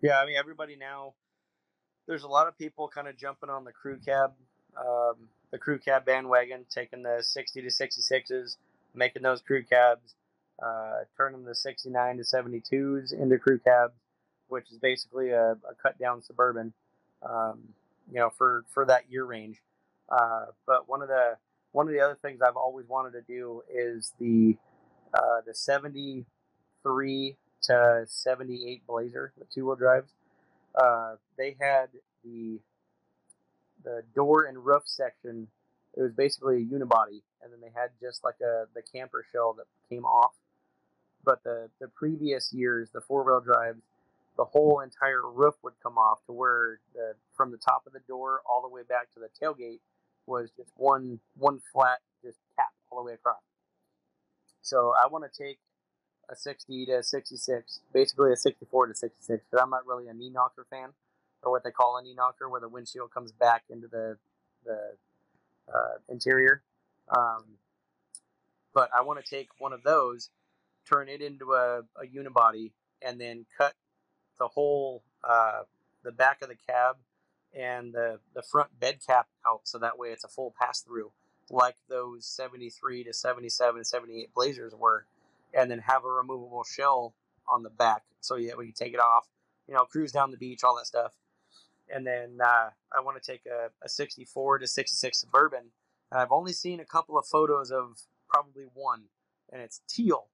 Yeah. 0.01 0.19
I 0.19 0.25
mean, 0.25 0.35
everybody 0.35 0.75
now, 0.75 1.13
there's 2.07 2.23
a 2.23 2.27
lot 2.27 2.47
of 2.47 2.57
people 2.57 2.89
kind 2.89 3.07
of 3.07 3.17
jumping 3.17 3.49
on 3.49 3.63
the 3.63 3.71
crew 3.71 3.99
cab. 4.05 4.31
Um, 4.77 5.29
the 5.51 5.57
crew 5.59 5.79
cab 5.79 6.05
bandwagon, 6.05 6.65
taking 6.69 7.03
the 7.03 7.23
60 7.23 7.61
to 7.61 7.67
66s, 7.69 8.57
making 8.95 9.23
those 9.23 9.41
crew 9.41 9.63
cabs, 9.63 10.15
uh, 10.63 11.01
turning 11.17 11.45
the 11.45 11.55
69 11.55 12.17
to 12.17 12.23
72s 12.23 13.13
into 13.13 13.37
crew 13.39 13.59
cabs. 13.59 13.93
which 14.49 14.71
is 14.71 14.79
basically 14.79 15.31
a, 15.31 15.51
a 15.53 15.75
cut 15.81 15.99
down 15.99 16.21
suburban, 16.21 16.73
um, 17.29 17.59
you 18.11 18.19
know, 18.19 18.31
for 18.37 18.65
for 18.73 18.85
that 18.85 19.11
year 19.11 19.25
range. 19.25 19.61
Uh, 20.09 20.47
but 20.67 20.89
one 20.89 21.01
of 21.03 21.09
the 21.09 21.37
one 21.73 21.87
of 21.87 21.93
the 21.93 22.01
other 22.01 22.17
things 22.21 22.41
I've 22.41 22.57
always 22.57 22.87
wanted 22.87 23.13
to 23.13 23.21
do 23.21 23.63
is 23.73 24.13
the 24.19 24.57
uh, 25.13 25.41
the 25.45 25.55
seventy 25.55 26.25
three 26.83 27.37
to 27.63 28.05
seventy 28.07 28.69
eight 28.69 28.87
Blazer, 28.87 29.33
the 29.39 29.45
two 29.53 29.67
wheel 29.67 29.75
drives. 29.77 30.11
Uh, 30.75 31.15
they 31.37 31.57
had 31.59 31.87
the 32.23 32.59
the 33.83 34.03
door 34.15 34.45
and 34.45 34.65
roof 34.65 34.83
section. 34.85 35.47
It 35.97 36.01
was 36.01 36.11
basically 36.13 36.57
a 36.57 36.65
unibody, 36.65 37.21
and 37.41 37.51
then 37.51 37.61
they 37.61 37.71
had 37.73 37.89
just 37.99 38.23
like 38.23 38.39
a 38.41 38.65
the 38.75 38.81
camper 38.81 39.25
shell 39.31 39.53
that 39.57 39.65
came 39.89 40.05
off. 40.05 40.33
But 41.23 41.43
the 41.43 41.69
the 41.79 41.87
previous 41.87 42.53
years, 42.53 42.89
the 42.93 43.01
four 43.01 43.23
wheel 43.23 43.41
drives, 43.41 43.81
the 44.37 44.45
whole 44.45 44.79
entire 44.79 45.21
roof 45.27 45.55
would 45.63 45.73
come 45.81 45.97
off 45.97 46.19
to 46.27 46.31
where 46.31 46.79
the 46.93 47.13
from 47.35 47.51
the 47.51 47.57
top 47.57 47.83
of 47.87 47.93
the 47.93 48.01
door 48.07 48.41
all 48.49 48.61
the 48.61 48.73
way 48.73 48.81
back 48.87 49.11
to 49.13 49.19
the 49.19 49.29
tailgate 49.41 49.79
was 50.25 50.51
just 50.55 50.71
one 50.75 51.19
one 51.37 51.59
flat 51.73 51.99
just 52.23 52.37
cap 52.55 52.71
all 52.91 52.99
the 52.99 53.05
way 53.05 53.13
across. 53.13 53.41
So 54.61 54.93
I 55.01 55.07
want 55.07 55.25
to 55.31 55.43
take 55.43 55.59
a 56.29 56.35
60 56.35 56.85
to 56.85 57.01
66, 57.03 57.79
basically 57.91 58.31
a 58.31 58.35
64 58.35 58.87
to 58.87 58.95
66, 58.95 59.43
because 59.49 59.63
I'm 59.63 59.71
not 59.71 59.87
really 59.87 60.07
a 60.07 60.13
knee 60.13 60.29
knocker 60.29 60.65
fan, 60.69 60.89
or 61.43 61.51
what 61.51 61.63
they 61.63 61.71
call 61.71 61.97
a 61.97 62.03
knee 62.03 62.13
knocker, 62.15 62.49
where 62.49 62.61
the 62.61 62.69
windshield 62.69 63.11
comes 63.13 63.31
back 63.31 63.63
into 63.69 63.87
the 63.87 64.17
the 64.65 64.95
uh, 65.73 65.97
interior. 66.09 66.63
Um, 67.15 67.43
but 68.73 68.89
I 68.95 69.01
want 69.01 69.23
to 69.23 69.29
take 69.29 69.49
one 69.57 69.73
of 69.73 69.83
those, 69.83 70.29
turn 70.87 71.09
it 71.09 71.21
into 71.21 71.53
a, 71.53 71.79
a 71.79 72.05
unibody, 72.07 72.71
and 73.01 73.19
then 73.19 73.45
cut 73.57 73.73
the 74.39 74.47
whole 74.47 75.03
uh, 75.23 75.61
the 76.03 76.11
back 76.11 76.41
of 76.41 76.49
the 76.49 76.55
cab 76.55 76.97
and 77.53 77.93
the, 77.93 78.19
the 78.35 78.41
front 78.41 78.79
bed 78.79 78.99
cap 79.05 79.27
out 79.47 79.61
so 79.63 79.79
that 79.79 79.97
way 79.97 80.09
it's 80.09 80.23
a 80.23 80.27
full 80.27 80.53
pass 80.59 80.81
through 80.81 81.11
like 81.49 81.75
those 81.89 82.25
73 82.25 83.05
to 83.05 83.13
77 83.13 83.83
78 83.83 84.33
blazers 84.33 84.73
were 84.77 85.05
and 85.53 85.69
then 85.69 85.79
have 85.79 86.05
a 86.05 86.07
removable 86.07 86.63
shell 86.63 87.15
on 87.47 87.63
the 87.63 87.69
back 87.71 88.03
so 88.21 88.35
yeah 88.35 88.53
we 88.55 88.65
can 88.65 88.73
take 88.73 88.93
it 88.93 88.99
off 88.99 89.27
you 89.67 89.73
know 89.73 89.83
cruise 89.85 90.11
down 90.11 90.31
the 90.31 90.37
beach 90.37 90.63
all 90.63 90.75
that 90.75 90.85
stuff 90.85 91.13
and 91.93 92.05
then 92.05 92.37
uh, 92.43 92.69
i 92.95 93.01
want 93.01 93.21
to 93.21 93.31
take 93.31 93.41
a, 93.45 93.69
a 93.83 93.89
64 93.89 94.59
to 94.59 94.67
66 94.67 95.19
suburban. 95.19 95.71
I've 96.11 96.31
only 96.31 96.53
seen 96.53 96.79
a 96.79 96.85
couple 96.85 97.17
of 97.17 97.25
photos 97.27 97.71
of 97.71 97.99
probably 98.29 98.65
one 98.73 99.03
and 99.51 99.61
it's 99.61 99.81
teal. 99.87 100.27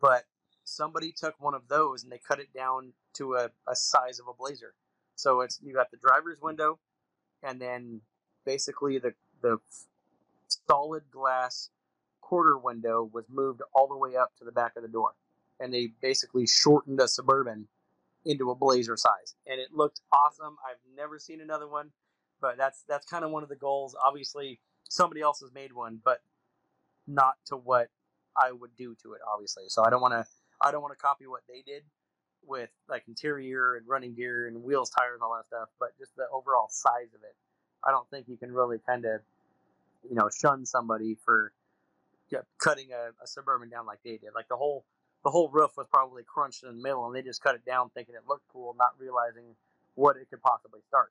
But 0.00 0.24
somebody 0.64 1.12
took 1.12 1.34
one 1.40 1.54
of 1.54 1.68
those 1.68 2.02
and 2.02 2.12
they 2.12 2.18
cut 2.18 2.40
it 2.40 2.52
down 2.54 2.92
to 3.14 3.34
a, 3.34 3.50
a 3.68 3.76
size 3.76 4.18
of 4.18 4.26
a 4.28 4.34
blazer. 4.34 4.74
So 5.14 5.40
it's 5.42 5.60
you 5.62 5.72
got 5.72 5.90
the 5.90 5.96
driver's 5.96 6.40
window, 6.40 6.80
and 7.42 7.60
then 7.60 8.00
basically 8.44 8.98
the 8.98 9.14
the 9.42 9.58
solid 10.68 11.04
glass 11.10 11.70
quarter 12.20 12.58
window 12.58 13.08
was 13.12 13.24
moved 13.28 13.62
all 13.74 13.86
the 13.86 13.96
way 13.96 14.16
up 14.16 14.32
to 14.38 14.44
the 14.44 14.50
back 14.50 14.72
of 14.76 14.82
the 14.82 14.88
door, 14.88 15.12
and 15.60 15.72
they 15.72 15.92
basically 16.02 16.46
shortened 16.46 17.00
a 17.00 17.06
suburban 17.06 17.68
into 18.24 18.50
a 18.50 18.54
blazer 18.54 18.96
size, 18.96 19.34
and 19.46 19.60
it 19.60 19.68
looked 19.72 20.00
awesome. 20.12 20.56
I've 20.68 20.78
never 20.96 21.18
seen 21.18 21.40
another 21.40 21.68
one, 21.68 21.90
but 22.40 22.56
that's 22.56 22.84
that's 22.88 23.06
kind 23.06 23.24
of 23.24 23.30
one 23.30 23.42
of 23.42 23.48
the 23.48 23.56
goals. 23.56 23.96
Obviously, 24.04 24.60
somebody 24.88 25.20
else 25.20 25.40
has 25.40 25.52
made 25.52 25.72
one, 25.72 26.00
but 26.04 26.20
not 27.06 27.34
to 27.46 27.56
what 27.56 27.88
I 28.36 28.52
would 28.52 28.76
do 28.76 28.96
to 29.02 29.12
it. 29.12 29.20
Obviously, 29.32 29.64
so 29.68 29.84
I 29.84 29.90
don't 29.90 30.00
want 30.00 30.14
to 30.14 30.26
I 30.60 30.70
don't 30.70 30.82
want 30.82 30.92
to 30.96 31.02
copy 31.02 31.26
what 31.26 31.42
they 31.48 31.62
did 31.62 31.82
with 32.46 32.70
like 32.88 33.04
interior 33.08 33.76
and 33.76 33.86
running 33.86 34.14
gear 34.14 34.46
and 34.46 34.62
wheels, 34.62 34.90
tires, 34.90 35.20
all 35.22 35.34
that 35.36 35.46
stuff, 35.46 35.68
but 35.78 35.96
just 35.98 36.14
the 36.16 36.24
overall 36.32 36.68
size 36.70 37.12
of 37.14 37.22
it. 37.22 37.34
I 37.86 37.90
don't 37.90 38.08
think 38.10 38.28
you 38.28 38.36
can 38.36 38.52
really 38.52 38.78
kind 38.86 39.04
of, 39.04 39.20
you 40.08 40.14
know, 40.14 40.28
shun 40.30 40.64
somebody 40.66 41.16
for 41.24 41.52
cutting 42.58 42.88
a, 42.92 43.10
a, 43.22 43.26
suburban 43.26 43.68
down 43.68 43.86
like 43.86 44.00
they 44.04 44.16
did. 44.16 44.30
Like 44.34 44.48
the 44.48 44.56
whole 44.56 44.84
the 45.24 45.30
whole 45.30 45.48
roof 45.48 45.72
was 45.76 45.86
probably 45.90 46.22
crunched 46.22 46.62
in 46.62 46.68
the 46.76 46.82
middle, 46.82 47.06
and 47.06 47.14
they 47.14 47.22
just 47.22 47.42
cut 47.42 47.54
it 47.54 47.64
down 47.64 47.90
thinking 47.90 48.14
it 48.14 48.28
looked 48.28 48.46
cool, 48.52 48.76
not 48.78 48.90
realizing 48.98 49.56
what 49.94 50.16
it 50.16 50.28
could 50.30 50.42
possibly 50.42 50.80
start. 50.86 51.10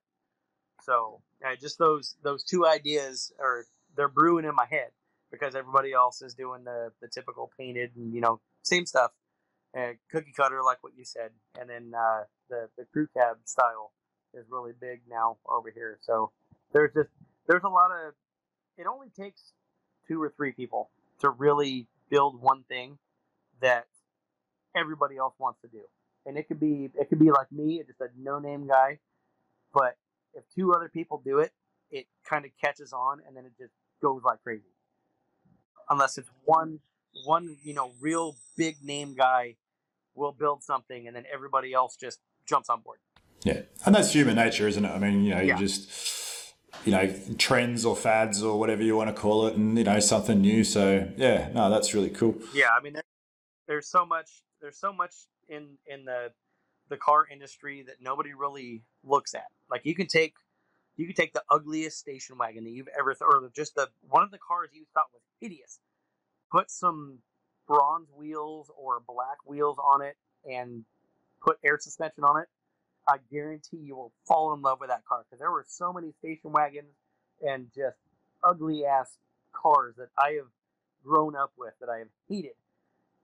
So 0.83 1.21
yeah, 1.41 1.55
just 1.55 1.77
those 1.77 2.15
those 2.23 2.43
two 2.43 2.65
ideas 2.65 3.33
are 3.39 3.65
they're 3.95 4.09
brewing 4.09 4.45
in 4.45 4.55
my 4.55 4.65
head 4.69 4.89
because 5.31 5.55
everybody 5.55 5.93
else 5.93 6.21
is 6.21 6.33
doing 6.33 6.63
the 6.63 6.91
the 7.01 7.07
typical 7.07 7.51
painted 7.57 7.91
and 7.95 8.13
you 8.13 8.21
know 8.21 8.39
same 8.61 8.85
stuff 8.85 9.11
and 9.73 9.97
cookie 10.11 10.33
cutter, 10.35 10.61
like 10.63 10.83
what 10.83 10.93
you 10.95 11.03
said, 11.03 11.31
and 11.59 11.69
then 11.69 11.93
uh, 11.97 12.23
the 12.49 12.69
the 12.77 12.85
crew 12.91 13.07
cab 13.15 13.37
style 13.45 13.91
is 14.33 14.45
really 14.49 14.73
big 14.79 15.01
now 15.09 15.37
over 15.47 15.71
here. 15.71 15.97
So 16.01 16.31
there's 16.71 16.93
just 16.93 17.09
there's 17.47 17.63
a 17.63 17.69
lot 17.69 17.91
of 17.91 18.13
it 18.77 18.85
only 18.87 19.09
takes 19.09 19.41
two 20.07 20.21
or 20.21 20.31
three 20.35 20.51
people 20.51 20.89
to 21.19 21.29
really 21.29 21.87
build 22.09 22.39
one 22.41 22.63
thing 22.63 22.97
that 23.61 23.85
everybody 24.75 25.17
else 25.17 25.33
wants 25.39 25.59
to 25.61 25.67
do, 25.67 25.81
and 26.25 26.37
it 26.37 26.47
could 26.47 26.59
be 26.59 26.89
it 26.99 27.09
could 27.09 27.19
be 27.19 27.31
like 27.31 27.51
me, 27.51 27.81
just 27.85 28.01
a 28.01 28.07
no 28.17 28.39
name 28.39 28.67
guy, 28.67 28.99
but 29.73 29.97
if 30.33 30.43
two 30.53 30.73
other 30.73 30.89
people 30.89 31.21
do 31.23 31.39
it, 31.39 31.51
it 31.91 32.07
kind 32.27 32.45
of 32.45 32.51
catches 32.63 32.93
on, 32.93 33.21
and 33.27 33.35
then 33.35 33.45
it 33.45 33.53
just 33.59 33.73
goes 34.01 34.21
like 34.23 34.41
crazy. 34.43 34.63
Unless 35.89 36.17
it's 36.17 36.29
one 36.45 36.79
one 37.25 37.57
you 37.63 37.73
know 37.73 37.91
real 37.99 38.35
big 38.57 38.77
name 38.83 39.15
guy 39.15 39.55
will 40.15 40.31
build 40.31 40.63
something, 40.63 41.07
and 41.07 41.15
then 41.15 41.25
everybody 41.31 41.73
else 41.73 41.95
just 41.95 42.19
jumps 42.47 42.69
on 42.69 42.81
board. 42.81 42.99
Yeah, 43.43 43.61
and 43.85 43.93
that's 43.93 44.13
human 44.13 44.35
nature, 44.35 44.67
isn't 44.67 44.85
it? 44.85 44.89
I 44.89 44.99
mean, 44.99 45.23
you 45.23 45.35
know, 45.35 45.41
yeah. 45.41 45.57
you 45.57 45.67
just 45.67 46.55
you 46.85 46.91
know 46.91 47.13
trends 47.37 47.85
or 47.85 47.95
fads 47.95 48.41
or 48.41 48.59
whatever 48.59 48.83
you 48.83 48.95
want 48.95 49.13
to 49.13 49.19
call 49.19 49.47
it, 49.47 49.55
and 49.55 49.77
you 49.77 49.83
know 49.83 49.99
something 49.99 50.41
new. 50.41 50.63
So 50.63 51.09
yeah, 51.17 51.49
no, 51.53 51.69
that's 51.69 51.93
really 51.93 52.09
cool. 52.09 52.35
Yeah, 52.53 52.69
I 52.77 52.81
mean, 52.81 52.93
there, 52.93 53.03
there's 53.67 53.87
so 53.87 54.05
much 54.05 54.29
there's 54.61 54.77
so 54.79 54.93
much 54.93 55.13
in 55.49 55.77
in 55.87 56.05
the 56.05 56.31
the 56.89 56.97
car 56.97 57.25
industry 57.31 57.83
that 57.87 57.95
nobody 58.01 58.33
really 58.33 58.83
looks 59.03 59.33
at. 59.33 59.47
Like 59.69 59.81
you 59.85 59.95
can 59.95 60.07
take 60.07 60.33
you 60.95 61.05
can 61.05 61.15
take 61.15 61.33
the 61.33 61.43
ugliest 61.49 61.97
station 61.97 62.37
wagon 62.37 62.63
that 62.65 62.71
you've 62.71 62.89
ever 62.97 63.13
th- 63.13 63.21
or 63.21 63.49
just 63.55 63.75
the 63.75 63.89
one 64.09 64.23
of 64.23 64.31
the 64.31 64.37
cars 64.37 64.69
you 64.73 64.85
thought 64.93 65.07
was 65.13 65.21
hideous, 65.39 65.79
put 66.51 66.69
some 66.69 67.19
bronze 67.67 68.09
wheels 68.15 68.69
or 68.77 69.01
black 69.07 69.37
wheels 69.45 69.77
on 69.79 70.01
it 70.01 70.15
and 70.49 70.85
put 71.41 71.57
air 71.63 71.77
suspension 71.79 72.23
on 72.23 72.41
it, 72.41 72.47
I 73.07 73.17
guarantee 73.31 73.77
you 73.77 73.95
will 73.95 74.13
fall 74.27 74.53
in 74.53 74.61
love 74.61 74.79
with 74.79 74.89
that 74.89 75.05
car 75.05 75.23
because 75.25 75.39
there 75.39 75.51
were 75.51 75.65
so 75.67 75.91
many 75.93 76.11
station 76.19 76.51
wagons 76.51 76.93
and 77.45 77.67
just 77.75 77.97
ugly 78.43 78.85
ass 78.85 79.17
cars 79.53 79.95
that 79.97 80.09
I 80.17 80.31
have 80.37 80.47
grown 81.03 81.35
up 81.35 81.51
with 81.57 81.73
that 81.79 81.89
I 81.89 81.99
have 81.99 82.07
hated. 82.29 82.53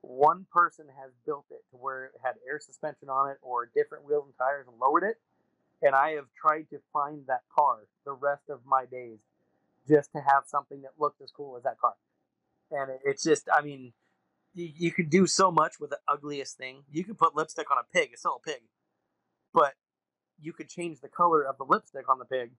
One 0.02 0.46
person 0.52 0.86
has 1.02 1.12
built 1.26 1.46
it 1.52 1.64
to 1.72 1.78
where 1.78 2.06
it 2.06 2.14
had 2.24 2.36
air 2.48 2.60
suspension 2.60 3.10
on 3.10 3.30
it 3.30 3.38
or 3.42 3.70
different 3.76 4.06
wheels 4.06 4.26
and 4.26 4.38
tires 4.38 4.68
and 4.68 4.78
lowered 4.80 5.04
it. 5.04 5.18
And 5.82 5.96
I 5.96 6.12
have 6.12 6.28
tried 6.40 6.70
to 6.72 6.80
find 6.92 7.26
that 7.28 7.42
car 7.54 7.88
the 8.06 8.14
rest 8.14 8.44
of 8.50 8.60
my 8.66 8.86
days 8.86 9.20
just 9.88 10.12
to 10.14 10.20
have 10.20 10.44
something 10.46 10.82
that 10.82 10.92
looked 11.00 11.22
as 11.22 11.32
cool 11.32 11.58
as 11.58 11.64
that 11.64 11.80
car. 11.80 11.96
And 12.72 12.92
it's 13.04 13.24
just, 13.24 13.48
I 13.54 13.62
mean, 13.62 13.94
you, 14.54 14.70
you 14.76 14.92
can 14.92 15.10
do 15.10 15.26
so 15.28 15.52
much 15.52 15.80
with 15.80 15.90
the 15.90 16.00
ugliest 16.08 16.58
thing. 16.58 16.84
You 16.92 17.04
can 17.04 17.16
put 17.16 17.36
lipstick 17.36 17.72
on 17.72 17.78
a 17.78 17.84
pig; 17.94 18.10
it's 18.12 18.22
still 18.22 18.42
a 18.44 18.48
pig. 18.48 18.62
But 19.54 19.74
you 20.42 20.54
could 20.54 20.70
change 20.70 21.02
the 21.02 21.08
color 21.08 21.44
of 21.44 21.58
the 21.58 21.66
lipstick 21.66 22.10
on 22.10 22.20
the 22.20 22.26
pig, 22.26 22.52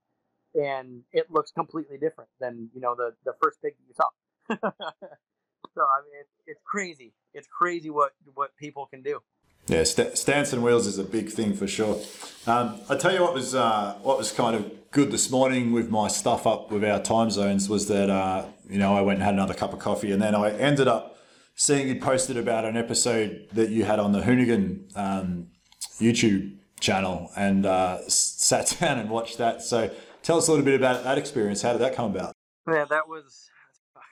and 0.55 1.03
it 1.13 1.31
looks 1.31 1.51
completely 1.51 1.99
different 1.99 2.31
than 2.41 2.71
you 2.75 2.81
know 2.81 2.95
the 2.95 3.15
the 3.25 3.35
first 3.43 3.61
pig 3.63 3.75
you 3.87 3.95
saw. 3.95 4.71
so 5.75 5.83
I 5.83 6.03
mean, 6.05 6.21
it, 6.21 6.29
it's 6.47 6.61
crazy. 6.65 7.13
It's 7.35 7.47
crazy 7.47 7.91
what 7.91 8.13
what 8.35 8.57
people 8.57 8.87
can 8.87 9.03
do. 9.03 9.21
Yeah, 9.67 9.85
st- 9.85 10.19
stance 10.19 10.53
and 10.53 10.63
wheels 10.63 10.87
is 10.87 10.99
a 10.99 11.05
big 11.05 11.31
thing 11.31 11.55
for 11.55 11.67
sure. 11.67 12.01
Um, 12.47 12.81
I 12.89 12.97
tell 12.97 13.13
you 13.13 13.23
what 13.23 13.35
was 13.35 13.55
uh, 13.55 13.99
what 14.03 14.19
was 14.19 14.33
kind 14.33 14.57
of 14.57 14.91
good 14.91 15.13
this 15.13 15.31
morning 15.31 15.73
with 15.73 15.91
my 15.91 16.09
stuff 16.09 16.47
up 16.47 16.73
with 16.73 16.85
our 16.85 17.01
time 17.01 17.31
zones 17.31 17.69
was 17.69 17.87
that 17.89 18.11
uh, 18.11 18.47
you 18.69 18.79
know 18.79 18.97
I 18.97 19.01
went 19.01 19.19
and 19.19 19.25
had 19.25 19.35
another 19.35 19.55
cup 19.55 19.73
of 19.73 19.79
coffee 19.79 20.11
and 20.11 20.21
then 20.21 20.35
I 20.35 20.51
ended 20.51 20.89
up 20.89 21.19
seeing 21.55 21.89
you 21.89 22.01
posted 22.01 22.37
about 22.37 22.65
an 22.65 22.77
episode 22.77 23.47
that 23.53 23.69
you 23.69 23.85
had 23.85 23.99
on 23.99 24.13
the 24.13 24.21
Hoonigan 24.21 24.97
um, 24.97 25.49
YouTube 26.01 26.57
channel 26.81 27.31
and 27.37 27.67
uh, 27.67 27.99
sat 28.09 28.77
down 28.81 28.99
and 28.99 29.11
watched 29.11 29.39
that. 29.39 29.63
So 29.63 29.91
tell 30.23 30.39
us 30.39 30.49
a 30.49 30.51
little 30.51 30.65
bit 30.65 30.75
about 30.75 31.05
that 31.05 31.19
experience. 31.19 31.63
How 31.63 31.73
did 31.73 31.83
that 31.83 31.95
come 31.95 32.11
about? 32.11 32.33
Yeah, 32.67 32.87
that 32.87 33.09
was. 33.09 33.51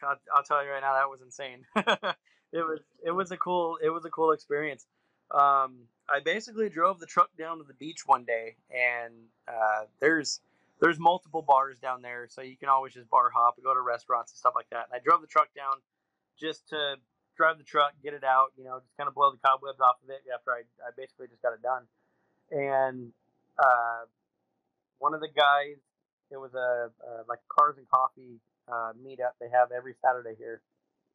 I'll, 0.03 0.16
I'll 0.34 0.42
tell 0.42 0.64
you 0.64 0.70
right 0.70 0.80
now, 0.80 0.94
that 0.94 1.09
was 1.09 1.20
insane. 1.22 1.64
it 2.53 2.66
was 2.66 2.80
it 3.05 3.11
was 3.11 3.30
a 3.30 3.36
cool 3.36 3.78
it 3.82 3.90
was 3.90 4.05
a 4.05 4.11
cool 4.11 4.32
experience. 4.32 4.86
Um, 5.30 5.88
I 6.09 6.20
basically 6.24 6.68
drove 6.70 7.01
the 7.01 7.07
truck 7.07 7.30
down 7.38 7.59
to 7.59 7.64
the 7.64 7.74
beach 7.74 8.07
one 8.07 8.24
day, 8.24 8.57
and 8.70 9.14
uh, 9.46 9.84
there's 10.01 10.40
there's 10.80 10.99
multiple 10.99 11.42
bars 11.42 11.78
down 11.78 12.03
there, 12.03 12.26
so 12.30 12.40
you 12.40 12.57
can 12.57 12.68
always 12.68 12.94
just 12.94 13.11
bar 13.11 13.30
hop 13.34 13.55
and 13.57 13.64
go 13.64 13.74
to 13.74 13.80
restaurants 13.80 14.32
and 14.32 14.38
stuff 14.38 14.55
like 14.55 14.70
that. 14.70 14.88
And 14.90 14.99
I 14.99 15.03
drove 15.05 15.20
the 15.20 15.26
truck 15.26 15.49
down 15.55 15.82
just 16.40 16.68
to 16.70 16.96
drive 17.36 17.59
the 17.59 17.64
truck, 17.64 17.92
get 18.03 18.14
it 18.14 18.24
out, 18.24 18.53
you 18.57 18.64
know, 18.64 18.78
just 18.80 18.96
kind 18.96 19.09
of 19.09 19.14
blow 19.14 19.30
the 19.30 19.38
cobwebs 19.38 19.80
off 19.80 19.96
of 20.03 20.11
it 20.11 20.22
after 20.32 20.51
I, 20.53 20.62
I 20.82 20.90
basically 20.96 21.26
just 21.28 21.42
got 21.42 21.53
it 21.53 21.62
done. 21.62 21.84
and 22.51 23.12
uh, 23.59 24.07
one 24.99 25.14
of 25.14 25.20
the 25.20 25.28
guys, 25.28 25.78
it 26.30 26.36
was 26.36 26.55
a 26.55 26.90
uh, 27.03 27.22
like 27.28 27.40
cars 27.49 27.76
and 27.78 27.88
coffee 27.88 28.40
uh, 28.70 28.92
meetup 29.00 29.34
they 29.40 29.48
have 29.50 29.72
every 29.72 29.94
Saturday 30.04 30.36
here. 30.38 30.62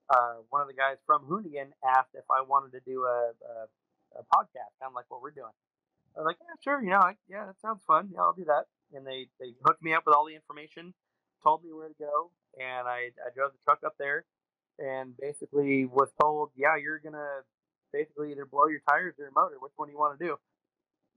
Uh, 0.10 0.44
one 0.50 0.62
of 0.62 0.68
the 0.68 0.74
guys 0.74 0.98
from 1.06 1.24
Hoonigan 1.26 1.72
asked 1.86 2.14
if 2.14 2.26
I 2.30 2.42
wanted 2.44 2.74
to 2.74 2.82
do 2.86 3.04
a, 3.04 3.32
a, 3.32 3.56
a 4.20 4.24
podcast, 4.36 4.74
kind 4.82 4.92
of 4.92 4.94
like 4.96 5.06
what 5.10 5.22
we're 5.22 5.32
doing. 5.32 5.54
I 6.16 6.22
was 6.22 6.26
like, 6.28 6.38
yeah, 6.42 6.56
sure, 6.64 6.84
you 6.84 6.90
know, 6.92 7.00
I, 7.00 7.16
yeah, 7.30 7.46
that 7.46 7.60
sounds 7.62 7.82
fun. 7.88 8.10
Yeah, 8.14 8.22
I'll 8.22 8.34
do 8.34 8.46
that. 8.46 8.66
And 8.94 9.08
they, 9.08 9.28
they 9.40 9.54
hooked 9.66 9.82
me 9.82 9.94
up 9.94 10.04
with 10.06 10.16
all 10.16 10.26
the 10.28 10.36
information, 10.36 10.94
told 11.44 11.64
me 11.64 11.74
where 11.74 11.88
to 11.88 11.96
go, 11.98 12.32
and 12.60 12.88
I, 12.88 13.10
I 13.26 13.34
drove 13.36 13.52
the 13.54 13.60
truck 13.66 13.80
up 13.86 13.96
there 13.98 14.26
and 14.80 15.16
basically 15.18 15.86
was 15.86 16.10
told, 16.22 16.52
yeah, 16.56 16.76
you're 16.78 17.00
going 17.00 17.14
to 17.14 17.42
basically 17.92 18.32
either 18.32 18.46
blow 18.46 18.68
your 18.68 18.82
tires 18.90 19.16
or 19.20 19.26
your 19.26 19.34
motor. 19.36 19.56
Which 19.60 19.74
one 19.76 19.88
do 19.88 19.94
you 19.94 20.00
want 20.00 20.20
to 20.20 20.26
do? 20.26 20.36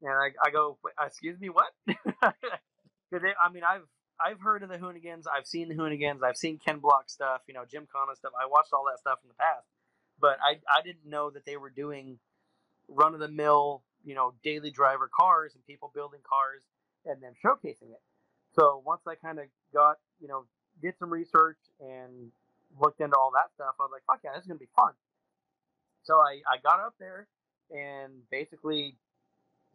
And 0.02 0.12
I, 0.12 0.32
I 0.46 0.50
go, 0.50 0.78
excuse 1.04 1.38
me, 1.40 1.48
what? 1.50 1.72
Because 3.10 3.28
I 3.40 3.52
mean, 3.52 3.62
I've 3.62 3.86
I've 4.24 4.40
heard 4.40 4.62
of 4.62 4.68
the 4.68 4.78
Hoonigans. 4.78 5.24
I've 5.32 5.46
seen 5.46 5.68
the 5.68 5.74
Hoonigans. 5.74 6.22
I've 6.24 6.36
seen 6.36 6.58
Ken 6.58 6.78
Block 6.78 7.10
stuff. 7.10 7.42
You 7.48 7.54
know, 7.54 7.64
Jim 7.70 7.86
Connor 7.92 8.14
stuff. 8.16 8.32
I 8.40 8.46
watched 8.46 8.72
all 8.72 8.84
that 8.90 8.98
stuff 9.00 9.18
in 9.22 9.28
the 9.28 9.34
past, 9.34 9.66
but 10.20 10.38
I 10.42 10.58
I 10.72 10.82
didn't 10.82 11.06
know 11.06 11.30
that 11.30 11.44
they 11.46 11.56
were 11.56 11.70
doing 11.70 12.18
run 12.88 13.14
of 13.14 13.20
the 13.20 13.28
mill, 13.28 13.82
you 14.04 14.14
know, 14.14 14.34
daily 14.42 14.70
driver 14.70 15.10
cars 15.14 15.54
and 15.54 15.66
people 15.66 15.90
building 15.94 16.20
cars 16.28 16.62
and 17.04 17.22
then 17.22 17.32
showcasing 17.44 17.90
it. 17.92 18.02
So 18.54 18.82
once 18.84 19.02
I 19.06 19.14
kind 19.16 19.38
of 19.38 19.46
got, 19.74 19.96
you 20.20 20.28
know, 20.28 20.44
did 20.82 20.94
some 20.98 21.12
research 21.12 21.58
and 21.80 22.30
looked 22.80 23.00
into 23.00 23.16
all 23.16 23.32
that 23.34 23.52
stuff, 23.54 23.74
I 23.80 23.84
was 23.84 23.90
like, 23.92 24.04
fuck 24.06 24.20
yeah, 24.24 24.32
this 24.34 24.42
is 24.42 24.48
gonna 24.48 24.58
be 24.58 24.68
fun. 24.76 24.92
So 26.04 26.14
I, 26.16 26.42
I 26.50 26.58
got 26.62 26.80
up 26.80 26.94
there 26.98 27.28
and 27.70 28.12
basically 28.30 28.96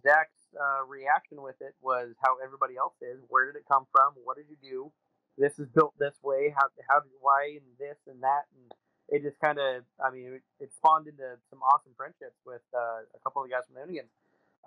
Zach's 0.04 0.41
uh, 0.60 0.86
reaction 0.88 1.42
with 1.42 1.56
it 1.62 1.76
was 1.82 2.14
how 2.24 2.38
everybody 2.44 2.78
else 2.78 2.96
is. 3.02 3.20
Where 3.30 3.46
did 3.46 3.58
it 3.60 3.66
come 3.68 3.86
from? 3.92 4.14
What 4.24 4.38
did 4.38 4.46
you 4.50 4.58
do? 4.62 4.92
This 5.38 5.58
is 5.60 5.68
built 5.74 5.94
this 6.00 6.16
way. 6.24 6.54
How 6.56 6.68
how 6.88 7.00
did 7.00 7.12
why 7.20 7.58
and 7.58 7.66
this 7.80 7.98
and 8.08 8.22
that 8.24 8.46
and 8.56 8.72
it 9.10 9.24
just 9.24 9.40
kind 9.40 9.60
of 9.60 9.84
I 10.04 10.12
mean 10.12 10.40
it, 10.60 10.74
spawned 10.74 11.08
into 11.08 11.38
some 11.50 11.60
awesome 11.64 11.94
friendships 11.96 12.38
with 12.46 12.62
uh, 12.74 13.08
a 13.16 13.20
couple 13.24 13.42
of 13.42 13.50
the 13.50 13.56
guys 13.56 13.64
from 13.66 13.76
the 13.76 13.82
Hoonigans. 13.82 14.12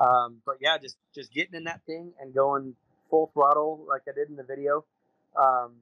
Um, 0.01 0.43
but 0.45 0.57
yeah, 0.61 0.79
just 0.79 0.97
just 1.15 1.33
getting 1.33 1.55
in 1.55 1.65
that 1.65 1.81
thing 1.87 2.13
and 2.21 2.35
going 2.35 2.75
full 3.11 3.31
throttle 3.33 3.85
like 3.89 4.03
I 4.09 4.13
did 4.13 4.29
in 4.29 4.37
the 4.37 4.43
video, 4.43 4.85
um, 5.37 5.77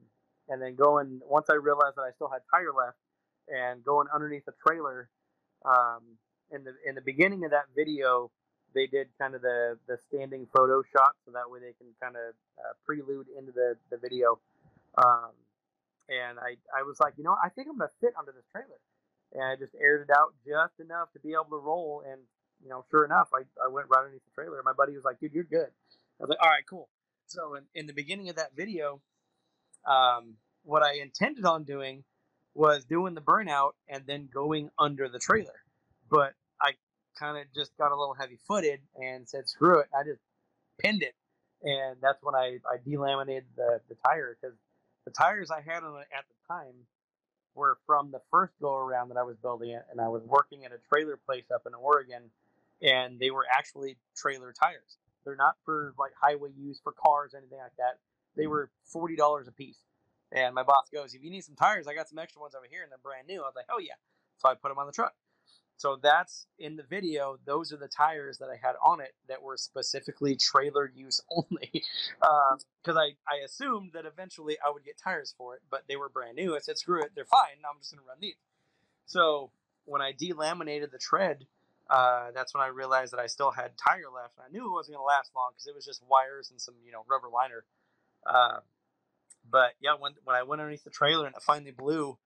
and 0.49 0.61
then 0.61 0.75
going 0.75 1.21
once 1.25 1.47
I 1.49 1.55
realized 1.55 1.95
that 1.95 2.03
I 2.03 2.11
still 2.15 2.29
had 2.29 2.41
tire 2.51 2.73
left 2.75 2.97
and 3.47 3.83
going 3.83 4.07
underneath 4.13 4.45
the 4.45 4.53
trailer. 4.67 5.09
Um, 5.65 6.19
in 6.51 6.63
the 6.63 6.73
in 6.87 6.95
the 6.95 7.01
beginning 7.01 7.43
of 7.45 7.51
that 7.51 7.65
video, 7.75 8.29
they 8.73 8.87
did 8.87 9.07
kind 9.19 9.35
of 9.35 9.41
the 9.41 9.77
the 9.87 9.97
standing 10.07 10.47
photo 10.55 10.83
shot, 10.83 11.15
so 11.25 11.31
that 11.31 11.49
way 11.49 11.59
they 11.59 11.73
can 11.77 11.87
kind 12.01 12.15
of 12.15 12.33
uh, 12.59 12.73
prelude 12.85 13.27
into 13.37 13.51
the 13.51 13.75
the 13.89 13.97
video. 13.97 14.39
Um, 14.97 15.31
and 16.09 16.39
I 16.39 16.57
I 16.75 16.83
was 16.83 16.99
like, 16.99 17.13
you 17.17 17.23
know, 17.23 17.35
I 17.43 17.49
think 17.49 17.67
I'm 17.69 17.77
gonna 17.77 17.91
fit 18.01 18.13
under 18.17 18.31
this 18.31 18.45
trailer, 18.51 18.79
and 19.33 19.43
I 19.43 19.55
just 19.55 19.75
aired 19.79 20.09
it 20.09 20.11
out 20.15 20.33
just 20.45 20.79
enough 20.79 21.11
to 21.13 21.19
be 21.19 21.33
able 21.33 21.57
to 21.57 21.63
roll. 21.63 22.03
And 22.05 22.21
you 22.63 22.69
know, 22.69 22.85
sure 22.89 23.05
enough, 23.05 23.29
I, 23.33 23.43
I 23.63 23.67
went 23.69 23.87
right 23.89 23.99
underneath 23.99 24.23
the 24.25 24.35
trailer. 24.35 24.61
My 24.63 24.73
buddy 24.73 24.95
was 24.95 25.03
like, 25.03 25.19
dude, 25.19 25.33
you're 25.33 25.43
good. 25.43 25.67
I 25.67 26.23
was 26.23 26.29
like, 26.29 26.41
all 26.41 26.49
right, 26.49 26.63
cool. 26.69 26.89
So 27.27 27.55
in, 27.55 27.63
in 27.75 27.87
the 27.87 27.93
beginning 27.93 28.29
of 28.29 28.37
that 28.37 28.55
video, 28.55 29.01
um, 29.85 30.35
what 30.63 30.83
I 30.83 30.95
intended 31.01 31.45
on 31.45 31.63
doing 31.63 32.03
was 32.53 32.85
doing 32.85 33.15
the 33.15 33.21
burnout 33.21 33.71
and 33.87 34.05
then 34.05 34.29
going 34.33 34.69
under 34.77 35.09
the 35.09 35.19
trailer, 35.19 35.59
but 36.09 36.33
kind 37.17 37.37
of 37.37 37.45
just 37.53 37.75
got 37.77 37.91
a 37.91 37.95
little 37.95 38.13
heavy 38.13 38.37
footed 38.47 38.79
and 38.95 39.27
said, 39.27 39.47
screw 39.47 39.79
it. 39.79 39.87
I 39.97 40.03
just 40.03 40.21
pinned 40.79 41.03
it. 41.03 41.15
And 41.63 41.97
that's 42.01 42.21
when 42.21 42.35
I, 42.35 42.59
I 42.67 42.77
delaminated 42.85 43.45
the, 43.55 43.79
the 43.87 43.95
tire 44.05 44.37
because 44.39 44.55
the 45.05 45.11
tires 45.11 45.51
I 45.51 45.61
had 45.61 45.83
on 45.83 45.99
it 46.01 46.07
at 46.15 46.25
the 46.27 46.53
time 46.53 46.73
were 47.55 47.77
from 47.85 48.11
the 48.11 48.21
first 48.31 48.53
go 48.61 48.75
around 48.75 49.09
that 49.09 49.17
I 49.17 49.23
was 49.23 49.37
building 49.37 49.69
it, 49.69 49.85
and 49.91 50.01
I 50.01 50.07
was 50.07 50.23
working 50.23 50.65
at 50.65 50.71
a 50.71 50.79
trailer 50.91 51.17
place 51.17 51.45
up 51.53 51.63
in 51.67 51.73
Oregon, 51.73 52.23
and 52.81 53.19
they 53.19 53.31
were 53.31 53.45
actually 53.51 53.97
trailer 54.17 54.53
tires. 54.53 54.97
They're 55.23 55.35
not 55.35 55.55
for 55.63 55.93
like 55.97 56.11
highway 56.19 56.49
use 56.57 56.79
for 56.83 56.91
cars 56.91 57.33
or 57.33 57.37
anything 57.37 57.59
like 57.59 57.75
that. 57.77 57.99
They 58.35 58.43
mm-hmm. 58.43 58.51
were 58.51 58.71
forty 58.85 59.15
dollars 59.15 59.47
a 59.47 59.51
piece. 59.51 59.77
And 60.31 60.55
my 60.55 60.63
boss 60.63 60.89
goes, 60.91 61.13
"If 61.13 61.23
you 61.23 61.29
need 61.29 61.43
some 61.43 61.55
tires, 61.55 61.87
I 61.87 61.93
got 61.93 62.09
some 62.09 62.17
extra 62.17 62.41
ones 62.41 62.55
over 62.55 62.65
here, 62.69 62.81
and 62.81 62.91
they're 62.91 62.97
brand 62.97 63.27
new." 63.27 63.41
I 63.41 63.45
was 63.45 63.53
like, 63.55 63.67
"Oh 63.71 63.79
yeah!" 63.79 63.93
So 64.37 64.49
I 64.49 64.55
put 64.55 64.69
them 64.69 64.79
on 64.79 64.87
the 64.87 64.91
truck. 64.91 65.13
So 65.83 65.99
that's 66.01 66.47
in 66.59 66.77
the 66.77 66.83
video. 66.83 67.37
Those 67.45 67.73
are 67.73 67.77
the 67.77 67.89
tires 67.89 68.37
that 68.37 68.47
I 68.47 68.55
had 68.55 68.75
on 68.81 69.01
it 69.01 69.15
that 69.27 69.43
were 69.43 69.57
specifically 69.57 70.37
trailer 70.37 70.89
use 70.95 71.19
only. 71.29 71.83
Because 72.21 72.95
uh, 72.95 72.99
I, 72.99 73.15
I 73.27 73.43
assumed 73.43 73.91
that 73.93 74.05
eventually 74.05 74.55
I 74.65 74.71
would 74.71 74.85
get 74.85 74.97
tires 74.97 75.35
for 75.37 75.55
it, 75.55 75.61
but 75.69 75.83
they 75.89 75.97
were 75.97 76.07
brand 76.07 76.37
new. 76.37 76.55
I 76.55 76.59
said, 76.59 76.77
screw 76.77 77.03
it, 77.03 77.11
they're 77.15 77.25
fine. 77.25 77.59
I'm 77.69 77.79
just 77.81 77.91
going 77.91 78.01
to 78.01 78.07
run 78.07 78.19
these. 78.21 78.37
So 79.07 79.51
when 79.83 80.01
I 80.01 80.13
delaminated 80.13 80.91
the 80.91 80.97
tread, 80.97 81.47
uh, 81.89 82.31
that's 82.33 82.53
when 82.53 82.63
I 82.63 82.67
realized 82.67 83.11
that 83.11 83.19
I 83.19 83.27
still 83.27 83.51
had 83.51 83.71
tire 83.77 84.03
left. 84.09 84.35
I 84.39 84.49
knew 84.53 84.65
it 84.65 84.71
wasn't 84.71 84.95
going 84.95 85.03
to 85.03 85.05
last 85.05 85.31
long 85.35 85.49
because 85.51 85.67
it 85.67 85.75
was 85.75 85.83
just 85.83 86.01
wires 86.09 86.49
and 86.49 86.61
some, 86.61 86.75
you 86.85 86.93
know, 86.93 87.03
rubber 87.09 87.27
liner. 87.27 87.65
Uh, 88.25 88.59
but 89.51 89.71
yeah, 89.81 89.95
when, 89.99 90.13
when 90.23 90.37
I 90.37 90.43
went 90.43 90.61
underneath 90.61 90.85
the 90.85 90.91
trailer 90.91 91.27
and 91.27 91.35
it 91.35 91.41
finally 91.41 91.71
blew, 91.71 92.17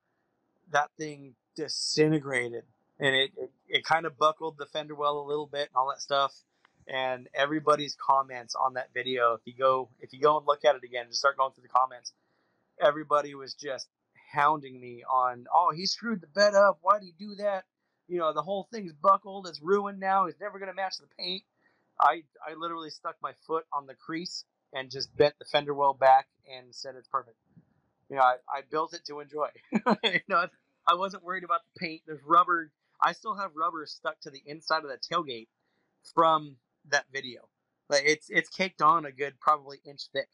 that 0.69 0.91
thing 0.95 1.33
disintegrated 1.55 2.61
and 2.99 3.15
it, 3.15 3.31
it, 3.37 3.51
it 3.67 3.85
kind 3.85 4.05
of 4.05 4.17
buckled 4.17 4.57
the 4.57 4.65
fender 4.67 4.95
well 4.95 5.19
a 5.19 5.27
little 5.27 5.47
bit 5.47 5.69
and 5.69 5.75
all 5.75 5.89
that 5.89 6.01
stuff. 6.01 6.33
And 6.87 7.27
everybody's 7.33 7.97
comments 7.99 8.55
on 8.55 8.75
that 8.75 8.89
video 8.93 9.33
if 9.33 9.41
you 9.45 9.53
go 9.57 9.89
if 9.99 10.13
you 10.13 10.21
go 10.21 10.37
and 10.37 10.47
look 10.47 10.63
at 10.65 10.75
it 10.75 10.83
again 10.85 11.07
just 11.09 11.19
start 11.19 11.37
going 11.37 11.51
through 11.53 11.63
the 11.63 11.69
comments 11.69 12.13
everybody 12.81 13.35
was 13.35 13.53
just 13.53 13.87
hounding 14.31 14.79
me 14.79 15.03
on 15.09 15.45
oh 15.53 15.71
he 15.75 15.85
screwed 15.85 16.21
the 16.21 16.27
bed 16.27 16.53
up. 16.53 16.79
Why 16.81 16.99
did 16.99 17.05
he 17.05 17.13
do 17.17 17.35
that? 17.35 17.65
You 18.07 18.19
know 18.19 18.33
the 18.33 18.41
whole 18.41 18.67
thing's 18.71 18.93
buckled. 18.93 19.47
It's 19.47 19.61
ruined 19.61 19.99
now. 19.99 20.25
He's 20.25 20.39
never 20.39 20.59
going 20.59 20.71
to 20.71 20.75
match 20.75 20.97
the 20.97 21.07
paint. 21.17 21.43
I 21.99 22.23
i 22.45 22.53
literally 22.57 22.89
stuck 22.89 23.15
my 23.21 23.33
foot 23.47 23.65
on 23.73 23.87
the 23.87 23.95
crease 23.95 24.45
and 24.73 24.91
just 24.91 25.15
bent 25.15 25.35
the 25.39 25.45
fender 25.45 25.73
well 25.73 25.93
back 25.93 26.27
and 26.53 26.73
said 26.73 26.95
it's 26.97 27.07
perfect. 27.07 27.37
You 28.09 28.17
know 28.17 28.23
i, 28.23 28.35
I 28.53 28.61
built 28.69 28.93
it 28.93 29.05
to 29.07 29.19
enjoy. 29.19 29.49
You 30.03 30.19
know 30.29 30.47
i 30.87 30.95
wasn't 30.95 31.23
worried 31.23 31.43
about 31.43 31.61
the 31.73 31.79
paint. 31.79 32.01
There's 32.05 32.21
rubber 32.25 32.71
I 33.01 33.13
still 33.13 33.35
have 33.35 33.51
rubber 33.55 33.85
stuck 33.85 34.19
to 34.21 34.29
the 34.29 34.41
inside 34.45 34.83
of 34.83 34.89
the 34.89 34.97
tailgate 34.97 35.47
from 36.13 36.55
that 36.89 37.05
video. 37.13 37.41
Like 37.89 38.03
it's 38.05 38.29
it's 38.29 38.49
caked 38.49 38.81
on 38.81 39.05
a 39.05 39.11
good 39.11 39.39
probably 39.39 39.79
inch 39.85 40.01
thick. 40.13 40.29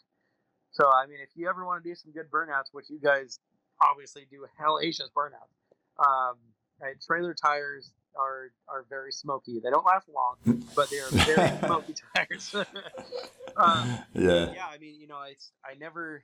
So 0.72 0.90
I 0.92 1.06
mean, 1.06 1.20
if 1.22 1.30
you 1.36 1.50
ever 1.50 1.66
want 1.66 1.84
to 1.84 1.90
do 1.90 1.96
some 1.96 2.12
good 2.12 2.32
burnouts, 2.32 2.70
which 2.72 2.90
you 2.90 3.00
guys 3.00 3.40
obviously 3.82 4.26
do 4.30 4.46
hellacious 4.60 5.12
burnouts, 5.16 5.54
um, 6.00 6.38
right, 6.82 6.96
trailer 7.06 7.34
tires 7.34 7.92
are 8.16 8.52
are 8.68 8.86
very 8.90 9.12
smoky. 9.12 9.60
They 9.64 9.70
don't 9.70 9.86
last 9.86 10.08
long, 10.10 10.64
but 10.76 10.90
they 10.90 11.00
are 11.00 11.10
very 11.12 11.58
smoky 11.66 11.96
tires. 12.16 12.56
um, 13.58 14.00
yeah. 14.14 14.54
Yeah. 14.54 14.66
I 14.68 14.78
mean, 14.80 15.00
you 15.00 15.08
know, 15.08 15.22
it's 15.30 15.52
I 15.64 15.76
never, 15.76 16.24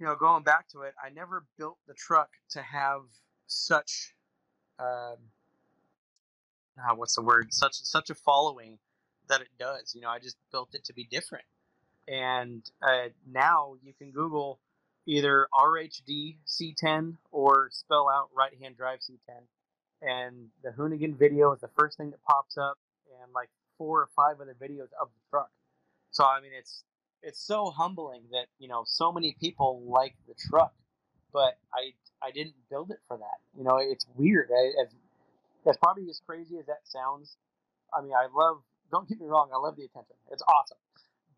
you 0.00 0.06
know, 0.06 0.16
going 0.16 0.42
back 0.42 0.68
to 0.70 0.82
it, 0.82 0.94
I 1.02 1.10
never 1.10 1.44
built 1.58 1.78
the 1.86 1.94
truck 1.94 2.30
to 2.50 2.62
have 2.62 3.02
such 3.46 4.14
um, 4.78 5.16
uh, 6.78 6.94
what's 6.94 7.14
the 7.16 7.22
word? 7.22 7.52
Such 7.52 7.74
such 7.74 8.10
a 8.10 8.14
following 8.14 8.78
that 9.28 9.40
it 9.40 9.48
does. 9.58 9.94
You 9.94 10.00
know, 10.02 10.08
I 10.08 10.18
just 10.18 10.36
built 10.52 10.70
it 10.74 10.84
to 10.84 10.92
be 10.92 11.04
different, 11.10 11.44
and 12.06 12.62
uh, 12.82 13.08
now 13.30 13.74
you 13.82 13.92
can 13.92 14.10
Google 14.10 14.60
either 15.06 15.48
RHD 15.54 16.36
C10 16.46 17.16
or 17.30 17.70
spell 17.72 18.08
out 18.08 18.28
right 18.36 18.52
hand 18.60 18.76
drive 18.76 19.00
C10, 19.00 19.42
and 20.02 20.48
the 20.62 20.70
Hoonigan 20.70 21.18
video 21.18 21.52
is 21.52 21.60
the 21.60 21.70
first 21.78 21.96
thing 21.96 22.10
that 22.10 22.22
pops 22.22 22.56
up, 22.58 22.78
and 23.22 23.32
like 23.34 23.48
four 23.78 24.00
or 24.00 24.08
five 24.14 24.40
other 24.40 24.54
videos 24.60 24.90
of 25.00 25.08
the 25.08 25.30
truck. 25.30 25.50
So 26.10 26.24
I 26.24 26.40
mean, 26.40 26.52
it's 26.56 26.84
it's 27.22 27.40
so 27.40 27.70
humbling 27.70 28.22
that 28.32 28.46
you 28.58 28.68
know 28.68 28.84
so 28.86 29.12
many 29.12 29.36
people 29.40 29.82
like 29.86 30.14
the 30.26 30.34
truck, 30.48 30.72
but 31.32 31.58
I 31.72 31.92
I 32.22 32.30
didn't 32.30 32.54
build 32.70 32.90
it 32.90 33.00
for 33.06 33.16
that. 33.16 33.38
You 33.56 33.64
know, 33.64 33.78
it's 33.78 34.06
weird. 34.16 34.50
I, 34.50 34.82
as 34.82 34.94
as 35.66 35.76
probably 35.76 36.08
as 36.08 36.20
crazy 36.26 36.58
as 36.58 36.66
that 36.66 36.80
sounds, 36.84 37.36
I 37.92 38.02
mean, 38.02 38.12
I 38.12 38.26
love. 38.34 38.62
Don't 38.90 39.08
get 39.08 39.20
me 39.20 39.26
wrong. 39.26 39.50
I 39.54 39.58
love 39.58 39.76
the 39.76 39.84
attention. 39.84 40.16
It's 40.30 40.42
awesome, 40.42 40.78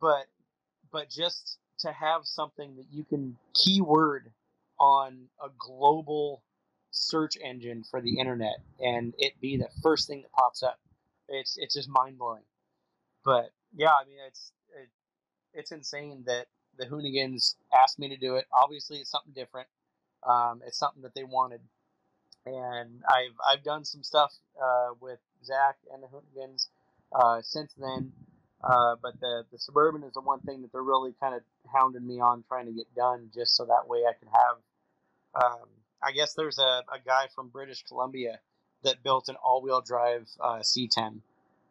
but 0.01 0.27
but 0.93 1.11
just 1.11 1.59
to 1.81 1.93
have 1.93 2.23
something 2.25 2.77
that 2.77 2.87
you 2.93 3.05
can 3.05 3.37
keyword 3.55 4.31
on 4.79 5.27
a 5.43 5.49
global 5.59 6.43
search 6.91 7.37
engine 7.43 7.85
for 7.89 8.01
the 8.01 8.19
internet 8.19 8.57
and 8.81 9.15
it 9.19 9.41
be 9.41 9.57
the 9.57 9.69
first 9.83 10.09
thing 10.09 10.23
that 10.23 10.33
pops 10.33 10.63
up, 10.63 10.79
it's 11.29 11.57
it's 11.59 11.75
just 11.75 11.89
mind 11.89 12.19
blowing. 12.19 12.43
But 13.25 13.51
yeah, 13.75 13.91
I 13.91 14.05
mean, 14.07 14.19
it's 14.27 14.53
it, 14.75 14.89
it's 15.55 15.73
insane 15.73 16.25
that 16.27 16.47
the 16.79 16.87
Hoonigans 16.87 17.57
asked 17.77 17.99
me 17.99 18.09
to 18.09 18.17
do 18.17 18.37
it. 18.37 18.47
Obviously, 18.53 18.99
it's 18.99 19.11
something 19.11 19.33
different. 19.35 19.69
Um, 20.29 20.61
it's 20.67 20.79
something 20.79 21.03
that 21.03 21.15
they 21.15 21.25
wanted, 21.25 21.61
and 22.47 23.03
I've 23.09 23.37
I've 23.51 23.65
done 23.65 23.85
some 23.85 24.03
stuff 24.03 24.33
uh, 24.63 24.95
with 25.01 25.19
Zach 25.45 25.77
and 25.93 26.03
the 26.03 26.09
Hoonigans 26.09 26.69
uh, 27.13 27.41
since 27.43 27.75
then. 27.75 28.13
Uh, 28.63 28.97
but 29.01 29.19
the 29.21 29.45
the 29.51 29.59
suburban 29.59 30.03
is 30.03 30.13
the 30.13 30.21
one 30.21 30.41
thing 30.41 30.63
that 30.63 30.73
they're 30.73 30.83
really 30.83 31.15
kind 31.21 31.35
of 31.35 31.43
hounding 31.73 32.07
me 32.07 32.21
on 32.21 32.45
trying 32.47 32.67
to 32.67 32.73
get 32.73 32.95
done, 32.95 33.31
just 33.35 33.57
so 33.57 33.65
that 33.65 33.89
way 33.89 34.01
I 34.07 34.13
can 34.19 34.29
have. 34.29 35.43
Um, 35.43 35.69
I 36.03 36.13
guess 36.13 36.35
there's 36.35 36.59
a, 36.59 36.83
a 36.93 36.99
guy 37.05 37.29
from 37.35 37.49
British 37.49 37.85
Columbia 37.85 38.41
that 38.83 39.03
built 39.03 39.29
an 39.29 39.37
all-wheel 39.37 39.83
drive 39.83 40.29
uh, 40.41 40.59
C10, 40.61 41.21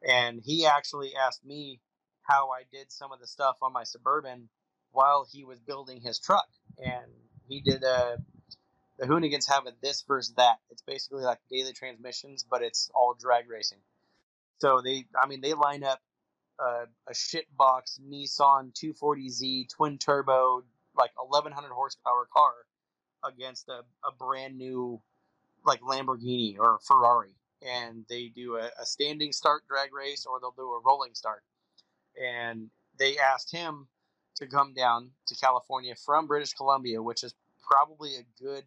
and 0.08 0.42
he 0.44 0.66
actually 0.66 1.14
asked 1.16 1.46
me 1.46 1.80
how 2.24 2.50
I 2.50 2.64
did 2.72 2.92
some 2.92 3.12
of 3.12 3.20
the 3.20 3.28
stuff 3.28 3.58
on 3.62 3.74
my 3.74 3.84
suburban 3.84 4.50
while 4.92 5.28
he 5.32 5.44
was 5.44 5.60
building 5.60 6.02
his 6.02 6.20
truck, 6.20 6.48
and 6.84 7.12
he 7.48 7.62
did 7.62 7.84
a. 7.84 8.18
The 9.00 9.06
Hoonigans 9.06 9.48
have 9.50 9.66
a 9.66 9.72
this 9.82 10.04
versus 10.06 10.34
that. 10.36 10.58
It's 10.70 10.82
basically 10.82 11.24
like 11.24 11.40
daily 11.50 11.72
transmissions, 11.72 12.44
but 12.44 12.62
it's 12.62 12.92
all 12.94 13.16
drag 13.18 13.50
racing. 13.50 13.78
So 14.58 14.82
they, 14.82 15.06
I 15.22 15.26
mean, 15.26 15.40
they 15.40 15.54
line 15.54 15.86
up 15.86 16.02
uh, 16.62 16.86
a, 17.08 17.12
a 17.12 17.14
shitbox 17.14 18.00
Nissan 18.02 18.74
240Z 18.74 19.70
twin 19.70 19.98
turbo, 20.00 20.64
like 20.98 21.12
1100 21.16 21.70
horsepower 21.72 22.28
car 22.34 22.52
against 23.26 23.70
a, 23.70 23.84
a 24.06 24.12
brand 24.18 24.58
new 24.58 25.02
like 25.66 25.80
Lamborghini 25.80 26.58
or 26.60 26.80
Ferrari. 26.86 27.36
And 27.62 28.06
they 28.10 28.28
do 28.28 28.58
a, 28.58 28.70
a 28.82 28.86
standing 28.86 29.32
start 29.32 29.64
drag 29.70 29.94
race 29.94 30.26
or 30.26 30.42
they'll 30.42 30.52
do 30.52 30.74
a 30.74 30.82
rolling 30.86 31.16
start. 31.16 31.44
And 32.22 32.70
they 32.98 33.18
asked 33.18 33.54
him 33.54 33.88
to 34.36 34.48
come 34.48 34.74
down 34.74 35.12
to 35.28 35.36
California 35.36 35.96
from 35.96 36.28
British 36.28 36.54
Columbia, 36.54 37.02
which 37.02 37.24
is 37.24 37.34
probably 37.66 38.16
a 38.16 38.44
good 38.44 38.64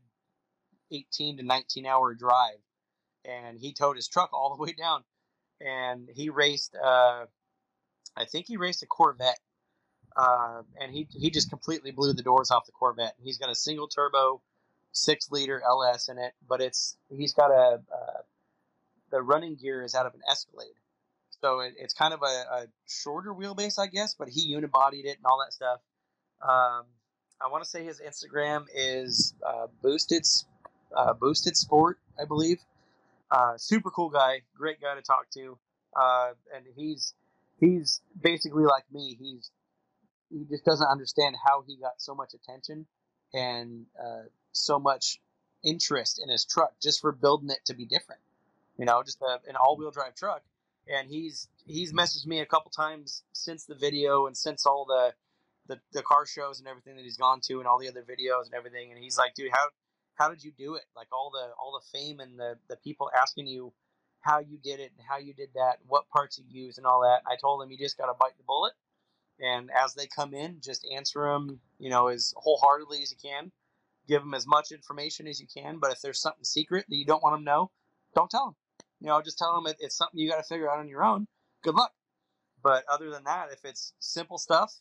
18 0.93 1.39
to 1.39 1.43
19 1.43 1.87
hour 1.87 2.15
drive. 2.15 2.59
And 3.25 3.59
he 3.59 3.73
towed 3.73 3.97
his 3.97 4.09
truck 4.09 4.31
all 4.33 4.57
the 4.57 4.63
way 4.63 4.73
down. 4.73 5.05
And 5.61 6.09
he 6.13 6.29
raced 6.29 6.75
uh, 6.75 7.27
I 8.17 8.25
think 8.25 8.47
he 8.47 8.57
raced 8.57 8.83
a 8.83 8.87
Corvette, 8.87 9.41
uh, 10.17 10.63
and 10.81 10.93
he 10.93 11.09
he 11.11 11.31
just 11.31 11.49
completely 11.49 11.91
blew 11.91 12.13
the 12.13 12.23
doors 12.23 12.51
off 12.51 12.67
the 12.67 12.73
Corvette. 12.73 13.15
He's 13.23 13.39
got 13.39 13.51
a 13.51 13.55
single 13.55 13.89
turbo, 13.89 14.43
six 14.93 15.31
liter 15.31 15.63
LS 15.63 16.09
in 16.09 16.19
it, 16.19 16.35
but 16.47 16.61
it's 16.61 16.97
he's 17.09 17.33
got 17.33 17.51
a 17.51 17.81
uh, 17.93 18.23
the 19.11 19.23
running 19.23 19.57
gear 19.57 19.83
is 19.83 19.95
out 19.95 20.07
of 20.07 20.15
an 20.15 20.21
Escalade, 20.31 20.77
so 21.41 21.61
it, 21.61 21.75
it's 21.79 21.95
kind 21.95 22.13
of 22.13 22.21
a, 22.23 22.27
a, 22.55 22.67
shorter 22.87 23.33
wheelbase, 23.33 23.79
I 23.79 23.87
guess. 23.87 24.15
But 24.15 24.29
he 24.29 24.55
unibodied 24.55 25.07
it 25.07 25.17
and 25.17 25.25
all 25.25 25.43
that 25.45 25.53
stuff. 25.53 25.81
Um, 26.43 26.85
I 27.41 27.49
want 27.51 27.65
to 27.65 27.71
say 27.71 27.85
his 27.85 28.01
Instagram 28.01 28.67
is 28.75 29.35
uh, 29.47 29.67
boosted 29.83 30.27
uh, 30.97 31.15
boosted 31.15 31.57
sport, 31.57 31.99
I 32.21 32.25
believe. 32.25 32.59
Uh, 33.31 33.57
super 33.57 33.91
cool 33.91 34.11
guy, 34.11 34.43
great 34.57 34.81
guy 34.81 34.95
to 34.95 35.03
talk 35.03 35.31
to, 35.31 35.57
uh, 35.97 36.33
and 36.55 36.65
he's 36.77 37.15
he's 37.59 38.01
basically 38.21 38.65
like 38.65 38.85
me. 38.93 39.17
He's 39.19 39.51
he 40.31 40.45
just 40.51 40.65
doesn't 40.65 40.87
understand 40.87 41.37
how 41.47 41.65
he 41.67 41.77
got 41.77 41.95
so 41.99 42.15
much 42.15 42.35
attention 42.35 42.87
and 43.35 43.87
uh, 43.99 44.25
so 44.53 44.79
much 44.79 45.21
interest 45.65 46.21
in 46.23 46.29
his 46.29 46.45
truck 46.45 46.73
just 46.83 47.01
for 47.01 47.13
building 47.13 47.51
it 47.51 47.61
to 47.67 47.75
be 47.75 47.85
different. 47.85 48.21
You 48.79 48.87
know, 48.87 49.03
just 49.03 49.21
a, 49.23 49.39
an 49.49 49.57
all-wheel 49.57 49.91
drive 49.91 50.15
truck. 50.15 50.43
And 50.89 51.09
he's 51.09 51.49
he's 51.67 51.93
messaged 51.93 52.27
me 52.27 52.41
a 52.41 52.47
couple 52.47 52.71
times 52.71 53.23
since 53.33 53.65
the 53.65 53.75
video 53.75 54.27
and 54.27 54.37
since 54.37 54.67
all 54.67 54.85
the, 54.85 55.15
the 55.69 55.81
the 55.93 56.03
car 56.03 56.27
shows 56.27 56.59
and 56.59 56.67
everything 56.67 56.97
that 56.97 57.05
he's 57.05 57.17
gone 57.17 57.41
to 57.43 57.61
and 57.61 57.69
all 57.69 57.79
the 57.79 57.89
other 57.89 58.03
videos 58.03 58.47
and 58.47 58.55
everything. 58.55 58.91
And 58.91 59.03
he's 59.03 59.17
like, 59.17 59.35
dude, 59.35 59.53
how 59.53 59.69
how 60.15 60.29
did 60.29 60.43
you 60.43 60.53
do 60.57 60.75
it? 60.75 60.85
Like 60.97 61.09
all 61.13 61.31
the 61.33 61.53
all 61.59 61.79
the 61.81 61.99
fame 61.99 62.21
and 62.21 62.39
the 62.39 62.57
the 62.69 62.77
people 62.77 63.11
asking 63.19 63.47
you 63.47 63.73
how 64.21 64.39
you 64.39 64.59
did 64.63 64.79
it 64.81 64.93
and 64.97 65.07
how 65.09 65.19
you 65.19 65.35
did 65.35 65.51
that, 65.55 65.79
what 65.87 66.09
parts 66.09 66.39
you 66.39 66.45
used, 66.49 66.79
and 66.79 66.87
all 66.87 67.01
that. 67.03 67.23
I 67.27 67.37
told 67.41 67.61
them 67.61 67.71
you 67.71 67.79
just 67.79 67.99
got 67.99 68.07
to 68.07 68.15
bite 68.19 68.37
the 68.37 68.45
bullet, 68.47 68.73
and 69.41 69.71
as 69.71 69.95
they 69.95 70.07
come 70.07 70.35
in, 70.35 70.61
just 70.61 70.87
answer 70.95 71.23
them, 71.25 71.61
you 71.79 71.91
know, 71.91 72.09
as 72.09 72.33
wholeheartedly 72.37 73.03
as 73.03 73.11
you 73.11 73.19
can. 73.23 73.51
Give 74.09 74.21
them 74.21 74.35
as 74.35 74.47
much 74.47 74.73
information 74.73 75.29
as 75.29 75.41
you 75.41 75.47
can. 75.47 75.79
But 75.79 75.93
if 75.93 76.01
there's 76.01 76.21
something 76.21 76.45
secret 76.45 76.87
that 76.89 76.97
you 76.97 77.05
don't 77.05 77.23
want 77.23 77.35
them 77.35 77.43
to 77.43 77.51
know, 77.51 77.71
don't 78.15 78.31
tell 78.31 78.47
them. 78.47 78.57
You 79.01 79.09
know, 79.09 79.23
just 79.23 79.39
tell 79.39 79.55
them 79.55 79.73
it's 79.81 79.97
something 79.97 80.19
you 80.19 80.29
got 80.29 80.39
to 80.39 80.43
figure 80.43 80.71
out 80.71 80.79
on 80.79 80.89
your 80.89 81.05
own. 81.05 81.27
Good 81.63 81.75
luck. 81.75 81.93
But 82.63 82.85
other 82.93 83.11
than 83.11 83.25
that, 83.25 83.53
if 83.53 83.65
it's 83.65 83.93
simple 83.99 84.39
stuff, 84.39 84.75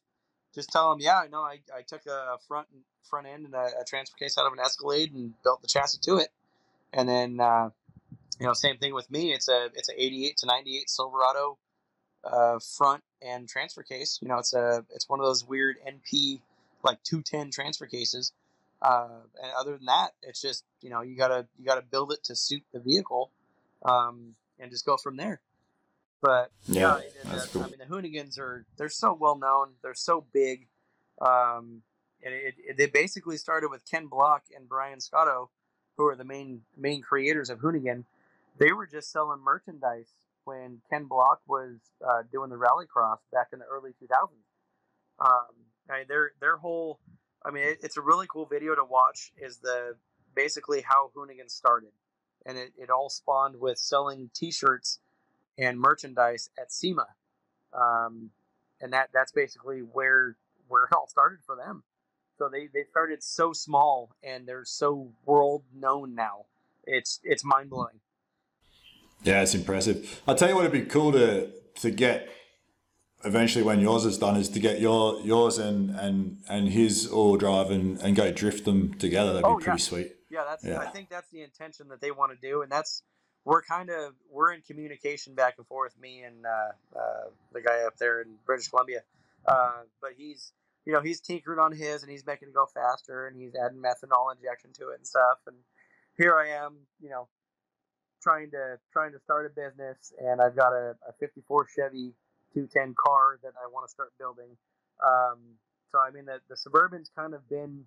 just 0.54 0.70
tell 0.70 0.89
them, 0.89 0.99
yeah, 0.99 1.20
I 1.20 1.28
know 1.28 1.41
I, 1.41 1.60
I 1.76 1.82
took 1.82 2.06
a 2.06 2.38
front 2.47 2.68
front 3.10 3.28
end 3.28 3.45
and 3.45 3.54
a, 3.54 3.70
a 3.82 3.84
transfer 3.86 4.16
case 4.18 4.38
out 4.38 4.45
of 4.45 4.54
an 4.54 4.60
Escalade 4.60 5.14
and 5.14 5.34
built 5.43 5.62
the 5.62 5.68
chassis 5.68 5.99
to 6.04 6.18
it, 6.18 6.30
and 6.93 7.08
then 7.08 7.39
uh, 7.39 7.70
you 8.39 8.47
know, 8.47 8.54
same 8.54 8.78
thing 8.78 8.93
with 8.93 9.10
me. 9.12 9.34
It's 9.34 9.47
a 9.47 9.66
it's 9.76 9.89
a 9.89 10.04
88 10.04 10.38
to 10.38 10.45
98 10.47 10.89
Silverado 10.89 11.58
uh, 12.24 12.60
front 12.60 13.04
and 13.22 13.47
transfer 13.47 13.84
case. 13.84 14.20
You 14.22 14.28
know, 14.30 14.39
it's 14.39 14.54
a 14.54 14.86
it's 14.93 15.08
one 15.08 15.20
of 15.20 15.26
those 15.26 15.47
weird 15.47 15.78
NP 15.88 16.41
like 16.84 17.04
210 17.04 17.52
transfer 17.52 17.86
cases. 17.86 18.34
Uh, 18.82 19.10
and 19.41 19.52
other 19.60 19.78
than 19.78 19.86
that, 19.86 20.10
it's 20.24 20.41
just 20.41 20.64
you 20.82 20.89
know 20.89 21.02
you 21.02 21.16
gotta 21.16 21.45
you 21.60 21.66
gotta 21.66 21.84
build 21.84 22.12
it 22.12 22.24
to 22.24 22.36
suit 22.36 22.64
the 22.74 22.80
vehicle, 22.80 23.30
um, 23.86 24.36
and 24.60 24.72
just 24.72 24.86
go 24.86 24.97
from 24.97 25.18
there. 25.18 25.39
But 26.22 26.52
yeah, 26.68 27.00
the, 27.24 27.50
cool. 27.52 27.64
I 27.64 27.68
mean 27.68 27.80
the 27.80 27.86
Hoonigans 27.86 28.40
are 28.40 28.66
they're 28.78 28.90
so 28.90 29.18
well 29.20 29.38
known, 29.38 29.70
they're 29.82 29.94
so 29.96 30.26
big, 30.34 30.68
um, 31.20 31.82
and 32.24 32.34
it, 32.34 32.56
it, 32.58 32.78
they 32.78 32.86
basically 32.86 33.38
started 33.38 33.70
with 33.70 33.90
Ken 33.90 34.08
Block 34.08 34.44
and 34.56 34.70
Brian 34.70 35.00
Scotto, 35.00 35.50
who 35.98 36.06
are 36.08 36.16
the 36.16 36.24
main 36.24 36.62
main 36.78 37.02
creators 37.02 37.50
of 37.50 37.60
Hoonigan 37.60 38.04
they 38.58 38.72
were 38.72 38.86
just 38.86 39.12
selling 39.12 39.40
merchandise 39.44 40.12
when 40.44 40.82
Ken 40.90 41.06
Block 41.06 41.42
was 41.48 41.78
uh, 42.08 42.22
doing 42.32 42.50
the 42.50 42.58
rallycross 42.58 43.18
back 43.32 43.48
in 43.54 43.60
the 43.60 43.66
early 43.66 43.92
2000s. 43.92 44.30
Um, 45.20 45.30
I 45.90 46.00
mean, 46.00 46.06
their 46.08 46.32
their 46.40 46.58
whole, 46.58 47.00
I 47.46 47.52
mean, 47.52 47.64
it, 47.64 47.80
it's 47.82 47.98
a 47.98 48.02
really 48.02 48.28
cool 48.32 48.46
video 48.46 48.76
to 48.76 48.84
watch. 48.84 49.32
Is 49.38 49.58
the 49.58 49.96
basically 50.36 50.82
how 50.82 51.12
Hoonigan 51.16 51.50
started, 51.50 51.92
and 52.46 52.58
it, 52.58 52.72
it 52.78 52.90
all 52.90 53.10
spawned 53.10 53.60
with 53.60 53.78
selling 53.78 54.30
T-shirts 54.34 55.00
and 55.62 55.80
merchandise 55.80 56.49
at 56.59 56.72
SEMA, 56.72 57.05
um, 57.74 58.32
and 58.82 58.91
that 58.91 59.09
that's 59.14 59.32
basically 59.32 59.80
where 59.80 60.36
where 60.68 60.86
it 60.86 60.95
all 60.95 61.07
started 61.07 61.39
for 61.45 61.55
them. 61.55 61.84
So 62.38 62.49
they, 62.49 62.68
they 62.74 62.84
started 62.89 63.22
so 63.22 63.53
small 63.53 64.16
and 64.24 64.47
they're 64.47 64.66
so 64.66 65.12
world 65.26 65.64
known 65.76 66.16
now. 66.16 66.45
It's 66.86 67.20
it's 67.24 67.45
mind 67.45 67.70
blowing. 67.70 67.99
Yeah, 69.24 69.43
it's 69.43 69.53
impressive. 69.53 70.22
I'll 70.28 70.36
tell 70.36 70.49
you 70.49 70.55
what, 70.55 70.66
it'd 70.66 70.72
be 70.72 70.89
cool 70.89 71.12
to 71.12 71.51
to 71.82 71.91
get 71.91 72.30
eventually 73.24 73.64
when 73.64 73.80
yours 73.80 74.05
is 74.05 74.18
done 74.18 74.36
is 74.38 74.49
to 74.49 74.59
get 74.59 74.82
your 74.82 75.22
yours 75.22 75.59
and 75.59 75.91
and 75.91 76.39
and 76.49 76.70
his 76.70 77.07
all 77.07 77.38
drive 77.38 77.70
and, 77.70 78.01
and 78.01 78.16
go 78.16 78.32
drift 78.32 78.66
them 78.66 78.95
together. 78.95 79.34
That'd 79.34 79.45
oh, 79.45 79.57
be 79.57 79.66
pretty 79.66 79.80
yeah. 79.80 79.89
sweet. 79.89 80.16
Yeah, 80.32 80.43
that's. 80.47 80.66
Yeah. 80.66 80.80
I 80.80 80.88
think 80.88 81.09
that's 81.09 81.30
the 81.30 81.43
intention 81.43 81.89
that 81.89 82.01
they 82.01 82.09
want 82.09 82.32
to 82.32 82.38
do, 82.41 82.64
and 82.64 82.72
that's 82.72 83.03
we're 83.46 83.62
kind 83.64 83.89
of 83.89 84.14
we're 84.30 84.52
in 84.54 84.62
communication 84.62 85.34
back 85.34 85.56
and 85.58 85.68
forth. 85.68 85.94
Me 86.00 86.22
and 86.22 86.46
uh, 86.46 87.00
uh, 87.00 87.30
the 87.54 87.62
guy 87.62 87.82
up 87.86 87.98
there 87.98 88.22
in 88.22 88.36
British 88.46 88.68
Columbia, 88.68 89.02
uh, 89.48 89.82
but 90.02 90.12
he's 90.18 90.54
you 90.86 90.94
know 90.94 91.02
he's 91.02 91.20
tinkering 91.20 91.60
on 91.60 91.72
his 91.72 92.04
and 92.04 92.12
he's 92.12 92.26
making 92.26 92.50
it 92.50 92.54
go 92.54 92.66
faster 92.74 93.28
and 93.28 93.39
he's 93.39 93.54
adding 93.56 93.80
methanol 93.80 94.34
injection 94.36 94.72
to 94.74 94.89
it 94.89 94.98
and 94.98 95.08
stuff. 95.08 95.39
And 95.48 95.56
here 96.18 96.36
I 96.38 96.66
am, 96.66 96.76
you 97.02 97.10
know, 97.10 97.28
trying 98.22 98.52
to 98.52 98.78
trying 98.94 99.12
to 99.14 99.20
start 99.20 99.46
a 99.46 99.50
business, 99.50 100.14
and 100.20 100.42
I've 100.42 100.56
got 100.56 100.74
a, 100.74 100.96
a 101.08 101.14
54 101.20 101.68
Chevy 101.76 102.14
210 102.54 102.96
car 102.98 103.39
that 103.44 103.54
I 103.62 103.68
want 103.72 103.88
to 103.88 103.92
start 103.92 104.12
building. 104.20 104.58
Um, 105.04 105.39
so 105.92 106.00
I 106.00 106.12
mean, 106.12 106.26
the, 106.26 106.39
the 106.50 106.56
suburban's 106.58 107.10
kind 107.16 107.34
of 107.34 107.48
been 107.50 107.86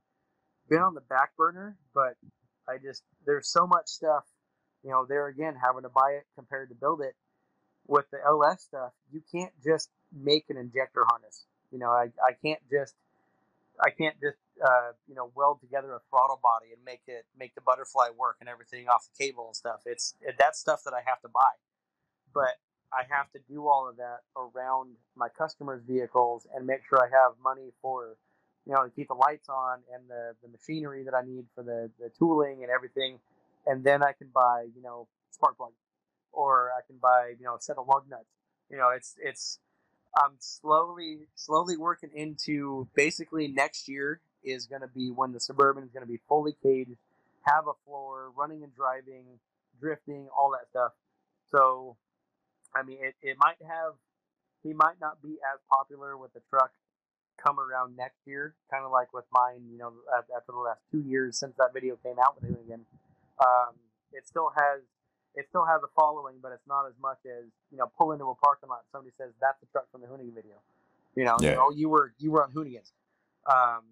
been 0.68 0.80
on 0.80 0.94
the 0.94 1.00
back 1.02 1.36
burner, 1.36 1.76
but 1.94 2.16
I 2.68 2.78
just 2.82 3.02
there's 3.26 3.48
so 3.48 3.66
much 3.66 3.86
stuff. 3.86 4.24
You 4.84 4.90
know, 4.90 5.06
there 5.08 5.26
again, 5.28 5.54
having 5.60 5.82
to 5.82 5.88
buy 5.88 6.12
it 6.18 6.26
compared 6.36 6.68
to 6.68 6.74
build 6.74 7.00
it. 7.00 7.14
With 7.86 8.06
the 8.10 8.18
LS 8.24 8.62
stuff, 8.62 8.92
you 9.12 9.22
can't 9.30 9.52
just 9.62 9.90
make 10.12 10.46
an 10.48 10.56
injector 10.56 11.04
harness. 11.06 11.44
You 11.70 11.78
know, 11.78 11.90
I, 11.90 12.08
I 12.26 12.32
can't 12.42 12.60
just 12.70 12.94
I 13.80 13.90
can't 13.90 14.14
just 14.20 14.38
uh, 14.64 14.92
you 15.08 15.14
know 15.14 15.30
weld 15.34 15.60
together 15.60 15.92
a 15.94 16.00
throttle 16.10 16.38
body 16.42 16.72
and 16.72 16.84
make 16.84 17.02
it 17.06 17.24
make 17.38 17.54
the 17.54 17.60
butterfly 17.60 18.08
work 18.16 18.36
and 18.40 18.48
everything 18.48 18.88
off 18.88 19.08
the 19.10 19.24
cable 19.24 19.46
and 19.46 19.56
stuff. 19.56 19.80
It's 19.86 20.14
it, 20.22 20.40
stuff 20.54 20.84
that 20.84 20.94
I 20.94 21.00
have 21.04 21.20
to 21.22 21.28
buy, 21.28 21.54
but 22.32 22.56
I 22.92 23.02
have 23.10 23.30
to 23.32 23.40
do 23.50 23.66
all 23.66 23.88
of 23.88 23.96
that 23.96 24.20
around 24.36 24.94
my 25.16 25.28
customers' 25.28 25.82
vehicles 25.86 26.46
and 26.54 26.66
make 26.66 26.82
sure 26.88 26.98
I 26.98 27.08
have 27.10 27.32
money 27.42 27.72
for 27.82 28.16
you 28.66 28.74
know 28.74 28.84
to 28.84 28.90
keep 28.90 29.08
the 29.08 29.14
lights 29.14 29.48
on 29.48 29.80
and 29.92 30.04
the, 30.08 30.34
the 30.42 30.48
machinery 30.48 31.04
that 31.04 31.14
I 31.14 31.22
need 31.22 31.46
for 31.54 31.64
the, 31.64 31.90
the 31.98 32.10
tooling 32.18 32.62
and 32.62 32.70
everything, 32.70 33.18
and 33.66 33.84
then 33.84 34.02
I 34.02 34.12
can 34.12 34.28
buy 34.32 34.66
you 34.74 34.82
know 34.82 35.08
spark 35.30 35.56
plugs 35.56 35.74
or 36.32 36.70
I 36.76 36.80
can 36.86 36.96
buy 37.00 37.34
you 37.38 37.44
know 37.44 37.56
a 37.56 37.60
set 37.60 37.78
of 37.78 37.86
lug 37.88 38.04
nuts. 38.08 38.28
You 38.70 38.78
know 38.78 38.90
it's 38.90 39.16
it's 39.22 39.58
I'm 40.16 40.32
slowly 40.38 41.26
slowly 41.34 41.76
working 41.76 42.10
into 42.14 42.88
basically 42.94 43.48
next 43.48 43.88
year 43.88 44.20
is 44.44 44.66
going 44.66 44.82
to 44.82 44.88
be 44.88 45.10
when 45.10 45.32
the 45.32 45.40
Suburban 45.40 45.84
is 45.84 45.90
going 45.90 46.04
to 46.04 46.10
be 46.10 46.20
fully 46.28 46.54
caged, 46.62 46.96
have 47.42 47.66
a 47.66 47.72
floor, 47.84 48.30
running 48.36 48.62
and 48.62 48.74
driving, 48.74 49.24
drifting, 49.80 50.28
all 50.36 50.50
that 50.52 50.68
stuff. 50.70 50.92
So, 51.50 51.96
I 52.74 52.82
mean, 52.82 52.98
it, 53.00 53.14
it 53.22 53.36
might 53.38 53.56
have 53.66 53.94
he 54.62 54.72
might 54.72 55.00
not 55.00 55.22
be 55.22 55.36
as 55.54 55.60
popular 55.70 56.16
with 56.16 56.32
the 56.32 56.40
truck 56.50 56.70
come 57.42 57.58
around 57.58 57.96
next 57.96 58.18
year, 58.26 58.54
kind 58.70 58.84
of 58.84 58.92
like 58.92 59.12
with 59.12 59.24
mine. 59.32 59.62
You 59.70 59.78
know, 59.78 59.92
after 60.14 60.52
the 60.52 60.58
last 60.58 60.80
two 60.90 61.00
years 61.00 61.38
since 61.38 61.54
that 61.58 61.72
video 61.74 61.96
came 61.96 62.18
out 62.18 62.40
with 62.40 62.50
Hoonigan, 62.50 62.80
um, 63.40 63.74
it 64.12 64.26
still 64.26 64.50
has 64.56 64.82
it 65.34 65.46
still 65.48 65.64
has 65.64 65.82
a 65.82 65.88
following, 65.98 66.36
but 66.42 66.52
it's 66.52 66.66
not 66.66 66.86
as 66.86 66.94
much 67.00 67.18
as 67.26 67.44
you 67.70 67.78
know. 67.78 67.90
Pull 67.98 68.12
into 68.12 68.24
a 68.26 68.34
parking 68.36 68.68
lot, 68.68 68.80
somebody 68.92 69.12
says 69.18 69.32
that's 69.40 69.60
the 69.60 69.66
truck 69.72 69.90
from 69.90 70.00
the 70.02 70.06
Hoonigan 70.06 70.34
video. 70.34 70.56
You 71.16 71.24
know, 71.24 71.38
Yeah. 71.40 71.56
oh, 71.58 71.72
you 71.74 71.88
were 71.88 72.12
you 72.18 72.30
were 72.30 72.44
on 72.44 72.52
Hoonigans. 72.52 72.92
Um, 73.50 73.82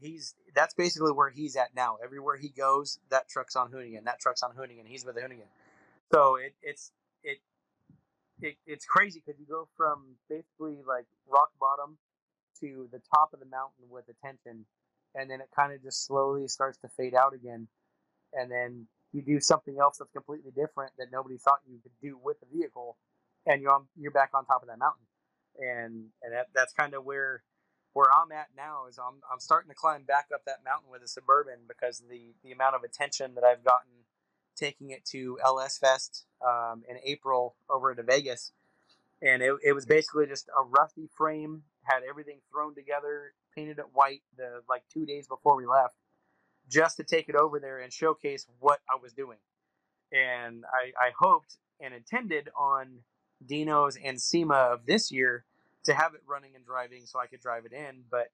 he's 0.00 0.34
that's 0.54 0.74
basically 0.74 1.12
where 1.12 1.30
he's 1.30 1.56
at 1.56 1.74
now. 1.74 1.98
Everywhere 2.02 2.36
he 2.36 2.48
goes, 2.48 2.98
that 3.10 3.28
truck's 3.28 3.56
on 3.56 3.70
Hoonigan. 3.70 4.04
That 4.04 4.20
truck's 4.20 4.42
on 4.42 4.52
Hoonigan. 4.52 4.86
He's 4.86 5.04
with 5.04 5.16
the 5.16 5.20
Hoonigan. 5.22 5.48
So 6.12 6.36
it 6.36 6.54
it's 6.62 6.92
it, 7.22 7.38
it 8.40 8.56
it's 8.66 8.84
crazy 8.86 9.22
because 9.24 9.40
you 9.40 9.46
go 9.46 9.68
from 9.76 10.16
basically 10.28 10.78
like 10.86 11.06
rock 11.28 11.50
bottom 11.60 11.98
to 12.60 12.88
the 12.92 13.00
top 13.14 13.32
of 13.34 13.40
the 13.40 13.46
mountain 13.46 13.84
with 13.90 14.04
attention, 14.08 14.64
and 15.14 15.30
then 15.30 15.40
it 15.40 15.48
kind 15.54 15.72
of 15.72 15.82
just 15.82 16.06
slowly 16.06 16.48
starts 16.48 16.78
to 16.78 16.88
fade 16.96 17.14
out 17.14 17.34
again, 17.34 17.68
and 18.36 18.50
then 18.50 18.86
you 19.12 19.22
do 19.22 19.40
something 19.40 19.78
else 19.80 19.98
that's 19.98 20.12
completely 20.12 20.50
different 20.50 20.92
that 20.98 21.08
nobody 21.12 21.38
thought 21.38 21.60
you 21.68 21.78
could 21.82 21.92
do 22.02 22.18
with 22.22 22.38
the 22.40 22.46
vehicle, 22.56 22.96
and 23.46 23.62
you're 23.62 23.72
on, 23.72 23.86
you're 23.96 24.10
back 24.10 24.30
on 24.34 24.44
top 24.44 24.62
of 24.62 24.68
that 24.68 24.78
mountain, 24.78 25.06
and 25.58 26.06
and 26.22 26.32
that, 26.32 26.46
that's 26.54 26.72
kind 26.72 26.94
of 26.94 27.04
where 27.04 27.42
where 27.94 28.06
I'm 28.14 28.30
at 28.30 28.48
now 28.54 28.86
is 28.90 28.98
I'm, 28.98 29.22
I'm 29.32 29.40
starting 29.40 29.70
to 29.70 29.74
climb 29.74 30.02
back 30.02 30.26
up 30.34 30.42
that 30.44 30.58
mountain 30.62 30.90
with 30.90 31.02
a 31.02 31.08
suburban 31.08 31.60
because 31.66 32.02
the 32.10 32.34
the 32.44 32.52
amount 32.52 32.76
of 32.76 32.82
attention 32.84 33.34
that 33.36 33.44
I've 33.44 33.64
gotten 33.64 34.04
taking 34.54 34.90
it 34.90 35.04
to 35.06 35.38
LS 35.44 35.78
Fest 35.78 36.26
um, 36.46 36.82
in 36.88 36.96
April 37.04 37.56
over 37.70 37.94
to 37.94 38.02
Vegas, 38.02 38.52
and 39.22 39.42
it, 39.42 39.54
it 39.64 39.72
was 39.72 39.86
basically 39.86 40.26
just 40.26 40.48
a 40.48 40.62
rusty 40.62 41.08
frame, 41.16 41.62
had 41.84 42.00
everything 42.08 42.40
thrown 42.52 42.74
together, 42.74 43.32
painted 43.54 43.78
it 43.78 43.86
white 43.94 44.22
the 44.36 44.60
like 44.68 44.82
two 44.92 45.06
days 45.06 45.26
before 45.26 45.56
we 45.56 45.66
left, 45.66 45.94
just 46.68 46.96
to 46.98 47.04
take 47.04 47.28
it 47.28 47.34
over 47.34 47.60
there 47.60 47.78
and 47.80 47.92
showcase 47.92 48.46
what 48.58 48.80
I 48.90 48.98
was 49.00 49.12
doing, 49.12 49.38
and 50.12 50.64
I, 50.64 51.06
I 51.06 51.10
hoped 51.18 51.56
and 51.80 51.94
intended 51.94 52.48
on 52.58 53.00
Dino's 53.44 53.96
and 54.02 54.20
SEMA 54.20 54.54
of 54.54 54.86
this 54.86 55.10
year 55.12 55.44
to 55.84 55.94
have 55.94 56.14
it 56.14 56.20
running 56.26 56.52
and 56.54 56.64
driving 56.64 57.06
so 57.06 57.18
I 57.18 57.26
could 57.26 57.40
drive 57.40 57.64
it 57.66 57.72
in, 57.72 58.02
but 58.10 58.28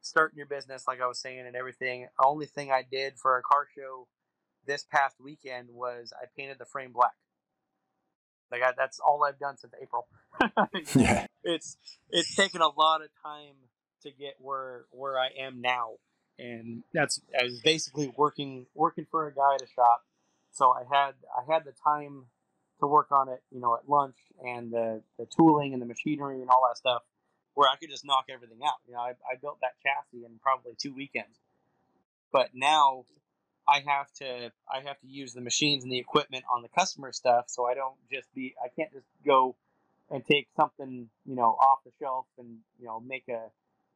starting 0.00 0.36
your 0.36 0.46
business 0.46 0.84
like 0.86 1.00
I 1.00 1.06
was 1.06 1.18
saying 1.18 1.46
and 1.46 1.56
everything, 1.56 2.02
the 2.18 2.26
only 2.26 2.46
thing 2.46 2.70
I 2.70 2.82
did 2.88 3.18
for 3.18 3.38
a 3.38 3.42
car 3.42 3.66
show 3.74 4.06
this 4.66 4.84
past 4.84 5.16
weekend 5.20 5.68
was 5.70 6.12
I 6.20 6.26
painted 6.36 6.58
the 6.58 6.64
frame 6.64 6.92
black. 6.92 7.14
Like 8.50 8.62
I, 8.62 8.72
that's 8.76 9.00
all 9.00 9.24
I've 9.24 9.38
done 9.38 9.56
since 9.56 9.72
April. 9.80 10.06
Yeah. 10.96 11.26
it's 11.44 11.76
it's 12.10 12.34
taken 12.34 12.60
a 12.60 12.68
lot 12.68 13.02
of 13.02 13.08
time 13.24 13.54
to 14.02 14.10
get 14.10 14.34
where 14.38 14.84
where 14.90 15.18
I 15.18 15.28
am 15.40 15.60
now, 15.60 15.92
and 16.38 16.82
that's 16.92 17.20
I 17.38 17.44
was 17.44 17.60
basically 17.60 18.12
working 18.16 18.66
working 18.74 19.06
for 19.10 19.26
a 19.26 19.34
guy 19.34 19.54
at 19.54 19.62
a 19.62 19.66
shop, 19.66 20.04
so 20.52 20.72
I 20.72 20.82
had 20.90 21.14
I 21.36 21.52
had 21.52 21.64
the 21.64 21.72
time 21.72 22.26
to 22.80 22.86
work 22.86 23.12
on 23.12 23.28
it, 23.28 23.42
you 23.50 23.60
know, 23.60 23.76
at 23.76 23.88
lunch 23.88 24.16
and 24.44 24.72
the 24.72 25.02
the 25.18 25.26
tooling 25.26 25.72
and 25.72 25.82
the 25.82 25.86
machinery 25.86 26.40
and 26.40 26.50
all 26.50 26.66
that 26.68 26.76
stuff, 26.76 27.02
where 27.54 27.68
I 27.68 27.76
could 27.76 27.90
just 27.90 28.04
knock 28.04 28.26
everything 28.28 28.58
out. 28.64 28.74
You 28.86 28.94
know, 28.94 29.00
I, 29.00 29.10
I 29.10 29.36
built 29.40 29.58
that 29.60 29.72
chassis 29.82 30.24
in 30.24 30.38
probably 30.42 30.72
two 30.78 30.94
weekends, 30.94 31.38
but 32.32 32.50
now 32.54 33.04
I 33.68 33.82
have 33.86 34.12
to 34.14 34.52
I 34.72 34.80
have 34.84 35.00
to 35.00 35.06
use 35.06 35.32
the 35.32 35.40
machines 35.40 35.84
and 35.84 35.92
the 35.92 35.98
equipment 35.98 36.44
on 36.52 36.62
the 36.62 36.68
customer 36.68 37.12
stuff, 37.12 37.46
so 37.48 37.66
I 37.66 37.74
don't 37.74 37.96
just 38.12 38.32
be 38.34 38.54
I 38.62 38.68
can't 38.68 38.92
just 38.92 39.06
go 39.24 39.56
and 40.10 40.24
take 40.24 40.48
something 40.56 41.08
you 41.24 41.34
know 41.34 41.56
off 41.60 41.78
the 41.84 41.92
shelf 42.00 42.26
and 42.38 42.58
you 42.78 42.86
know 42.86 43.00
make 43.00 43.28
a 43.28 43.50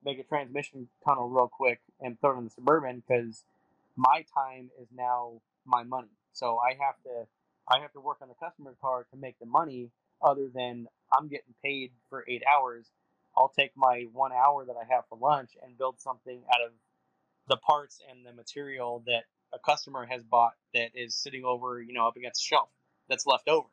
make 0.04 0.18
a 0.18 0.22
transmission 0.24 0.88
tunnel 1.04 1.28
real 1.28 1.48
quick 1.48 1.80
and 2.00 2.20
throw 2.20 2.34
it 2.34 2.38
in 2.38 2.44
the 2.44 2.50
suburban 2.50 3.02
because 3.06 3.44
my 3.96 4.24
time 4.34 4.70
is 4.80 4.88
now 4.94 5.40
my 5.66 5.82
money. 5.82 6.08
So 6.32 6.58
I 6.58 6.70
have 6.80 6.94
to 7.04 7.26
I 7.70 7.80
have 7.80 7.92
to 7.92 8.00
work 8.00 8.18
on 8.22 8.28
the 8.28 8.34
customer 8.34 8.74
car 8.80 9.06
to 9.10 9.16
make 9.16 9.38
the 9.38 9.46
money. 9.46 9.90
Other 10.22 10.48
than 10.52 10.88
I'm 11.12 11.28
getting 11.28 11.54
paid 11.64 11.92
for 12.08 12.24
eight 12.28 12.42
hours, 12.44 12.86
I'll 13.36 13.52
take 13.56 13.72
my 13.76 14.06
one 14.12 14.32
hour 14.32 14.64
that 14.64 14.74
I 14.76 14.92
have 14.92 15.04
for 15.08 15.18
lunch 15.18 15.50
and 15.62 15.78
build 15.78 16.00
something 16.00 16.42
out 16.52 16.62
of 16.64 16.72
the 17.48 17.56
parts 17.56 18.00
and 18.10 18.24
the 18.26 18.32
material 18.32 19.02
that 19.06 19.24
a 19.52 19.58
customer 19.58 20.06
has 20.06 20.22
bought 20.22 20.54
that 20.74 20.90
is 20.94 21.14
sitting 21.14 21.44
over, 21.44 21.80
you 21.80 21.92
know, 21.92 22.06
up 22.06 22.16
against 22.16 22.42
the 22.42 22.54
shelf 22.54 22.68
that's 23.08 23.26
left 23.26 23.48
over. 23.48 23.68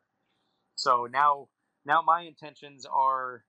So 0.76 1.08
now, 1.10 1.48
now 1.84 2.02
my 2.02 2.22
intentions 2.22 2.86
are 2.86 3.44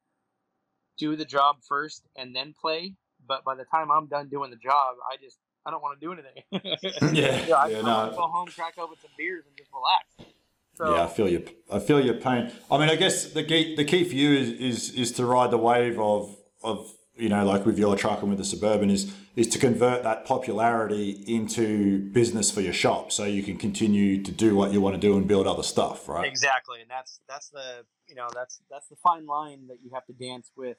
do 0.98 1.16
the 1.16 1.26
job 1.26 1.58
first 1.68 2.04
and 2.16 2.36
then 2.36 2.54
play. 2.60 2.94
But 3.28 3.44
by 3.44 3.56
the 3.56 3.66
time 3.66 3.92
I'm 3.92 4.08
done 4.08 4.30
doing 4.30 4.52
the 4.52 4.58
job, 4.58 4.96
I 5.12 5.18
just 5.22 5.38
I 5.66 5.72
don't 5.72 5.82
want 5.82 6.00
to 6.00 6.06
do 6.06 6.14
anything. 6.14 6.44
Yeah, 7.16 7.56
I, 7.56 7.68
yeah, 7.68 7.80
I 7.80 7.82
no. 7.82 7.98
want 7.98 8.12
to 8.12 8.18
go 8.18 8.28
home, 8.28 8.48
crack 8.48 8.76
open 8.78 8.96
some 9.02 9.12
beers, 9.18 9.44
and 9.46 9.58
just 9.58 9.70
relax. 9.74 10.32
So, 10.76 10.94
yeah, 10.94 11.04
I 11.04 11.08
feel 11.08 11.28
your 11.28 11.42
I 11.72 11.80
feel 11.80 12.00
your 12.00 12.16
pain. 12.16 12.52
I 12.70 12.78
mean, 12.78 12.90
I 12.90 12.96
guess 12.96 13.34
the 13.34 13.44
key 13.44 13.76
the 13.76 13.84
key 13.84 14.04
for 14.04 14.16
you 14.16 14.32
is 14.34 14.50
is, 14.50 14.94
is 14.94 15.12
to 15.14 15.26
ride 15.26 15.52
the 15.52 15.58
wave 15.58 16.00
of 16.00 16.36
of 16.64 16.94
you 17.16 17.30
know 17.30 17.44
like 17.44 17.66
with 17.66 17.80
your 17.80 17.96
truck 17.96 18.22
and 18.22 18.30
with 18.30 18.38
the 18.38 18.46
suburban 18.46 18.92
is 18.92 19.12
is 19.36 19.48
to 19.48 19.60
convert 19.60 20.04
that 20.04 20.26
popularity 20.26 21.24
into 21.28 22.00
business 22.12 22.50
for 22.52 22.62
your 22.62 22.74
shop, 22.74 23.12
so 23.12 23.24
you 23.26 23.44
can 23.44 23.58
continue 23.58 24.22
to 24.22 24.32
do 24.32 24.56
what 24.56 24.72
you 24.72 24.80
want 24.80 24.96
to 24.96 25.02
do 25.02 25.18
and 25.18 25.28
build 25.28 25.48
other 25.48 25.64
stuff, 25.64 26.08
right? 26.08 26.28
Exactly, 26.28 26.82
and 26.82 26.90
that's 26.90 27.20
that's 27.28 27.50
the 27.50 27.84
you 28.08 28.16
know 28.16 28.28
that's 28.34 28.62
that's 28.70 28.88
the 28.88 28.96
fine 28.98 29.26
line 29.26 29.68
that 29.68 29.78
you 29.84 29.90
have 29.94 30.06
to 30.06 30.14
dance 30.14 30.52
with 30.56 30.78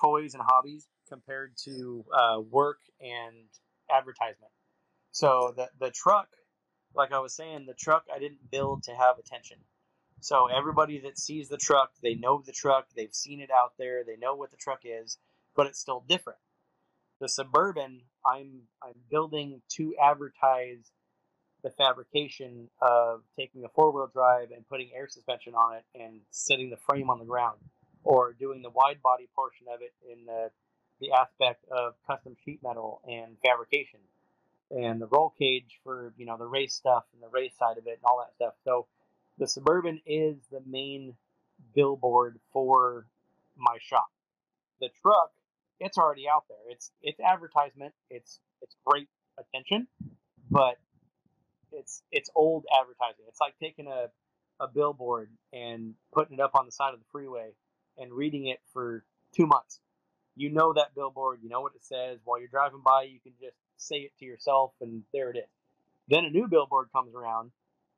toys 0.00 0.34
and 0.34 0.42
hobbies 0.46 0.86
compared 1.08 1.52
to 1.64 2.04
uh, 2.12 2.40
work 2.40 2.78
and 3.00 3.34
advertisement. 3.90 4.52
So 5.10 5.52
the 5.56 5.68
the 5.78 5.90
truck, 5.90 6.28
like 6.94 7.12
I 7.12 7.18
was 7.20 7.34
saying, 7.34 7.66
the 7.66 7.74
truck 7.74 8.04
I 8.14 8.18
didn't 8.18 8.50
build 8.50 8.84
to 8.84 8.92
have 8.92 9.18
attention. 9.18 9.58
So 10.20 10.46
everybody 10.46 11.00
that 11.00 11.18
sees 11.18 11.48
the 11.48 11.58
truck, 11.58 11.92
they 12.02 12.14
know 12.14 12.42
the 12.44 12.52
truck, 12.52 12.86
they've 12.96 13.14
seen 13.14 13.40
it 13.40 13.50
out 13.50 13.74
there, 13.78 14.04
they 14.04 14.16
know 14.16 14.34
what 14.34 14.50
the 14.50 14.56
truck 14.56 14.80
is, 14.84 15.18
but 15.54 15.66
it's 15.66 15.78
still 15.78 16.02
different. 16.08 16.38
The 17.20 17.28
suburban, 17.28 18.00
I'm 18.26 18.62
I'm 18.82 18.94
building 19.10 19.60
to 19.76 19.94
advertise 20.02 20.90
the 21.62 21.70
fabrication 21.70 22.68
of 22.80 23.22
taking 23.36 23.64
a 23.64 23.68
four 23.68 23.90
wheel 23.90 24.08
drive 24.12 24.50
and 24.50 24.68
putting 24.68 24.90
air 24.94 25.08
suspension 25.08 25.54
on 25.54 25.76
it 25.76 25.84
and 25.94 26.20
setting 26.30 26.70
the 26.70 26.76
frame 26.76 27.10
on 27.10 27.18
the 27.18 27.24
ground, 27.24 27.58
or 28.04 28.34
doing 28.38 28.62
the 28.62 28.70
wide 28.70 29.02
body 29.02 29.28
portion 29.34 29.66
of 29.72 29.80
it 29.80 29.92
in 30.10 30.26
the 30.26 30.50
the 31.00 31.10
aspect 31.12 31.64
of 31.72 31.94
custom 32.06 32.36
sheet 32.44 32.60
metal 32.62 33.00
and 33.08 33.36
fabrication, 33.44 33.98
and 34.70 35.00
the 35.00 35.06
roll 35.06 35.34
cage 35.38 35.80
for 35.82 36.12
you 36.16 36.26
know 36.26 36.36
the 36.36 36.46
race 36.46 36.74
stuff 36.74 37.04
and 37.12 37.22
the 37.22 37.28
race 37.28 37.52
side 37.58 37.78
of 37.78 37.86
it 37.86 37.98
and 37.98 38.04
all 38.04 38.18
that 38.18 38.34
stuff. 38.36 38.54
So 38.64 38.86
the 39.38 39.48
suburban 39.48 40.00
is 40.06 40.36
the 40.52 40.62
main 40.66 41.14
billboard 41.74 42.38
for 42.52 43.06
my 43.56 43.76
shop. 43.80 44.06
The 44.80 44.88
truck, 45.02 45.32
it's 45.80 45.98
already 45.98 46.28
out 46.28 46.44
there. 46.48 46.58
It's 46.68 46.92
it's 47.02 47.20
advertisement. 47.20 47.94
It's 48.10 48.38
it's 48.62 48.76
great 48.84 49.08
attention, 49.38 49.88
but 50.50 50.76
it's 51.72 52.02
it's 52.12 52.30
old 52.34 52.64
advertising. 52.80 53.24
It's 53.28 53.40
like 53.40 53.54
taking 53.60 53.88
a, 53.88 54.06
a 54.62 54.68
billboard 54.68 55.30
and 55.52 55.94
putting 56.12 56.34
it 56.34 56.40
up 56.40 56.54
on 56.54 56.66
the 56.66 56.72
side 56.72 56.94
of 56.94 57.00
the 57.00 57.06
freeway 57.10 57.50
and 57.98 58.12
reading 58.12 58.46
it 58.46 58.60
for 58.72 59.04
two 59.34 59.46
months. 59.46 59.80
You 60.36 60.50
know 60.50 60.72
that 60.72 60.94
billboard, 60.94 61.40
you 61.42 61.48
know 61.48 61.60
what 61.60 61.74
it 61.74 61.84
says. 61.84 62.18
While 62.24 62.38
you're 62.40 62.48
driving 62.48 62.82
by, 62.84 63.04
you 63.04 63.20
can 63.20 63.32
just 63.40 63.56
say 63.76 63.96
it 63.98 64.12
to 64.18 64.24
yourself, 64.24 64.72
and 64.80 65.02
there 65.12 65.30
it 65.30 65.36
is. 65.36 65.50
Then 66.08 66.24
a 66.24 66.30
new 66.30 66.48
billboard 66.48 66.88
comes 66.92 67.14
around, 67.14 67.52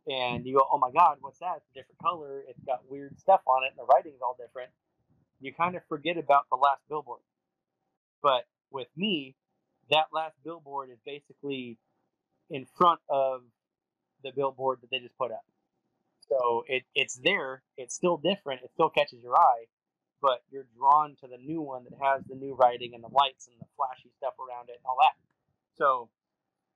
and 0.07 0.47
you 0.47 0.57
go, 0.59 0.67
"Oh 0.71 0.79
my 0.79 0.91
God, 0.91 1.19
what's 1.21 1.39
that? 1.39 1.57
It's 1.59 1.71
a 1.71 1.75
different 1.75 1.99
color. 2.01 2.45
It's 2.49 2.63
got 2.65 2.89
weird 2.91 3.19
stuff 3.19 3.41
on 3.47 3.65
it, 3.65 3.71
and 3.71 3.79
the 3.79 3.85
writing's 3.85 4.21
all 4.23 4.37
different." 4.39 4.71
You 5.41 5.53
kind 5.53 5.77
of 5.77 5.83
forget 5.89 6.17
about 6.19 6.49
the 6.51 6.57
last 6.57 6.83
billboard. 6.89 7.21
But 8.23 8.47
with 8.71 8.89
me, 8.97 9.35
that 9.91 10.07
last 10.13 10.37
billboard 10.45 10.91
is 10.91 10.99
basically 11.05 11.79
in 12.51 12.67
front 12.77 13.01
of 13.09 13.43
the 14.23 14.33
billboard 14.33 14.81
that 14.83 14.91
they 14.91 14.99
just 14.99 15.17
put 15.19 15.33
up. 15.33 15.45
So 16.29 16.65
it, 16.69 16.85
it's 16.95 17.17
there. 17.17 17.63
It's 17.77 17.95
still 17.95 18.17
different. 18.17 18.63
It 18.63 18.71
still 18.75 18.91
catches 18.91 19.23
your 19.23 19.37
eye, 19.37 19.67
but 20.21 20.43
you're 20.51 20.67
drawn 20.77 21.17
to 21.21 21.27
the 21.27 21.39
new 21.39 21.61
one 21.61 21.85
that 21.85 21.99
has 22.03 22.23
the 22.29 22.35
new 22.35 22.55
writing 22.55 22.95
and 22.95 23.03
the 23.03 23.09
lights 23.09 23.49
and 23.49 23.57
the 23.61 23.67
flashy 23.77 24.11
stuff 24.17 24.35
around 24.39 24.69
it 24.69 24.77
and 24.79 24.87
all 24.87 24.97
that. 25.01 25.17
So 25.77 26.09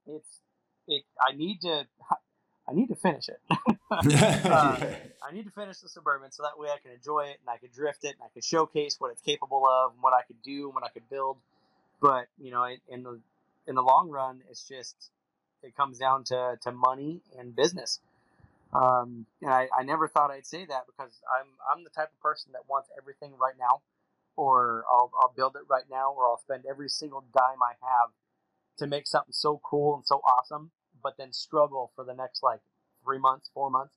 it's 0.06 0.40
it. 0.86 1.04
I 1.20 1.36
need 1.36 1.60
to 1.62 1.86
I 2.68 2.72
need 2.72 2.88
to 2.88 2.96
finish 2.96 3.28
it. 3.28 3.40
Uh, 3.92 4.76
yeah. 4.80 4.96
I 5.20 5.32
need 5.32 5.44
to 5.46 5.50
finish 5.50 5.78
the 5.78 5.88
suburban 5.88 6.30
so 6.30 6.44
that 6.44 6.58
way 6.58 6.68
I 6.68 6.78
can 6.80 6.92
enjoy 6.92 7.22
it 7.22 7.38
and 7.40 7.48
I 7.48 7.56
can 7.56 7.70
drift 7.74 8.04
it 8.04 8.14
and 8.14 8.22
I 8.22 8.28
can 8.32 8.40
showcase 8.40 8.96
what 8.98 9.10
it's 9.10 9.20
capable 9.20 9.66
of 9.66 9.92
and 9.92 10.02
what 10.02 10.14
I 10.14 10.22
could 10.22 10.40
do 10.42 10.66
and 10.66 10.74
what 10.74 10.84
I 10.84 10.88
could 10.88 11.08
build. 11.10 11.38
But 12.00 12.26
you 12.38 12.52
know, 12.52 12.64
in 12.88 13.02
the 13.02 13.18
in 13.66 13.74
the 13.74 13.82
long 13.82 14.10
run, 14.10 14.42
it's 14.48 14.66
just 14.66 15.10
it 15.62 15.76
comes 15.76 15.98
down 15.98 16.24
to, 16.24 16.58
to 16.62 16.72
money 16.72 17.20
and 17.38 17.54
business. 17.54 18.00
Um, 18.72 19.26
and 19.42 19.50
I, 19.50 19.68
I 19.76 19.82
never 19.82 20.08
thought 20.08 20.30
I'd 20.30 20.46
say 20.46 20.64
that 20.66 20.84
because 20.86 21.20
I'm 21.38 21.46
I'm 21.70 21.84
the 21.84 21.90
type 21.90 22.10
of 22.12 22.20
person 22.20 22.52
that 22.52 22.62
wants 22.68 22.88
everything 23.00 23.32
right 23.40 23.54
now, 23.58 23.82
or 24.36 24.84
I'll 24.90 25.10
I'll 25.20 25.32
build 25.36 25.56
it 25.56 25.62
right 25.68 25.84
now, 25.90 26.12
or 26.12 26.26
I'll 26.26 26.40
spend 26.40 26.64
every 26.70 26.88
single 26.88 27.24
dime 27.34 27.62
I 27.62 27.74
have 27.82 28.10
to 28.78 28.86
make 28.86 29.06
something 29.06 29.32
so 29.32 29.60
cool 29.64 29.96
and 29.96 30.06
so 30.06 30.16
awesome, 30.24 30.70
but 31.02 31.16
then 31.18 31.32
struggle 31.32 31.92
for 31.96 32.04
the 32.04 32.14
next 32.14 32.42
like 32.42 32.60
three 33.04 33.18
months, 33.18 33.50
four 33.54 33.70
months. 33.70 33.94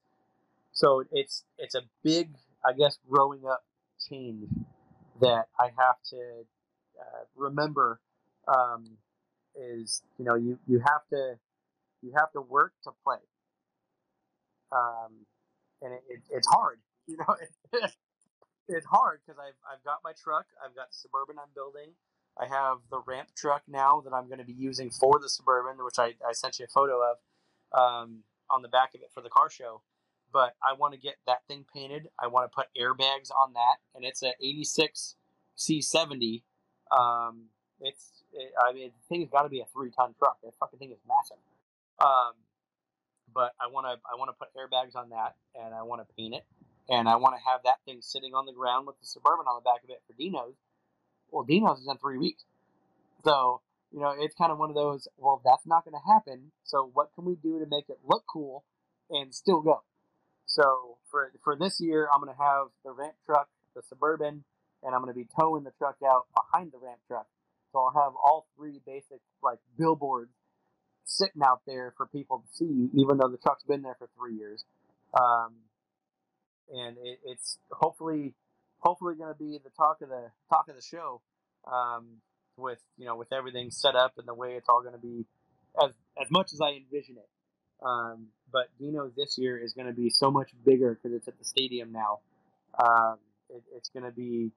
So 0.72 1.04
it's 1.12 1.44
it's 1.58 1.76
a 1.76 1.84
big, 2.04 2.32
I 2.66 2.74
guess, 2.74 2.98
growing 3.10 3.46
up 3.46 3.64
change 4.10 4.50
that 5.22 5.48
I 5.60 5.66
have 5.66 5.98
to 6.12 6.20
uh, 7.00 7.24
remember. 7.36 8.00
Um, 8.48 8.98
is 9.56 10.02
you 10.18 10.26
know 10.26 10.36
you 10.36 10.58
you 10.68 10.80
have 10.80 11.08
to 11.12 11.36
you 12.02 12.14
have 12.18 12.32
to 12.34 12.42
work 12.42 12.74
to 12.84 12.92
play 13.04 13.18
um, 14.74 15.26
and 15.82 15.94
it, 15.94 16.04
it, 16.10 16.22
it's 16.32 16.48
hard. 16.48 16.80
You 17.06 17.18
know, 17.18 17.36
it, 17.36 17.92
it's 18.70 18.86
hard 18.86 19.20
because 19.20 19.38
I've 19.38 19.60
I've 19.68 19.84
got 19.84 20.00
my 20.06 20.14
truck, 20.14 20.46
I've 20.64 20.74
got 20.74 20.88
the 20.88 20.96
suburban 20.96 21.36
I'm 21.38 21.52
building, 21.54 21.92
I 22.40 22.46
have 22.48 22.78
the 22.90 23.00
ramp 23.06 23.30
truck 23.36 23.64
now 23.68 24.02
that 24.02 24.14
I'm 24.14 24.28
going 24.28 24.40
to 24.40 24.46
be 24.46 24.54
using 24.54 24.90
for 24.90 25.20
the 25.20 25.30
suburban, 25.30 25.84
which 25.84 26.00
I, 26.00 26.14
I 26.28 26.34
sent 26.34 26.60
you 26.60 26.66
a 26.66 26.68
photo 26.68 27.00
of 27.02 27.18
um, 27.78 28.20
on 28.50 28.62
the 28.62 28.68
back 28.70 28.96
of 28.96 29.02
it 29.02 29.12
for 29.14 29.22
the 29.22 29.30
car 29.30 29.50
show. 29.50 29.82
But 30.32 30.56
I 30.64 30.74
want 30.74 30.94
to 30.94 31.00
get 31.00 31.16
that 31.28 31.46
thing 31.48 31.64
painted. 31.72 32.08
I 32.18 32.28
want 32.28 32.52
to 32.52 32.56
put 32.56 32.68
airbags 32.80 33.30
on 33.32 33.54
that, 33.54 33.78
and 33.94 34.04
it's 34.04 34.24
a 34.24 34.34
'86 34.42 35.16
C70. 35.58 36.42
Um, 36.92 37.46
it's 37.80 38.24
it, 38.34 38.52
I 38.68 38.74
mean, 38.74 38.90
the 38.90 39.16
thing's 39.16 39.30
got 39.30 39.44
to 39.44 39.50
be 39.50 39.60
a 39.60 39.66
three 39.72 39.92
ton 39.92 40.16
truck. 40.18 40.38
That 40.44 40.54
fucking 40.60 40.80
thing 40.80 40.92
is 40.92 40.98
massive. 41.08 41.38
Um, 42.00 42.34
but 43.34 43.54
I 43.60 43.68
want 43.68 43.86
to 43.88 44.00
I 44.06 44.16
want 44.18 44.30
to 44.30 44.38
put 44.38 44.50
airbags 44.56 44.96
on 44.96 45.10
that, 45.10 45.36
and 45.56 45.74
I 45.74 45.84
want 45.84 46.02
to 46.08 46.14
paint 46.16 46.36
it, 46.36 46.46
and 46.90 47.10
I 47.10 47.16
want 47.16 47.36
to 47.36 47.42
have 47.50 47.62
that 47.64 47.84
thing 47.86 48.00
sitting 48.02 48.34
on 48.34 48.46
the 48.46 48.54
ground 48.54 48.88
with 48.88 49.00
the 49.00 49.06
suburban 49.06 49.46
on 49.48 49.62
the 49.62 49.66
back 49.66 49.84
of 49.84 49.90
it 49.90 50.02
for 50.08 50.14
Dino's. 50.14 50.56
Well, 51.32 51.44
Dino's 51.44 51.80
is 51.80 51.88
in 51.88 51.98
three 51.98 52.18
weeks, 52.18 52.46
so 53.24 53.62
you 53.92 54.00
know 54.00 54.14
it's 54.18 54.36
kind 54.36 54.52
of 54.52 54.58
one 54.58 54.70
of 54.70 54.76
those. 54.76 55.08
Well, 55.18 55.42
that's 55.44 55.66
not 55.66 55.86
going 55.86 55.96
to 55.96 56.14
happen. 56.14 56.52
So 56.64 56.90
what 56.94 57.10
can 57.16 57.26
we 57.26 57.36
do 57.36 57.60
to 57.60 57.66
make 57.70 57.90
it 57.90 58.00
look 58.06 58.24
cool 58.32 58.64
and 59.10 59.34
still 59.34 59.62
go? 59.62 59.82
So 60.46 60.98
for 61.10 61.32
for 61.44 61.56
this 61.56 61.80
year, 61.80 62.08
I'm 62.14 62.22
going 62.22 62.34
to 62.34 62.42
have 62.42 62.68
the 62.86 62.92
ramp 62.92 63.16
truck, 63.26 63.50
the 63.76 63.82
suburban, 63.82 64.44
and 64.84 64.94
I'm 64.94 65.02
going 65.02 65.14
to 65.14 65.18
be 65.20 65.28
towing 65.40 65.64
the 65.64 65.74
truck 65.78 65.98
out 66.06 66.28
behind 66.36 66.72
the 66.72 66.78
ramp 66.78 67.00
truck. 67.08 67.28
So 67.72 67.80
I'll 67.80 68.04
have 68.04 68.14
all 68.16 68.46
three 68.56 68.80
basic 68.86 69.20
like 69.42 69.58
billboards 69.78 70.32
sitting 71.06 71.42
out 71.44 71.62
there 71.66 71.94
for 71.98 72.08
people 72.08 72.40
to 72.40 72.56
see, 72.56 72.90
even 72.94 73.18
though 73.18 73.30
the 73.30 73.38
truck's 73.38 73.64
been 73.64 73.82
there 73.82 73.96
for 73.98 74.10
three 74.18 74.36
years. 74.36 74.64
Um, 75.14 75.54
and 76.74 76.98
it, 77.04 77.20
it's 77.26 77.58
hopefully 77.72 78.34
hopefully 78.80 79.16
going 79.16 79.34
to 79.34 79.38
be 79.38 79.60
the 79.64 79.70
talk 79.72 80.02
of 80.02 80.10
the 80.10 80.32
talk 80.50 80.68
of 80.70 80.76
the 80.76 80.82
show 80.82 81.22
um, 81.72 82.06
with 82.58 82.80
you 82.98 83.06
know 83.06 83.16
with 83.16 83.32
everything 83.32 83.72
set 83.72 83.96
up 83.96 84.14
and 84.18 84.28
the 84.28 84.34
way 84.34 84.54
it's 84.54 84.68
all 84.70 84.82
going 84.82 84.94
to 84.94 85.00
be 85.00 85.26
as 85.84 85.92
as 86.22 86.30
much 86.30 86.54
as 86.54 86.62
I 86.62 86.72
envision 86.72 87.18
it. 87.18 87.30
Um, 87.86 88.28
but 88.52 88.68
Dino 88.80 89.12
this 89.16 89.38
year 89.38 89.58
is 89.58 89.74
going 89.74 89.88
to 89.88 89.94
be 89.94 90.10
so 90.10 90.32
much 90.32 90.52
bigger 90.66 90.98
because 91.02 91.16
it's 91.16 91.28
at 91.28 91.38
the 91.38 91.46
stadium 91.46 91.92
now. 91.92 92.20
Um, 92.78 93.18
it, 93.50 93.64
it's 93.76 93.90
going 93.90 94.06
to 94.06 94.12
be 94.12 94.52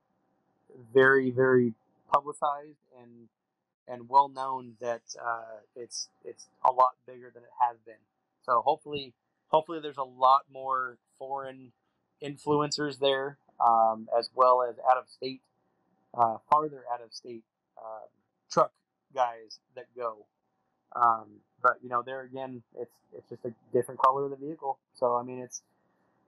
very 0.94 1.30
very 1.30 1.74
publicized 2.12 2.78
and 3.02 3.28
and 3.88 4.08
well 4.08 4.28
known 4.28 4.74
that 4.80 5.02
uh, 5.22 5.60
it's 5.74 6.08
it's 6.24 6.46
a 6.64 6.72
lot 6.72 6.92
bigger 7.06 7.30
than 7.32 7.42
it 7.42 7.50
has 7.60 7.76
been. 7.86 7.94
So 8.42 8.62
hopefully, 8.64 9.12
hopefully 9.48 9.80
there's 9.80 9.96
a 9.96 10.02
lot 10.02 10.42
more 10.52 10.98
foreign 11.18 11.72
influencers 12.22 12.98
there, 12.98 13.38
um, 13.60 14.08
as 14.16 14.30
well 14.34 14.62
as 14.62 14.76
out 14.90 14.96
of 14.96 15.08
state, 15.08 15.40
uh, 16.14 16.36
farther 16.50 16.84
out 16.92 17.02
of 17.02 17.12
state 17.12 17.42
um, 17.78 18.08
truck 18.50 18.72
guys 19.14 19.58
that 19.74 19.86
go. 19.96 20.26
Um, 20.94 21.40
but 21.62 21.78
you 21.82 21.88
know, 21.88 22.02
there 22.02 22.22
again, 22.22 22.62
it's 22.80 22.94
it's 23.16 23.28
just 23.28 23.44
a 23.44 23.52
different 23.72 24.00
color 24.00 24.24
of 24.24 24.30
the 24.30 24.36
vehicle. 24.36 24.78
So 24.94 25.14
I 25.14 25.22
mean, 25.22 25.40
it's 25.40 25.62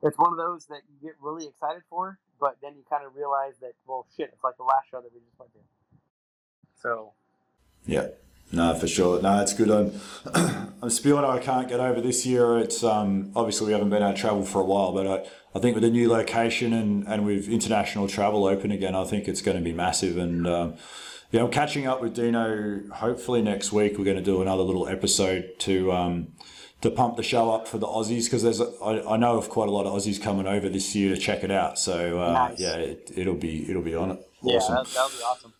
it's 0.02 0.18
one 0.18 0.32
of 0.32 0.38
those 0.38 0.66
that 0.66 0.82
you 0.88 1.08
get 1.08 1.16
really 1.20 1.46
excited 1.46 1.82
for, 1.88 2.18
but 2.40 2.56
then 2.62 2.74
you 2.76 2.82
kind 2.88 3.04
of 3.04 3.14
realize 3.16 3.54
that 3.60 3.72
well, 3.86 4.06
shit, 4.16 4.30
it's 4.32 4.44
like 4.44 4.56
the 4.56 4.64
last 4.64 4.90
show 4.90 5.00
that 5.00 5.12
we 5.12 5.20
just 5.20 5.38
went 5.38 5.52
to. 5.52 5.60
So 6.82 7.12
yeah. 7.88 8.08
No, 8.50 8.74
for 8.74 8.86
sure. 8.86 9.20
No, 9.20 9.42
it's 9.42 9.52
good. 9.52 9.70
I'm, 9.70 9.92
I'm 10.82 10.90
spewing 10.90 11.24
I 11.24 11.38
can't 11.38 11.68
get 11.68 11.80
over 11.80 12.00
this 12.00 12.24
year. 12.24 12.58
It's 12.58 12.82
um, 12.82 13.32
obviously 13.34 13.66
we 13.66 13.72
haven't 13.72 13.90
been 13.90 14.02
able 14.02 14.14
to 14.14 14.18
travel 14.18 14.44
for 14.44 14.60
a 14.60 14.64
while, 14.64 14.92
but 14.92 15.06
I, 15.06 15.28
I 15.54 15.60
think 15.60 15.74
with 15.74 15.82
the 15.82 15.90
new 15.90 16.08
location 16.08 16.72
and, 16.72 17.06
and 17.06 17.26
with 17.26 17.48
international 17.48 18.08
travel 18.08 18.46
open 18.46 18.70
again, 18.70 18.94
I 18.94 19.04
think 19.04 19.28
it's 19.28 19.42
going 19.42 19.56
to 19.56 19.62
be 19.62 19.72
massive. 19.72 20.16
And 20.16 20.46
um, 20.46 20.76
yeah, 21.30 21.42
I'm 21.42 21.50
catching 21.50 21.86
up 21.86 22.00
with 22.00 22.14
Dino. 22.14 22.88
Hopefully 22.94 23.42
next 23.42 23.72
week 23.72 23.98
we're 23.98 24.04
going 24.04 24.16
to 24.16 24.22
do 24.22 24.40
another 24.40 24.62
little 24.62 24.88
episode 24.88 25.50
to 25.60 25.92
um, 25.92 26.28
to 26.80 26.90
pump 26.90 27.16
the 27.16 27.22
show 27.22 27.50
up 27.50 27.68
for 27.68 27.76
the 27.76 27.86
Aussies 27.86 28.24
because 28.24 28.42
there's 28.42 28.60
a, 28.60 28.70
I, 28.82 29.14
I 29.14 29.16
know 29.18 29.36
of 29.36 29.50
quite 29.50 29.68
a 29.68 29.72
lot 29.72 29.84
of 29.84 29.92
Aussies 29.92 30.22
coming 30.22 30.46
over 30.46 30.70
this 30.70 30.94
year 30.94 31.14
to 31.14 31.20
check 31.20 31.44
it 31.44 31.50
out. 31.50 31.78
So 31.78 32.18
uh, 32.22 32.32
nice. 32.32 32.60
yeah, 32.60 32.76
it, 32.76 33.26
will 33.26 33.34
be 33.34 33.68
it'll 33.68 33.82
be 33.82 33.94
on 33.94 34.12
it. 34.12 34.20
Awesome. 34.42 34.76
Yeah, 34.76 34.82
that, 34.82 34.94
that'll 34.94 35.10
be 35.10 35.22
awesome. 35.22 35.52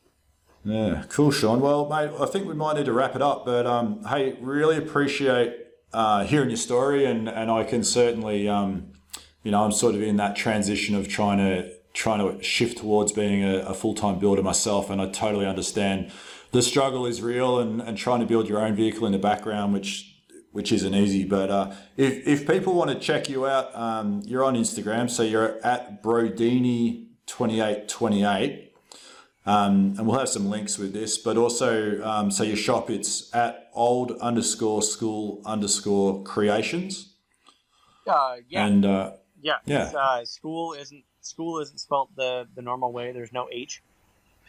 Yeah, 0.69 1.05
cool, 1.09 1.31
Shawn. 1.31 1.61
Well, 1.61 1.89
mate, 1.89 2.11
I 2.21 2.27
think 2.27 2.47
we 2.47 2.53
might 2.53 2.77
need 2.77 2.85
to 2.85 2.93
wrap 2.93 3.16
it 3.16 3.23
up, 3.23 3.47
but 3.47 3.66
um, 3.66 4.05
hey, 4.05 4.37
really 4.39 4.77
appreciate 4.77 5.55
uh, 5.95 6.25
hearing 6.25 6.51
your 6.51 6.59
story, 6.59 7.07
and 7.07 7.27
and 7.27 7.51
I 7.51 7.64
can 7.64 7.83
certainly, 7.83 8.51
um, 8.51 8.93
you 9.43 9.51
know, 9.51 9.64
I'm 9.64 9.73
sort 9.73 9.95
of 9.95 10.03
in 10.03 10.16
that 10.16 10.37
transition 10.37 10.95
of 10.95 11.09
trying 11.09 11.39
to 11.39 11.73
trying 11.95 12.19
to 12.19 12.43
shift 12.43 12.77
towards 12.79 13.12
being 13.12 13.43
a, 13.43 13.61
a 13.61 13.73
full 13.73 13.95
time 13.95 14.19
builder 14.19 14.43
myself, 14.43 14.91
and 14.91 15.01
I 15.01 15.09
totally 15.09 15.47
understand 15.47 16.12
the 16.53 16.61
struggle 16.61 17.07
is 17.07 17.23
real, 17.23 17.59
and 17.59 17.81
and 17.81 17.97
trying 17.97 18.21
to 18.21 18.27
build 18.27 18.47
your 18.47 18.61
own 18.61 18.75
vehicle 18.75 19.07
in 19.07 19.12
the 19.12 19.19
background, 19.19 19.73
which 19.73 20.21
which 20.53 20.71
isn't 20.71 20.95
easy. 20.95 21.25
But 21.25 21.51
uh, 21.51 21.73
if 21.97 22.29
if 22.29 22.47
people 22.47 22.75
want 22.75 22.91
to 22.91 22.99
check 22.99 23.31
you 23.31 23.47
out, 23.47 23.75
um, 23.75 24.21
you're 24.27 24.45
on 24.45 24.55
Instagram, 24.55 25.09
so 25.09 25.23
you're 25.23 25.64
at 25.64 26.03
Brodini2828 26.03 28.68
um, 29.49 29.95
and 29.97 30.07
we'll 30.07 30.19
have 30.19 30.29
some 30.29 30.51
links 30.51 30.77
with 30.77 30.93
this, 30.93 31.17
but 31.17 31.39
also, 31.39 32.03
um, 32.05 32.31
so 32.31 32.45
your 32.45 32.57
shop, 32.57 32.91
it's 32.91 33.35
at 33.35 33.71
old 33.73 34.13
underscore 34.21 34.83
school 34.83 35.41
underscore 35.47 36.23
creations. 36.23 37.15
Uh, 38.07 38.37
yeah. 38.47 38.67
And, 38.67 38.85
uh, 38.85 39.13
yeah. 39.41 39.57
Yeah. 39.65 39.91
Uh, 39.97 40.27
school 40.27 40.75
isn't, 40.75 41.03
school 41.23 41.61
isn't 41.61 41.79
spelt 41.79 42.15
the, 42.15 42.47
the 42.55 42.61
normal 42.61 42.93
way. 42.93 43.11
There's 43.13 43.33
no 43.33 43.49
H. 43.51 43.83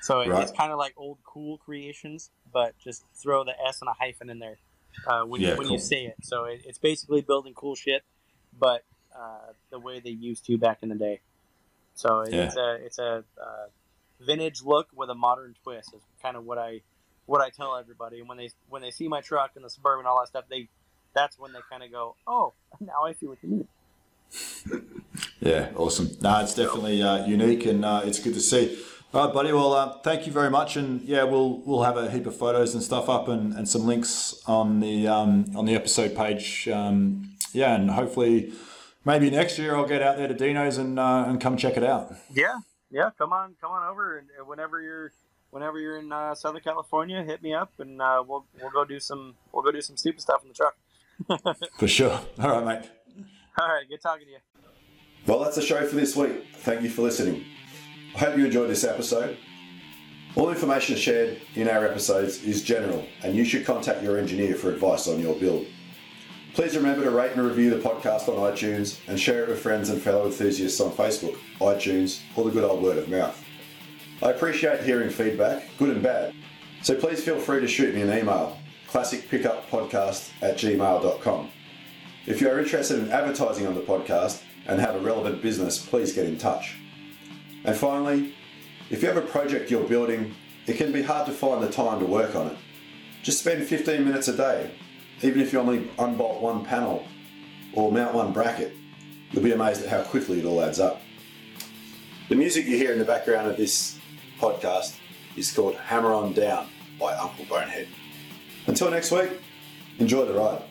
So 0.01 0.19
it, 0.19 0.27
right. 0.27 0.43
it's 0.43 0.51
kind 0.51 0.73
of 0.73 0.77
like 0.77 0.93
old 0.97 1.19
cool 1.23 1.59
creations, 1.59 2.29
but 2.51 2.77
just 2.77 3.05
throw 3.15 3.45
the 3.45 3.53
S 3.67 3.79
and 3.81 3.89
a 3.89 3.93
hyphen 3.93 4.29
in 4.29 4.39
there 4.39 4.57
uh, 5.07 5.23
when, 5.23 5.39
yeah, 5.39 5.51
you, 5.51 5.57
when 5.57 5.67
cool. 5.67 5.77
you 5.77 5.79
say 5.81 6.07
it. 6.07 6.15
So 6.23 6.43
it, 6.43 6.63
it's 6.65 6.77
basically 6.77 7.21
building 7.21 7.53
cool 7.53 7.75
shit, 7.75 8.03
but 8.59 8.83
uh, 9.17 9.53
the 9.69 9.79
way 9.79 10.01
they 10.01 10.09
used 10.09 10.45
to 10.47 10.57
back 10.57 10.79
in 10.81 10.89
the 10.89 10.95
day. 10.95 11.21
So 11.95 12.21
it, 12.21 12.33
yeah. 12.33 12.43
it's 12.43 12.57
a 12.57 12.77
it's 12.85 12.99
a 12.99 13.23
uh, 13.41 13.67
vintage 14.19 14.61
look 14.63 14.87
with 14.95 15.09
a 15.09 15.15
modern 15.15 15.55
twist 15.63 15.93
is 15.93 16.01
kind 16.21 16.35
of 16.35 16.45
what 16.45 16.57
I 16.57 16.81
what 17.25 17.41
I 17.41 17.49
tell 17.49 17.75
everybody. 17.75 18.19
And 18.19 18.27
when 18.27 18.37
they 18.37 18.49
when 18.69 18.81
they 18.81 18.91
see 18.91 19.07
my 19.07 19.21
truck 19.21 19.51
and 19.55 19.63
the 19.63 19.69
suburban 19.69 19.99
and 19.99 20.07
all 20.07 20.19
that 20.19 20.27
stuff, 20.27 20.45
they 20.49 20.67
that's 21.13 21.39
when 21.39 21.53
they 21.53 21.59
kind 21.69 21.83
of 21.83 21.91
go, 21.91 22.15
"Oh, 22.27 22.53
now 22.79 23.03
I 23.05 23.13
see 23.13 23.27
what 23.27 23.37
you 23.41 23.49
mean." 23.49 23.67
yeah, 25.39 25.69
awesome. 25.75 26.11
No, 26.21 26.41
it's 26.41 26.53
definitely 26.53 27.01
uh, 27.01 27.25
unique, 27.25 27.65
and 27.65 27.83
uh, 27.83 28.01
it's 28.03 28.19
good 28.19 28.33
to 28.33 28.41
see. 28.41 28.79
All 29.11 29.25
right, 29.25 29.33
buddy. 29.33 29.51
Well, 29.51 29.73
uh, 29.73 29.99
thank 30.03 30.27
you 30.27 30.31
very 30.31 30.51
much, 30.51 30.75
and 30.75 31.01
yeah, 31.01 31.23
we'll 31.23 31.61
we'll 31.65 31.83
have 31.83 31.97
a 31.97 32.11
heap 32.11 32.27
of 32.27 32.35
photos 32.35 32.75
and 32.75 32.83
stuff 32.83 33.09
up, 33.09 33.27
and, 33.27 33.53
and 33.53 33.67
some 33.67 33.85
links 33.85 34.41
on 34.45 34.81
the 34.81 35.07
um, 35.07 35.45
on 35.55 35.65
the 35.65 35.75
episode 35.75 36.15
page. 36.15 36.67
Um, 36.67 37.31
yeah, 37.51 37.73
and 37.73 37.89
hopefully, 37.89 38.53
maybe 39.05 39.31
next 39.31 39.57
year 39.57 39.75
I'll 39.75 39.87
get 39.87 40.03
out 40.03 40.17
there 40.17 40.27
to 40.27 40.33
Dino's 40.35 40.77
and 40.77 40.99
uh, 40.99 41.25
and 41.27 41.41
come 41.41 41.57
check 41.57 41.75
it 41.75 41.83
out. 41.83 42.13
Yeah, 42.31 42.59
yeah, 42.91 43.09
come 43.17 43.33
on, 43.33 43.55
come 43.61 43.71
on 43.71 43.87
over, 43.87 44.17
and 44.17 44.27
whenever 44.45 44.81
you're 44.81 45.11
whenever 45.51 45.79
you're 45.79 45.97
in 45.97 46.11
uh, 46.11 46.35
Southern 46.35 46.61
California, 46.61 47.23
hit 47.23 47.41
me 47.41 47.53
up, 47.53 47.71
and 47.79 48.01
uh, 48.01 48.23
we'll 48.25 48.45
we'll 48.61 48.71
go 48.71 48.85
do 48.85 48.99
some 48.99 49.35
we'll 49.51 49.63
go 49.63 49.71
do 49.71 49.81
some 49.81 49.97
stupid 49.97 50.21
stuff 50.21 50.41
in 50.43 50.49
the 50.49 50.53
truck. 50.53 51.67
for 51.77 51.87
sure. 51.87 52.19
All 52.39 52.61
right, 52.61 52.81
mate. 52.81 52.89
All 53.59 53.67
right, 53.67 53.87
good 53.89 54.01
talking 54.01 54.25
to 54.25 54.31
you. 54.31 54.37
Well, 55.27 55.39
that's 55.39 55.55
the 55.55 55.61
show 55.61 55.85
for 55.85 55.95
this 55.95 56.15
week. 56.15 56.45
Thank 56.57 56.81
you 56.81 56.89
for 56.89 57.01
listening. 57.01 57.45
I 58.15 58.19
hope 58.19 58.37
you 58.37 58.45
enjoyed 58.45 58.69
this 58.69 58.83
episode. 58.83 59.37
All 60.35 60.49
information 60.49 60.95
shared 60.95 61.41
in 61.55 61.67
our 61.67 61.85
episodes 61.85 62.43
is 62.43 62.63
general, 62.63 63.05
and 63.23 63.35
you 63.35 63.43
should 63.43 63.65
contact 63.65 64.01
your 64.01 64.17
engineer 64.17 64.55
for 64.55 64.71
advice 64.71 65.07
on 65.07 65.19
your 65.19 65.35
build. 65.35 65.67
Please 66.53 66.75
remember 66.75 67.03
to 67.03 67.11
rate 67.11 67.33
and 67.33 67.45
review 67.45 67.69
the 67.69 67.77
podcast 67.77 68.27
on 68.27 68.51
iTunes 68.51 68.99
and 69.07 69.19
share 69.19 69.43
it 69.43 69.49
with 69.49 69.59
friends 69.59 69.89
and 69.89 70.01
fellow 70.01 70.25
enthusiasts 70.25 70.81
on 70.81 70.91
Facebook, 70.91 71.37
iTunes, 71.59 72.21
or 72.35 72.45
the 72.45 72.51
good 72.51 72.63
old 72.63 72.81
word 72.81 72.97
of 72.97 73.07
mouth. 73.07 73.43
I 74.21 74.31
appreciate 74.31 74.83
hearing 74.83 75.09
feedback, 75.09 75.63
good 75.77 75.89
and 75.89 76.03
bad, 76.03 76.33
so 76.81 76.95
please 76.95 77.23
feel 77.23 77.39
free 77.39 77.61
to 77.61 77.67
shoot 77.67 77.93
me 77.93 78.01
an 78.01 78.09
email, 78.09 78.57
classicpickuppodcast 78.89 80.31
at 80.41 80.57
gmail.com. 80.57 81.49
If 82.25 82.41
you 82.41 82.49
are 82.49 82.59
interested 82.59 82.99
in 82.99 83.11
advertising 83.11 83.67
on 83.67 83.75
the 83.75 83.81
podcast 83.81 84.41
and 84.65 84.79
have 84.79 84.95
a 84.95 84.99
relevant 84.99 85.41
business, 85.41 85.83
please 85.83 86.13
get 86.13 86.25
in 86.25 86.37
touch. 86.37 86.75
And 87.63 87.75
finally, 87.75 88.33
if 88.89 89.01
you 89.01 89.07
have 89.07 89.17
a 89.17 89.21
project 89.21 89.71
you're 89.71 89.87
building, 89.87 90.33
it 90.65 90.77
can 90.77 90.91
be 90.91 91.03
hard 91.03 91.25
to 91.27 91.31
find 91.31 91.61
the 91.61 91.69
time 91.69 91.99
to 91.99 92.05
work 92.05 92.35
on 92.35 92.47
it. 92.47 92.57
Just 93.23 93.39
spend 93.39 93.65
15 93.65 94.03
minutes 94.03 94.27
a 94.27 94.35
day, 94.35 94.71
even 95.21 95.41
if 95.41 95.53
you 95.53 95.59
only 95.59 95.89
unbolt 95.99 96.41
one 96.41 96.63
panel 96.65 97.05
or 97.73 97.91
mount 97.91 98.13
one 98.13 98.31
bracket. 98.31 98.75
You'll 99.31 99.43
be 99.43 99.51
amazed 99.51 99.83
at 99.83 99.89
how 99.89 100.01
quickly 100.03 100.39
it 100.39 100.45
all 100.45 100.61
adds 100.61 100.79
up. 100.79 101.01
The 102.29 102.35
music 102.35 102.65
you 102.65 102.77
hear 102.77 102.91
in 102.91 102.99
the 102.99 103.05
background 103.05 103.47
of 103.47 103.57
this 103.57 103.99
podcast 104.39 104.97
is 105.35 105.51
called 105.51 105.75
Hammer 105.75 106.13
On 106.13 106.33
Down 106.33 106.67
by 106.99 107.13
Uncle 107.13 107.45
Bonehead. 107.45 107.87
Until 108.67 108.89
next 108.91 109.11
week, 109.11 109.29
enjoy 109.99 110.25
the 110.25 110.33
ride. 110.33 110.61